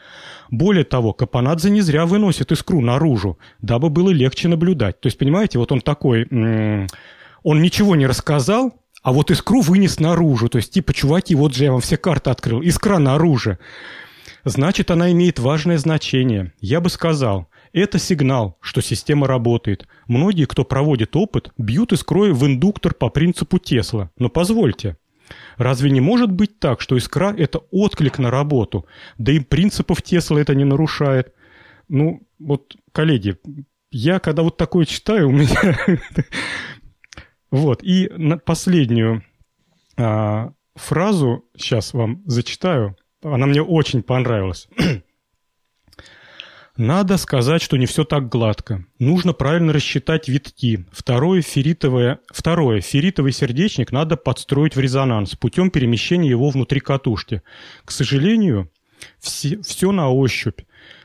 Более 0.51 0.83
того, 0.83 1.13
Капанадзе 1.13 1.69
не 1.69 1.81
зря 1.81 2.05
выносит 2.05 2.51
искру 2.51 2.81
наружу, 2.81 3.37
дабы 3.61 3.89
было 3.89 4.09
легче 4.09 4.47
наблюдать. 4.47 4.99
То 4.99 5.07
есть, 5.07 5.17
понимаете, 5.17 5.59
вот 5.59 5.71
он 5.71 5.81
такой... 5.81 6.27
Он 7.41 7.61
ничего 7.61 7.95
не 7.95 8.05
рассказал, 8.05 8.73
а 9.01 9.13
вот 9.13 9.31
искру 9.31 9.61
вынес 9.61 9.99
наружу. 9.99 10.49
То 10.49 10.57
есть, 10.57 10.73
типа, 10.73 10.93
чуваки, 10.93 11.33
вот 11.35 11.55
же 11.55 11.63
я 11.63 11.71
вам 11.71 11.79
все 11.79 11.95
карты 11.95 12.31
открыл. 12.31 12.61
Искра 12.61 12.97
наружу. 12.97 13.57
Значит, 14.43 14.91
она 14.91 15.11
имеет 15.11 15.39
важное 15.39 15.77
значение. 15.77 16.51
Я 16.59 16.81
бы 16.81 16.89
сказал, 16.89 17.47
это 17.71 17.99
сигнал, 17.99 18.57
что 18.61 18.81
система 18.81 19.27
работает. 19.27 19.87
Многие, 20.07 20.45
кто 20.45 20.65
проводит 20.65 21.15
опыт, 21.15 21.51
бьют 21.57 21.93
искрой 21.93 22.33
в 22.33 22.45
индуктор 22.45 22.93
по 22.93 23.09
принципу 23.09 23.57
Тесла. 23.57 24.11
Но 24.17 24.27
позвольте, 24.29 24.97
Разве 25.59 25.91
не 25.91 25.99
может 25.99 26.31
быть 26.31 26.57
так, 26.57 26.79
что 26.79 26.95
искра– 26.95 27.35
это 27.37 27.59
отклик 27.69 28.17
на 28.17 28.31
работу? 28.31 28.85
Да 29.17 29.33
и 29.33 29.39
принципов 29.39 30.01
Тесла 30.01 30.39
это 30.39 30.55
не 30.55 30.63
нарушает. 30.63 31.33
Ну, 31.89 32.21
вот, 32.39 32.77
коллеги, 32.93 33.35
я 33.91 34.19
когда 34.19 34.43
вот 34.43 34.55
такое 34.55 34.85
читаю, 34.85 35.27
у 35.27 35.31
меня... 35.31 35.77
Вот, 37.51 37.83
и 37.83 38.07
на 38.15 38.37
последнюю 38.37 39.23
а, 39.97 40.53
фразу 40.75 41.45
сейчас 41.57 41.95
вам 41.95 42.21
зачитаю. 42.27 42.95
Она 43.23 43.47
мне 43.47 43.63
очень 43.63 44.03
понравилась. 44.03 44.69
Надо 46.79 47.17
сказать, 47.17 47.61
что 47.61 47.75
не 47.75 47.87
все 47.87 48.05
так 48.05 48.29
гладко. 48.29 48.85
Нужно 48.99 49.33
правильно 49.33 49.73
рассчитать 49.73 50.29
витки. 50.29 50.85
Второе, 50.93 51.41
ферритовое, 51.41 52.19
второе, 52.31 52.79
ферритовый 52.79 53.33
сердечник 53.33 53.91
надо 53.91 54.15
подстроить 54.15 54.77
в 54.77 54.79
резонанс 54.79 55.35
путем 55.35 55.71
перемещения 55.71 56.29
его 56.29 56.49
внутри 56.49 56.79
катушки. 56.79 57.41
К 57.83 57.91
сожалению, 57.91 58.71
все, 59.19 59.61
все 59.61 59.91
на 59.91 60.09
ощупь. 60.09 60.61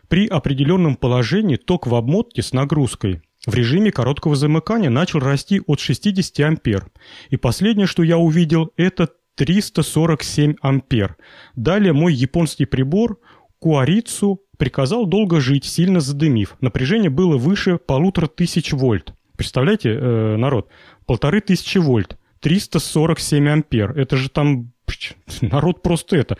При 0.07 0.29
определенном 0.29 0.95
положении 0.95 1.57
ток 1.57 1.89
в 1.89 1.97
обмотке 1.97 2.41
с 2.41 2.53
нагрузкой 2.53 3.23
в 3.45 3.53
режиме 3.53 3.91
короткого 3.91 4.37
замыкания 4.37 4.91
начал 4.91 5.19
расти 5.19 5.61
от 5.67 5.81
60 5.81 6.39
ампер. 6.47 6.87
И 7.31 7.37
последнее, 7.37 7.89
что 7.89 8.05
я 8.05 8.17
увидел, 8.17 8.71
это 8.77 9.09
347 9.35 10.55
ампер. 10.63 11.17
Далее 11.57 11.93
мой 11.93 12.15
японский 12.15 12.65
прибор 12.65 13.19
Куарицу 13.59 14.44
приказал 14.57 15.07
долго 15.07 15.41
жить, 15.41 15.65
сильно 15.65 16.01
задымив. 16.01 16.57
Напряжение 16.61 17.11
было 17.11 17.37
выше 17.37 17.79
полутора 17.79 18.27
тысяч 18.27 18.73
вольт. 18.73 19.15
Представляете, 19.37 19.91
э, 19.91 20.37
народ, 20.37 20.69
полторы 21.07 21.41
тысячи 21.41 21.79
вольт, 21.79 22.19
347 22.41 23.49
ампер. 23.49 23.99
Это 23.99 24.17
же 24.17 24.29
там 24.29 24.73
народ 25.41 25.83
просто 25.83 26.17
это. 26.17 26.37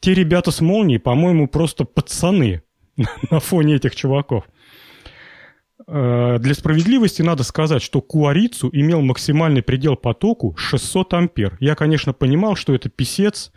Те 0.00 0.14
ребята 0.14 0.50
с 0.50 0.60
молнией, 0.60 0.98
по-моему, 0.98 1.48
просто 1.48 1.84
пацаны 1.84 2.62
на 3.30 3.40
фоне 3.40 3.76
этих 3.76 3.94
чуваков. 3.94 4.44
Э, 5.86 6.38
для 6.38 6.54
справедливости 6.54 7.22
надо 7.22 7.42
сказать, 7.44 7.82
что 7.82 8.00
Куарицу 8.00 8.68
имел 8.72 9.00
максимальный 9.00 9.62
предел 9.62 9.96
потоку 9.96 10.54
600 10.56 11.14
ампер. 11.14 11.56
Я, 11.60 11.74
конечно, 11.74 12.12
понимал, 12.12 12.56
что 12.56 12.74
это 12.74 12.88
писец 12.88 13.52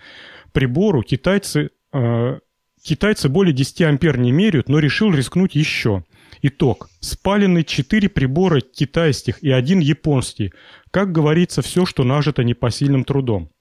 прибору. 0.51 1.01
Китайцы 1.03 1.71
э, 1.93 2.39
Китайцы 2.83 3.29
более 3.29 3.53
10 3.53 3.81
ампер 3.83 4.17
не 4.17 4.31
меряют, 4.31 4.67
но 4.67 4.79
решил 4.79 5.13
рискнуть 5.13 5.55
еще. 5.55 6.03
Итог. 6.41 6.89
Спалены 6.99 7.63
4 7.63 8.09
прибора 8.09 8.61
китайских 8.61 9.43
и 9.43 9.51
один 9.51 9.79
японский. 9.79 10.51
Как 10.89 11.11
говорится, 11.11 11.61
все, 11.61 11.85
что 11.85 12.03
нажито 12.03 12.43
непосильным 12.43 13.03
трудом. 13.03 13.51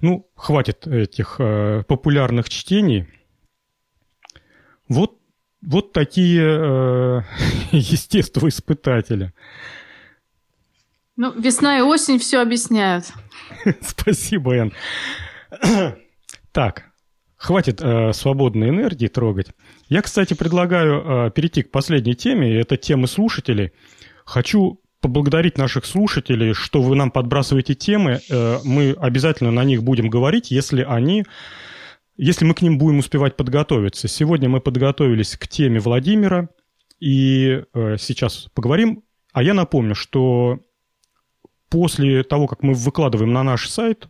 Ну, 0.00 0.30
хватит 0.36 0.86
этих 0.86 1.36
э, 1.38 1.82
популярных 1.88 2.48
чтений. 2.48 3.08
Вот, 4.88 5.18
вот 5.60 5.92
такие 5.92 6.42
э, 6.42 7.22
естествоиспытатели. 7.72 9.32
Ну, 11.16 11.32
весна 11.32 11.78
и 11.78 11.80
осень 11.80 12.18
все 12.18 12.42
объясняют. 12.42 13.06
Спасибо, 13.80 14.54
Эн. 14.54 14.72
Так, 16.52 16.86
Хватит 17.36 17.80
э, 17.82 18.12
свободной 18.12 18.70
энергии 18.70 19.08
трогать. 19.08 19.48
Я, 19.88 20.02
кстати, 20.02 20.34
предлагаю 20.34 21.26
э, 21.26 21.30
перейти 21.30 21.62
к 21.62 21.70
последней 21.70 22.14
теме. 22.14 22.58
Это 22.58 22.76
темы 22.76 23.06
слушателей. 23.06 23.72
Хочу 24.24 24.80
поблагодарить 25.00 25.58
наших 25.58 25.84
слушателей, 25.84 26.54
что 26.54 26.80
вы 26.80 26.96
нам 26.96 27.10
подбрасываете 27.10 27.74
темы. 27.74 28.20
Э, 28.30 28.58
мы 28.64 28.96
обязательно 28.98 29.50
на 29.50 29.64
них 29.64 29.82
будем 29.82 30.08
говорить, 30.08 30.50
если 30.50 30.82
они 30.82 31.24
если 32.16 32.46
мы 32.46 32.54
к 32.54 32.62
ним 32.62 32.78
будем 32.78 32.98
успевать 33.00 33.36
подготовиться. 33.36 34.08
Сегодня 34.08 34.48
мы 34.48 34.60
подготовились 34.60 35.36
к 35.36 35.46
теме 35.48 35.80
Владимира, 35.80 36.48
и 36.98 37.62
э, 37.74 37.96
сейчас 37.98 38.48
поговорим. 38.54 39.02
А 39.32 39.42
я 39.42 39.52
напомню, 39.52 39.94
что 39.94 40.60
после 41.68 42.22
того, 42.22 42.46
как 42.46 42.62
мы 42.62 42.72
выкладываем 42.72 43.32
на 43.32 43.42
наш 43.42 43.68
сайт 43.68 44.08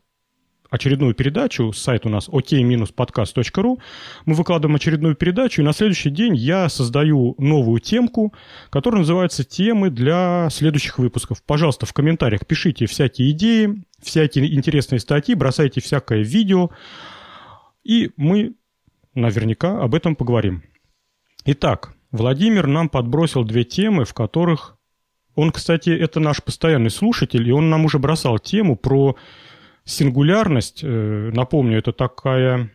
очередную 0.71 1.15
передачу, 1.15 1.73
сайт 1.73 2.07
у 2.07 2.09
нас 2.09 2.29
ok-podcast.ru, 2.29 3.79
мы 4.25 4.35
выкладываем 4.35 4.77
очередную 4.77 5.15
передачу, 5.15 5.61
и 5.61 5.65
на 5.65 5.73
следующий 5.73 6.11
день 6.11 6.35
я 6.37 6.69
создаю 6.69 7.35
новую 7.39 7.81
темку, 7.81 8.33
которая 8.71 9.01
называется 9.01 9.45
«Темы 9.45 9.91
для 9.91 10.49
следующих 10.51 10.99
выпусков». 10.99 11.43
Пожалуйста, 11.43 11.87
в 11.87 11.93
комментариях 11.93 12.47
пишите 12.47 12.87
всякие 12.87 13.31
идеи, 13.31 13.83
всякие 14.01 14.55
интересные 14.55 15.01
статьи, 15.01 15.35
бросайте 15.35 15.81
всякое 15.81 16.23
видео, 16.23 16.71
и 17.85 18.11
мы 18.17 18.55
наверняка 19.15 19.81
об 19.83 19.95
этом 19.95 20.17
поговорим. 20.17 20.63
Итак, 21.45 21.95
Владимир 22.11 22.67
нам 22.67 22.89
подбросил 22.89 23.45
две 23.45 23.65
темы, 23.65 24.05
в 24.05 24.15
которых... 24.15 24.77
Он, 25.35 25.53
кстати, 25.53 25.91
это 25.91 26.19
наш 26.19 26.43
постоянный 26.43 26.89
слушатель, 26.89 27.47
и 27.47 27.53
он 27.53 27.69
нам 27.69 27.85
уже 27.85 27.99
бросал 27.99 28.39
тему 28.39 28.75
про 28.75 29.17
сингулярность, 29.87 30.81
э, 30.83 31.31
напомню, 31.33 31.79
это 31.79 31.93
такая 31.93 32.71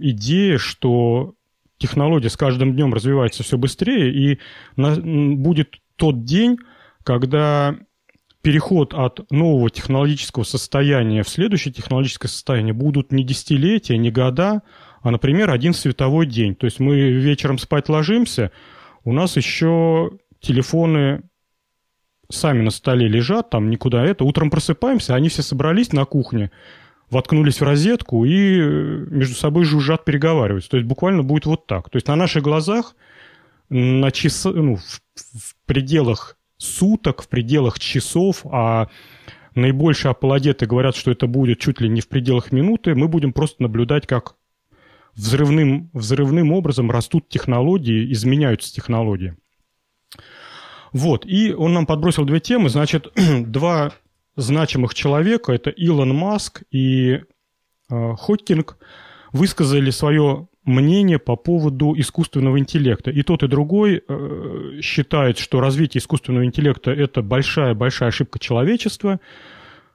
идея, 0.00 0.56
что 0.56 1.34
технология 1.76 2.30
с 2.30 2.36
каждым 2.36 2.74
днем 2.74 2.94
развивается 2.94 3.42
все 3.42 3.58
быстрее, 3.58 4.12
и 4.14 4.38
будет 4.76 5.74
тот 5.96 6.24
день, 6.24 6.56
когда 7.04 7.76
переход 8.40 8.94
от 8.94 9.30
нового 9.30 9.68
технологического 9.68 10.44
состояния 10.44 11.22
в 11.22 11.28
следующее 11.28 11.74
технологическое 11.74 12.28
состояние 12.28 12.72
будут 12.72 13.12
не 13.12 13.24
десятилетия, 13.24 13.98
не 13.98 14.10
года, 14.10 14.62
а, 15.02 15.10
например, 15.10 15.50
один 15.50 15.74
световой 15.74 16.26
день. 16.26 16.54
То 16.54 16.66
есть 16.66 16.80
мы 16.80 16.96
вечером 16.96 17.58
спать 17.58 17.88
ложимся, 17.88 18.52
у 19.04 19.12
нас 19.12 19.36
еще 19.36 20.12
телефоны 20.40 21.22
сами 22.32 22.62
на 22.62 22.70
столе 22.70 23.08
лежат, 23.08 23.50
там 23.50 23.70
никуда 23.70 24.04
это. 24.04 24.24
Утром 24.24 24.50
просыпаемся, 24.50 25.14
они 25.14 25.28
все 25.28 25.42
собрались 25.42 25.92
на 25.92 26.04
кухне, 26.04 26.50
воткнулись 27.10 27.60
в 27.60 27.64
розетку 27.64 28.24
и 28.24 28.58
э, 28.60 29.06
между 29.10 29.34
собой 29.34 29.64
жужжат, 29.64 30.04
переговариваются. 30.04 30.70
То 30.70 30.76
есть 30.76 30.88
буквально 30.88 31.22
будет 31.22 31.46
вот 31.46 31.66
так. 31.66 31.90
То 31.90 31.96
есть 31.96 32.08
на 32.08 32.16
наших 32.16 32.42
глазах 32.42 32.94
на 33.68 34.10
час, 34.10 34.44
ну, 34.44 34.76
в, 34.76 35.00
в 35.16 35.56
пределах 35.66 36.36
суток, 36.58 37.22
в 37.22 37.28
пределах 37.28 37.78
часов, 37.78 38.44
а 38.44 38.88
наибольшие 39.54 40.10
апологеты 40.10 40.66
говорят, 40.66 40.96
что 40.96 41.10
это 41.10 41.26
будет 41.26 41.58
чуть 41.58 41.80
ли 41.80 41.88
не 41.88 42.00
в 42.00 42.08
пределах 42.08 42.52
минуты, 42.52 42.94
мы 42.94 43.08
будем 43.08 43.32
просто 43.32 43.62
наблюдать, 43.62 44.06
как 44.06 44.36
взрывным, 45.14 45.90
взрывным 45.92 46.52
образом 46.52 46.90
растут 46.90 47.28
технологии, 47.28 48.12
изменяются 48.12 48.72
технологии. 48.72 49.36
Вот, 50.92 51.24
и 51.26 51.52
он 51.52 51.72
нам 51.72 51.86
подбросил 51.86 52.24
две 52.24 52.40
темы, 52.40 52.68
значит, 52.68 53.12
два 53.46 53.92
значимых 54.36 54.94
человека, 54.94 55.52
это 55.52 55.70
Илон 55.70 56.14
Маск 56.14 56.62
и 56.70 57.20
э, 57.90 58.14
Хоккинг, 58.18 58.78
высказали 59.32 59.90
свое 59.90 60.48
мнение 60.64 61.18
по 61.18 61.36
поводу 61.36 61.94
искусственного 61.96 62.58
интеллекта. 62.58 63.10
И 63.10 63.22
тот, 63.22 63.42
и 63.42 63.48
другой 63.48 64.02
э, 64.06 64.80
считают, 64.80 65.38
что 65.38 65.60
развитие 65.60 66.00
искусственного 66.00 66.44
интеллекта– 66.44 66.90
это 66.92 67.22
большая-большая 67.22 68.10
ошибка 68.10 68.38
человечества, 68.38 69.20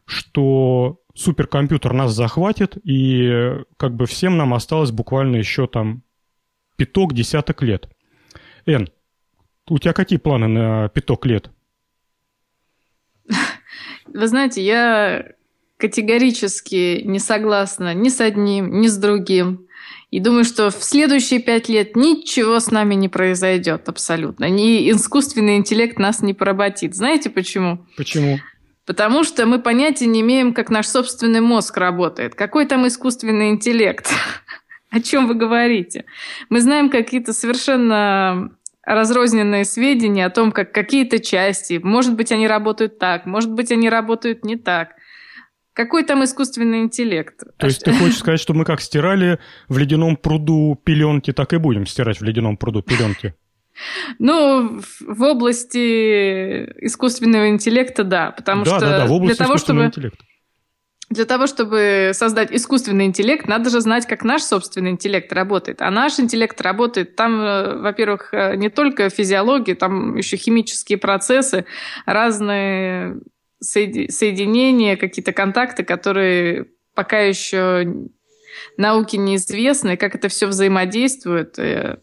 что 0.06 1.00
суперкомпьютер 1.16 1.94
нас 1.94 2.14
захватит, 2.14 2.78
и 2.84 3.24
э, 3.24 3.64
как 3.78 3.96
бы 3.96 4.06
всем 4.06 4.38
нам 4.38 4.54
осталось 4.54 4.92
буквально 4.92 5.38
еще 5.38 5.68
там 5.68 6.04
пяток, 6.76 7.14
десяток 7.14 7.62
лет. 7.62 7.90
Эн, 8.66 8.90
у 9.70 9.80
тебя 9.80 9.94
какие 9.94 10.20
планы 10.20 10.48
на 10.48 10.90
пяток 10.90 11.26
лет? 11.26 11.50
Вы 14.08 14.28
знаете, 14.28 14.64
я 14.64 15.26
категорически 15.78 17.02
не 17.04 17.20
согласна 17.20 17.94
ни 17.94 18.10
с 18.10 18.20
одним, 18.20 18.82
ни 18.82 18.88
с 18.88 18.98
другим. 18.98 19.68
И 20.10 20.20
думаю, 20.20 20.46
что 20.46 20.70
в 20.70 20.84
следующие 20.84 21.42
пять 21.42 21.68
лет 21.68 21.96
ничего 21.96 22.60
с 22.60 22.72
нами 22.72 22.96
не 22.96 23.10
произойдет 23.10 23.90
абсолютно. 23.90 24.50
Ни 24.50 24.90
искусственный 24.92 25.58
интеллект 25.58 26.00
нас 26.00 26.22
не 26.22 26.34
поработит. 26.34 26.96
Знаете 26.96 27.30
почему? 27.30 27.86
Почему? 27.98 28.40
Потому 28.86 29.26
что 29.26 29.46
мы 29.46 29.60
понятия 29.60 30.06
не 30.06 30.22
имеем, 30.22 30.54
как 30.54 30.70
наш 30.70 30.88
собственный 30.88 31.42
мозг 31.42 31.76
работает. 31.76 32.36
Какой 32.36 32.66
там 32.66 32.88
искусственный 32.88 33.50
интеллект? 33.50 34.10
О 34.90 35.02
чем 35.02 35.28
вы 35.28 35.34
говорите? 35.34 36.06
Мы 36.50 36.62
знаем 36.62 36.90
какие-то 36.90 37.34
совершенно 37.34 38.57
разрозненные 38.88 39.66
сведения 39.66 40.26
о 40.26 40.30
том, 40.30 40.54
как 40.54 40.72
какие-то 40.72 41.20
части, 41.20 41.80
может 41.84 42.16
быть, 42.16 42.32
они 42.32 42.48
работают 42.48 42.98
так, 42.98 43.26
может 43.26 43.52
быть, 43.52 43.72
они 43.72 43.90
работают 43.90 44.46
не 44.46 44.56
так. 44.56 44.92
Какой 45.74 46.04
там 46.04 46.24
искусственный 46.24 46.80
интеллект? 46.80 47.36
То 47.58 47.68
есть 47.68 47.84
ты 47.84 47.92
хочешь 47.92 48.18
сказать, 48.18 48.40
что 48.40 48.54
мы 48.54 48.64
как 48.66 48.82
стирали 48.82 49.40
в 49.68 49.78
ледяном 49.78 50.16
пруду 50.16 50.80
пеленки, 50.82 51.34
так 51.34 51.54
и 51.54 51.58
будем 51.58 51.86
стирать 51.86 52.20
в 52.20 52.24
ледяном 52.24 52.56
пруду 52.56 52.82
пеленки? 52.82 53.36
Ну, 54.18 54.82
в 55.02 55.22
области 55.22 56.64
искусственного 56.84 57.50
интеллекта, 57.50 58.04
да, 58.04 58.32
потому 58.32 58.64
да, 58.64 58.72
что 58.72 58.80
да, 58.80 58.98
да, 59.00 59.06
в 59.06 59.12
области 59.12 59.38
для 59.38 59.46
того, 59.46 59.58
чтобы 59.58 59.86
интеллекта. 59.86 60.24
Для 61.10 61.24
того, 61.24 61.48
чтобы 61.48 62.12
создать 62.14 62.52
искусственный 62.52 63.06
интеллект, 63.06 63.48
надо 63.48 63.70
же 63.70 63.80
знать, 63.80 64.06
как 64.06 64.24
наш 64.24 64.42
собственный 64.44 64.92
интеллект 64.92 65.32
работает. 65.32 65.82
А 65.82 65.90
наш 65.90 66.20
интеллект 66.20 66.60
работает 66.60 67.16
там, 67.16 67.42
э, 67.42 67.78
во-первых, 67.78 68.34
э, 68.34 68.58
не 68.58 68.70
только 68.70 69.10
физиология, 69.10 69.76
там 69.76 70.18
еще 70.18 70.36
химические 70.36 70.98
процессы, 70.98 71.66
разные 72.06 73.20
соединения, 73.60 74.98
какие-то 74.98 75.32
контакты, 75.32 75.84
которые 75.84 76.68
пока 76.94 77.20
еще 77.20 78.10
науке 78.76 79.18
неизвестны, 79.18 79.96
как 79.96 80.14
это 80.16 80.28
все 80.28 80.48
взаимодействует. 80.48 81.58
Э, 81.58 81.98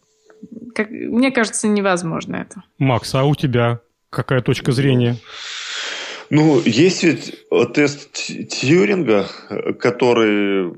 как, 0.73 0.89
мне 0.89 1.31
кажется, 1.31 1.67
невозможно 1.67 2.37
это. 2.37 2.63
Макс, 2.79 3.13
а 3.13 3.23
у 3.23 3.35
тебя 3.35 3.81
какая 4.09 4.41
точка 4.41 4.71
зрения? 4.71 5.17
Ну, 6.29 6.61
есть 6.65 7.03
ведь 7.03 7.45
тест 7.73 8.11
Тьюринга, 8.13 9.27
который 9.79 10.73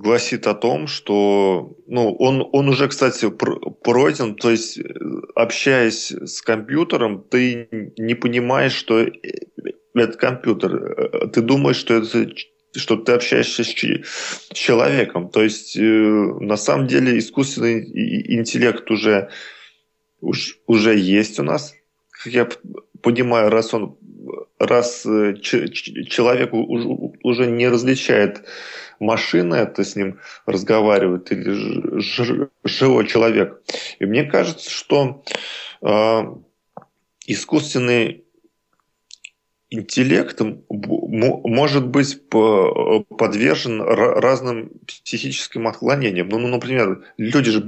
гласит 0.00 0.46
о 0.46 0.54
том, 0.54 0.86
что 0.86 1.76
ну, 1.86 2.14
он, 2.14 2.48
он 2.52 2.68
уже, 2.68 2.88
кстати, 2.88 3.28
пройден, 3.30 4.34
то 4.34 4.50
есть 4.50 4.80
общаясь 5.34 6.10
с 6.10 6.40
компьютером, 6.40 7.22
ты 7.22 7.92
не 7.98 8.14
понимаешь, 8.14 8.72
что 8.72 9.06
это 9.94 10.18
компьютер. 10.18 11.28
Ты 11.32 11.42
думаешь, 11.42 11.76
что 11.76 11.94
это 11.94 12.30
что 12.74 12.96
ты 12.96 13.12
общаешься 13.12 13.64
с 13.64 13.74
человеком. 14.52 15.28
То 15.28 15.42
есть, 15.42 15.76
э, 15.76 15.80
на 15.82 16.56
самом 16.56 16.86
деле, 16.86 17.18
искусственный 17.18 17.80
интеллект 18.32 18.88
уже, 18.90 19.30
уж, 20.20 20.58
уже 20.66 20.96
есть 20.96 21.40
у 21.40 21.42
нас. 21.42 21.74
Как 22.10 22.32
я 22.32 22.48
понимаю, 23.02 23.50
раз 23.50 23.74
он 23.74 23.96
раз 24.58 25.04
э, 25.06 25.36
человек 25.36 26.50
уже 26.52 27.46
не 27.46 27.68
различает 27.68 28.44
машина, 28.98 29.54
это 29.56 29.82
с 29.82 29.96
ним 29.96 30.20
разговаривает, 30.46 31.32
или 31.32 32.00
живой 32.64 33.06
человек. 33.06 33.62
И 33.98 34.04
мне 34.04 34.24
кажется, 34.24 34.70
что 34.70 35.24
э, 35.82 36.22
искусственный 37.26 38.24
интеллект 39.70 40.40
может 40.68 41.86
быть 41.86 42.28
подвержен 42.28 43.80
разным 43.80 44.70
психическим 44.86 45.68
отклонениям. 45.68 46.28
Ну, 46.28 46.38
ну 46.38 46.48
например, 46.48 47.04
люди 47.16 47.50
же 47.50 47.64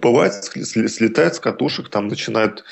бывает 0.00 0.32
слетают 0.34 1.34
с 1.34 1.40
катушек, 1.40 1.88
там 1.88 2.08
начинают 2.08 2.64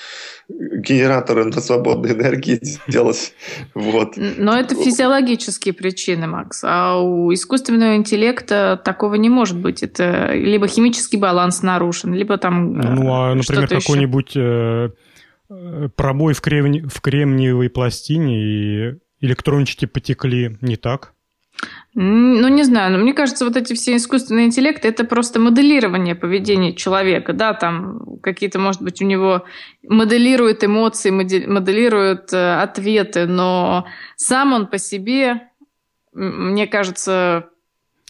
генераторы 0.48 1.44
на 1.44 1.60
свободной 1.60 2.12
энергии 2.12 2.60
делать. 2.88 3.34
Вот. 3.74 4.14
Но 4.16 4.58
это 4.58 4.74
физиологические 4.74 5.74
причины, 5.74 6.26
Макс. 6.26 6.62
А 6.64 6.98
у 7.00 7.32
искусственного 7.32 7.96
интеллекта 7.96 8.80
такого 8.82 9.16
не 9.16 9.28
может 9.28 9.58
быть. 9.58 9.82
Это 9.82 10.32
либо 10.32 10.66
химический 10.66 11.18
баланс 11.18 11.62
нарушен, 11.62 12.14
либо 12.14 12.38
там 12.38 12.78
Ну, 12.78 13.12
а, 13.12 13.34
например, 13.34 13.68
какой-нибудь 13.68 14.32
э, 14.36 14.90
э, 15.50 15.88
пробой 15.94 16.32
в, 16.32 16.40
кремни... 16.40 16.80
в 16.80 17.00
кремниевой 17.00 17.68
пластине 17.68 18.40
и 18.40 18.94
электрончики 19.20 19.84
потекли, 19.84 20.56
не 20.60 20.76
так? 20.76 21.12
Ну, 21.94 22.46
не 22.48 22.62
знаю, 22.62 22.92
но 22.92 22.98
мне 22.98 23.12
кажется, 23.12 23.44
вот 23.44 23.56
эти 23.56 23.72
все 23.74 23.96
искусственные 23.96 24.46
интеллекты– 24.46 24.86
это 24.88 25.04
просто 25.04 25.40
моделирование 25.40 26.14
поведения 26.14 26.72
человека, 26.72 27.32
да, 27.32 27.54
там 27.54 28.20
какие-то, 28.22 28.58
может 28.60 28.82
быть, 28.82 29.02
у 29.02 29.04
него 29.04 29.44
моделируют 29.82 30.62
эмоции, 30.62 31.10
моделируют 31.10 32.32
э, 32.32 32.60
ответы, 32.60 33.26
но 33.26 33.86
сам 34.16 34.52
он 34.52 34.68
по 34.68 34.78
себе, 34.78 35.48
мне 36.12 36.66
кажется, 36.68 37.48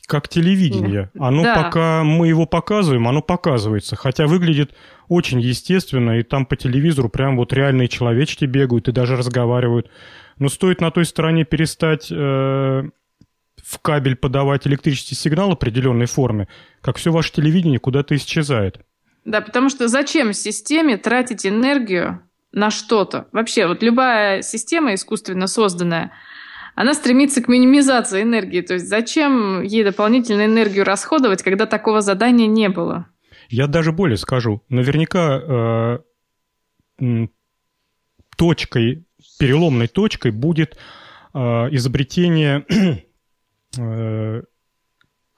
как 0.08 0.26
телевидение. 0.26 1.10
Оно 1.18 1.42
да. 1.42 1.54
пока 1.54 2.02
мы 2.02 2.28
его 2.28 2.46
показываем, 2.46 3.06
оно 3.08 3.20
показывается. 3.20 3.94
Хотя 3.94 4.26
выглядит 4.26 4.74
очень 5.08 5.38
естественно, 5.38 6.18
и 6.18 6.22
там 6.22 6.46
по 6.46 6.56
телевизору 6.56 7.10
прям 7.10 7.36
вот 7.36 7.52
реальные 7.52 7.88
человечки 7.88 8.46
бегают 8.46 8.88
и 8.88 8.92
даже 8.92 9.16
разговаривают. 9.16 9.90
Но 10.38 10.48
стоит 10.48 10.80
на 10.80 10.90
той 10.90 11.04
стороне 11.04 11.44
перестать 11.44 12.08
э, 12.10 12.84
в 13.68 13.80
кабель 13.80 14.16
подавать 14.16 14.66
электрический 14.66 15.14
сигнал 15.14 15.52
определенной 15.52 16.06
форме, 16.06 16.48
как 16.80 16.96
все 16.96 17.12
ваше 17.12 17.32
телевидение 17.32 17.78
куда-то 17.78 18.16
исчезает. 18.16 18.80
Да, 19.26 19.42
потому 19.42 19.68
что 19.68 19.88
зачем 19.88 20.32
системе 20.32 20.96
тратить 20.96 21.44
энергию 21.44 22.22
на 22.50 22.70
что-то? 22.70 23.28
Вообще, 23.30 23.66
вот 23.66 23.82
любая 23.82 24.40
система 24.40 24.94
искусственно 24.94 25.46
созданная, 25.46 26.12
она 26.76 26.94
стремится 26.94 27.42
к 27.42 27.48
минимизации 27.48 28.22
энергии. 28.22 28.62
То 28.62 28.74
есть 28.74 28.88
зачем 28.88 29.62
ей 29.62 29.84
дополнительную 29.84 30.46
энергию 30.46 30.84
расходовать, 30.84 31.42
когда 31.42 31.66
такого 31.66 32.00
задания 32.00 32.46
не 32.46 32.70
было? 32.70 33.08
Я 33.50 33.66
даже 33.66 33.92
более 33.92 34.16
скажу. 34.16 34.62
Наверняка 34.70 36.00
э, 37.00 37.26
точкой, 38.38 39.04
переломной 39.38 39.88
точкой 39.88 40.30
будет 40.30 40.78
э, 41.34 41.38
изобретение 41.38 42.64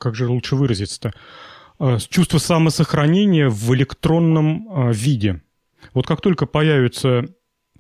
как 0.00 0.14
же 0.14 0.26
лучше 0.28 0.56
выразиться-то, 0.56 1.12
э, 1.78 1.98
чувство 2.08 2.38
самосохранения 2.38 3.48
в 3.48 3.74
электронном 3.74 4.66
э, 4.68 4.92
виде. 4.92 5.42
Вот 5.92 6.06
как 6.06 6.20
только 6.20 6.46
появится 6.46 7.26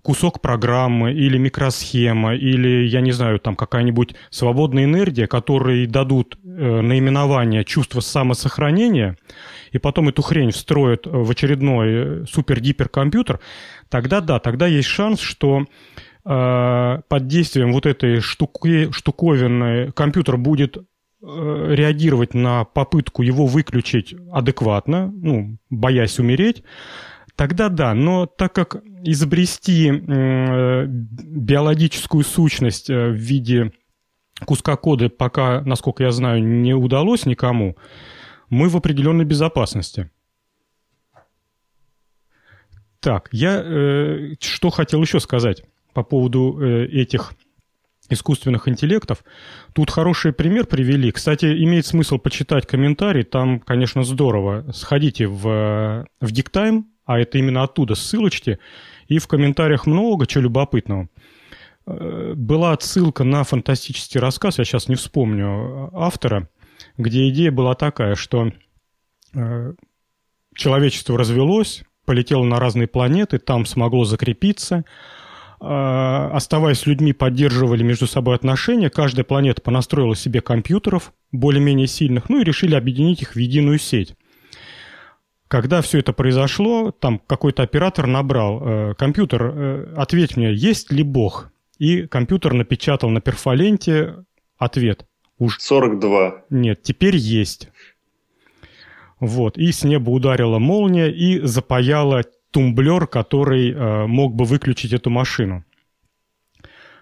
кусок 0.02 0.40
программы 0.40 1.12
или 1.12 1.36
микросхема, 1.38 2.34
или, 2.34 2.86
я 2.86 3.00
не 3.00 3.12
знаю, 3.12 3.38
там 3.38 3.56
какая-нибудь 3.56 4.14
свободная 4.30 4.84
энергия, 4.84 5.26
которые 5.26 5.86
дадут 5.86 6.38
наименование 6.42 7.64
чувства 7.64 8.00
самосохранения, 8.00 9.18
и 9.72 9.78
потом 9.78 10.08
эту 10.08 10.22
хрень 10.22 10.52
встроят 10.52 11.06
в 11.06 11.30
очередной 11.30 12.26
супер-гиперкомпьютер, 12.26 13.40
тогда 13.90 14.22
да, 14.22 14.38
тогда 14.38 14.66
есть 14.66 14.88
шанс, 14.88 15.20
что 15.20 15.66
Э, 15.66 16.09
под 16.30 17.26
действием 17.26 17.72
вот 17.72 17.86
этой 17.86 18.20
штуки, 18.20 18.92
штуковины 18.92 19.90
компьютер 19.90 20.36
будет 20.36 20.76
э, 20.76 20.82
реагировать 21.22 22.34
на 22.34 22.64
попытку 22.64 23.22
его 23.22 23.46
выключить 23.46 24.14
адекватно, 24.30 25.10
ну, 25.12 25.58
боясь 25.70 26.20
умереть, 26.20 26.62
тогда 27.34 27.68
да. 27.68 27.94
Но 27.94 28.26
так 28.26 28.52
как 28.52 28.76
изобрести 29.02 29.88
э, 29.88 30.86
биологическую 30.86 32.22
сущность 32.22 32.88
в 32.88 33.14
виде 33.14 33.72
куска 34.44 34.76
кода 34.76 35.08
пока, 35.08 35.62
насколько 35.62 36.04
я 36.04 36.12
знаю, 36.12 36.44
не 36.44 36.74
удалось 36.74 37.26
никому, 37.26 37.76
мы 38.50 38.68
в 38.68 38.76
определенной 38.76 39.24
безопасности. 39.24 40.10
Так, 43.00 43.30
я 43.32 43.60
э, 43.64 44.34
что 44.38 44.70
хотел 44.70 45.02
еще 45.02 45.18
сказать 45.18 45.64
по 45.92 46.02
поводу 46.02 46.58
э, 46.60 46.86
этих 46.86 47.34
искусственных 48.10 48.68
интеллектов. 48.68 49.24
Тут 49.72 49.90
хороший 49.90 50.32
пример 50.32 50.66
привели. 50.66 51.10
Кстати, 51.12 51.46
имеет 51.64 51.86
смысл 51.86 52.18
почитать 52.18 52.66
комментарий. 52.66 53.22
Там, 53.22 53.60
конечно, 53.60 54.02
здорово. 54.02 54.70
Сходите 54.72 55.26
в, 55.26 56.06
в 56.20 56.32
Диктайм, 56.32 56.88
а 57.04 57.18
это 57.18 57.38
именно 57.38 57.62
оттуда 57.62 57.94
ссылочки. 57.94 58.58
И 59.06 59.18
в 59.18 59.28
комментариях 59.28 59.86
много 59.86 60.26
чего 60.26 60.42
любопытного. 60.42 61.08
Э, 61.86 62.34
была 62.34 62.72
отсылка 62.72 63.24
на 63.24 63.44
фантастический 63.44 64.20
рассказ, 64.20 64.58
я 64.58 64.64
сейчас 64.64 64.88
не 64.88 64.96
вспомню 64.96 65.90
автора, 65.92 66.48
где 66.98 67.28
идея 67.28 67.52
была 67.52 67.74
такая, 67.74 68.14
что 68.16 68.52
э, 69.34 69.72
человечество 70.54 71.16
развелось, 71.16 71.84
полетело 72.04 72.44
на 72.44 72.58
разные 72.58 72.88
планеты, 72.88 73.38
там 73.38 73.66
смогло 73.66 74.04
закрепиться– 74.04 74.84
оставаясь 75.60 76.86
людьми, 76.86 77.12
поддерживали 77.12 77.82
между 77.82 78.06
собой 78.06 78.34
отношения. 78.34 78.88
Каждая 78.88 79.24
планета 79.24 79.60
понастроила 79.60 80.16
себе 80.16 80.40
компьютеров 80.40 81.12
более-менее 81.32 81.86
сильных, 81.86 82.28
ну 82.28 82.40
и 82.40 82.44
решили 82.44 82.74
объединить 82.74 83.22
их 83.22 83.34
в 83.34 83.38
единую 83.38 83.78
сеть. 83.78 84.14
Когда 85.48 85.82
все 85.82 85.98
это 85.98 86.12
произошло, 86.12 86.92
там 86.92 87.20
какой-то 87.26 87.64
оператор 87.64 88.06
набрал 88.06 88.62
э, 88.62 88.94
компьютер, 88.94 89.42
э, 89.42 89.94
ответь 89.96 90.36
мне, 90.36 90.54
есть 90.54 90.92
ли 90.92 91.02
Бог? 91.02 91.50
И 91.76 92.06
компьютер 92.06 92.52
напечатал 92.54 93.10
на 93.10 93.20
перфоленте 93.20 94.24
ответ. 94.58 95.06
Уж... 95.38 95.58
42. 95.58 96.44
Нет, 96.50 96.82
теперь 96.82 97.16
есть. 97.16 97.68
Вот, 99.18 99.58
и 99.58 99.72
с 99.72 99.82
неба 99.82 100.10
ударила 100.10 100.58
молния 100.58 101.10
и 101.10 101.40
запаяла 101.40 102.22
тумблер, 102.50 103.06
который 103.06 103.72
э, 103.72 104.06
мог 104.06 104.34
бы 104.34 104.44
выключить 104.44 104.92
эту 104.92 105.10
машину. 105.10 105.64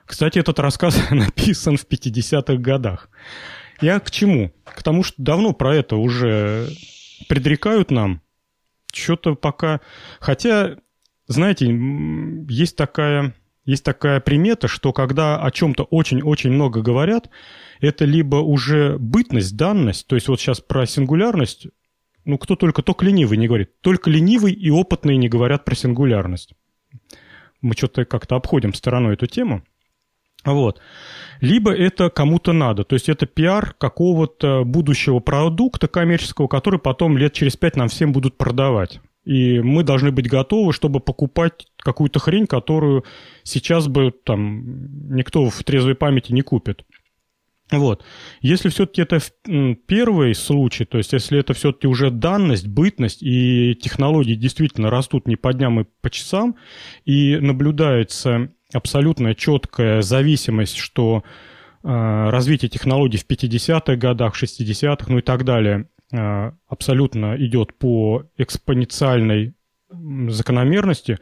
Кстати, 0.05 0.39
этот 0.39 0.59
рассказ 0.59 0.99
написан 1.11 1.77
в 1.77 1.87
50-х 1.87 2.57
годах. 2.57 3.09
Я 3.81 4.01
к 4.01 4.11
чему? 4.11 4.53
К 4.65 4.83
тому, 4.83 5.03
что 5.03 5.23
давно 5.23 5.53
про 5.53 5.77
это 5.77 5.97
уже 5.97 6.69
предрекают 7.29 7.91
нам. 7.91 8.23
Что-то 8.93 9.35
пока... 9.35 9.81
Хотя, 10.19 10.77
знаете, 11.27 11.67
есть 12.49 12.77
такая, 12.77 13.35
есть 13.65 13.85
такая 13.85 14.21
примета, 14.21 14.67
что 14.67 14.93
когда 14.93 15.41
о 15.41 15.51
чем-то 15.51 15.85
очень-очень 15.85 16.51
много 16.51 16.83
говорят, 16.83 17.31
это 17.81 18.05
либо 18.05 18.37
уже 18.37 18.97
бытность, 18.99 19.57
данность, 19.57 20.07
то 20.07 20.17
есть 20.17 20.29
вот 20.29 20.41
сейчас 20.41 20.61
про 20.61 20.87
сингулярность 20.87 21.69
ну, 22.25 22.39
кто 22.39 22.57
только, 22.57 22.83
только 22.83 23.05
ленивый 23.05 23.39
не 23.39 23.47
говорит. 23.47 23.81
Только 23.81 24.11
ленивый 24.11 24.53
и 24.53 24.71
опытный 24.71 25.17
не 25.17 25.29
говорят 25.29 25.65
про 25.65 25.75
сингулярность. 25.75 26.55
Мы 27.61 27.75
что-то 27.75 28.05
как-то 28.05 28.37
обходим 28.37 28.75
стороной 28.75 29.15
эту 29.15 29.27
тему. 29.27 29.63
Вот. 30.45 30.81
Либо 31.41 31.73
это 31.73 32.11
кому-то 32.11 32.53
надо, 32.53 32.85
то 32.85 32.95
есть 32.95 33.09
это 33.09 33.27
пиар 33.27 33.75
какого-то 33.77 34.65
будущего 34.65 35.19
продукта 35.19 35.89
коммерческого, 35.89 36.47
который 36.47 36.79
потом 36.79 37.19
лет 37.19 37.33
через 37.33 37.57
пять 37.57 37.77
нам 37.77 37.89
всем 37.89 38.13
будут 38.13 38.37
продавать. 38.37 39.01
И 39.25 39.61
мы 39.61 39.83
должны 39.83 40.11
быть 40.11 40.29
готовы, 40.29 40.73
чтобы 40.73 41.01
покупать 41.01 41.67
какую-то 41.77 42.19
хрень, 42.19 42.47
которую 42.47 43.05
сейчас 43.43 43.87
бы 43.87 44.11
там 44.11 45.15
никто 45.15 45.51
в 45.51 45.65
трезвой 45.65 45.95
памяти 45.95 46.33
не 46.33 46.41
купит. 46.41 46.85
Вот. 47.71 48.05
Если 48.41 48.71
все-таки 48.71 49.03
это 49.03 49.19
первый 49.87 50.35
случай, 50.35 50.85
то 50.85 50.97
есть 50.99 51.13
если 51.13 51.39
это 51.39 51.53
все-таки 51.53 51.87
уже 51.87 52.11
данность, 52.11 52.67
бытность, 52.67 53.23
и 53.23 53.75
технологии 53.75 54.35
действительно 54.35 54.91
растут 54.91 55.27
не 55.27 55.37
по 55.37 55.53
дням 55.53 55.81
и 55.81 55.85
по 56.01 56.09
часам, 56.09 56.57
и 57.05 57.37
наблюдается 57.37 58.51
абсолютно 58.73 59.35
четкая 59.35 60.01
зависимость, 60.01 60.77
что 60.77 61.25
э, 61.83 61.89
развитие 62.31 62.71
технологий 62.71 63.19
в 63.19 63.27
50-х 63.27 63.97
годах, 63.97 64.43
60-х, 64.43 65.07
ну 65.09 65.19
и 65.19 65.23
так 65.23 65.45
далее, 65.45 65.89
э, 66.11 66.53
абсолютно 66.69 67.37
идет 67.37 67.75
по 67.75 68.25
экспоненциальной 68.39 69.55
закономерности, 69.91 71.19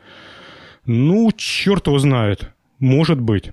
ну, 0.84 1.30
черт 1.36 1.88
его 1.88 1.98
знает, 1.98 2.52
может 2.78 3.20
быть. 3.20 3.52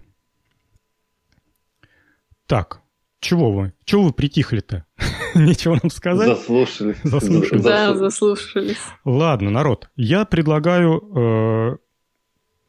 Так, 2.46 2.83
чего 3.24 3.52
вы? 3.52 3.74
Чего 3.86 4.04
вы 4.04 4.14
притихли-то? 4.14 4.86
Нечего 5.36 5.80
нам 5.82 5.90
сказать? 5.90 6.28
Заслушались. 6.28 6.98
Заслушались. 7.04 7.64
Да, 7.64 7.96
заслушались. 7.96 8.78
Ладно, 9.06 9.50
народ, 9.50 9.90
я 9.96 10.26
предлагаю 10.26 11.02
э, 11.16 11.78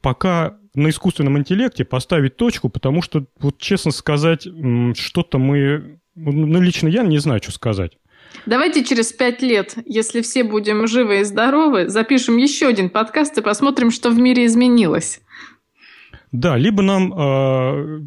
пока 0.00 0.56
на 0.74 0.88
искусственном 0.88 1.38
интеллекте 1.38 1.84
поставить 1.84 2.36
точку, 2.36 2.68
потому 2.68 3.02
что, 3.02 3.26
вот 3.38 3.58
честно 3.58 3.90
сказать, 3.90 4.46
что-то 4.96 5.38
мы... 5.38 6.00
Ну, 6.14 6.60
лично 6.60 6.88
я 6.88 7.02
не 7.02 7.18
знаю, 7.18 7.40
что 7.42 7.52
сказать. 7.52 7.98
Давайте 8.46 8.84
через 8.84 9.12
пять 9.12 9.42
лет, 9.42 9.74
если 9.84 10.20
все 10.22 10.44
будем 10.44 10.86
живы 10.86 11.20
и 11.20 11.24
здоровы, 11.24 11.88
запишем 11.88 12.36
еще 12.36 12.66
один 12.66 12.90
подкаст 12.90 13.38
и 13.38 13.42
посмотрим, 13.42 13.90
что 13.90 14.10
в 14.10 14.18
мире 14.18 14.46
изменилось. 14.46 15.20
Да, 16.32 16.56
либо 16.56 16.82
нам 16.82 17.12
э, 17.12 18.00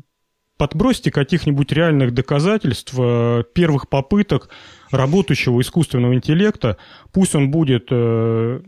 подбросьте 0.58 1.12
каких-нибудь 1.12 1.72
реальных 1.72 2.14
доказательств 2.14 2.94
э, 2.98 3.44
первых 3.54 3.90
попыток 3.90 4.50
работающего 4.92 5.62
искусственного 5.62 6.14
интеллекта. 6.14 6.78
Пусть 7.14 7.36
он 7.36 7.52
будет 7.52 7.88
э, 7.92 8.62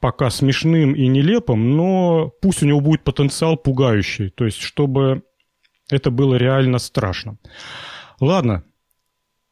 пока 0.00 0.30
смешным 0.30 0.94
и 0.94 1.06
нелепым, 1.06 1.76
но 1.76 2.32
пусть 2.40 2.62
у 2.62 2.66
него 2.66 2.80
будет 2.80 3.02
потенциал 3.02 3.56
пугающий, 3.56 4.30
то 4.30 4.44
есть 4.44 4.60
чтобы 4.60 5.22
это 5.90 6.10
было 6.10 6.36
реально 6.36 6.78
страшно. 6.78 7.38
Ладно. 8.20 8.64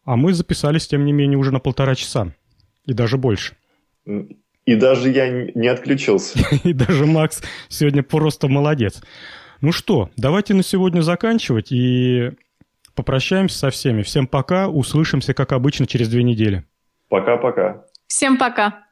А 0.05 0.17
мы 0.17 0.33
записались, 0.33 0.89
тем 0.89 1.05
не 1.05 1.13
менее, 1.13 1.39
уже 1.39 1.53
на 1.53 1.61
полтора 1.61 1.95
часа. 1.95 2.35
И 2.85 2.95
даже 2.95 3.19
больше. 3.19 3.57
И 4.65 4.75
даже 4.75 5.11
я 5.11 5.29
не 5.31 5.69
отключился. 5.69 6.39
И 6.65 6.73
даже 6.73 7.07
Макс 7.07 7.43
сегодня 7.69 8.03
просто 8.03 8.49
молодец. 8.49 9.03
Ну 9.61 9.73
что, 9.73 10.11
давайте 10.17 10.55
на 10.55 10.63
сегодня 10.63 11.03
заканчивать 11.03 11.71
и 11.71 12.31
попрощаемся 12.95 13.59
со 13.59 13.71
всеми. 13.71 14.03
Всем 14.03 14.27
пока. 14.27 14.69
Услышимся, 14.69 15.35
как 15.35 15.53
обычно, 15.53 15.87
через 15.87 16.09
две 16.09 16.23
недели. 16.23 16.65
Пока-пока. 17.09 17.85
Всем 18.07 18.39
пока. 18.39 18.85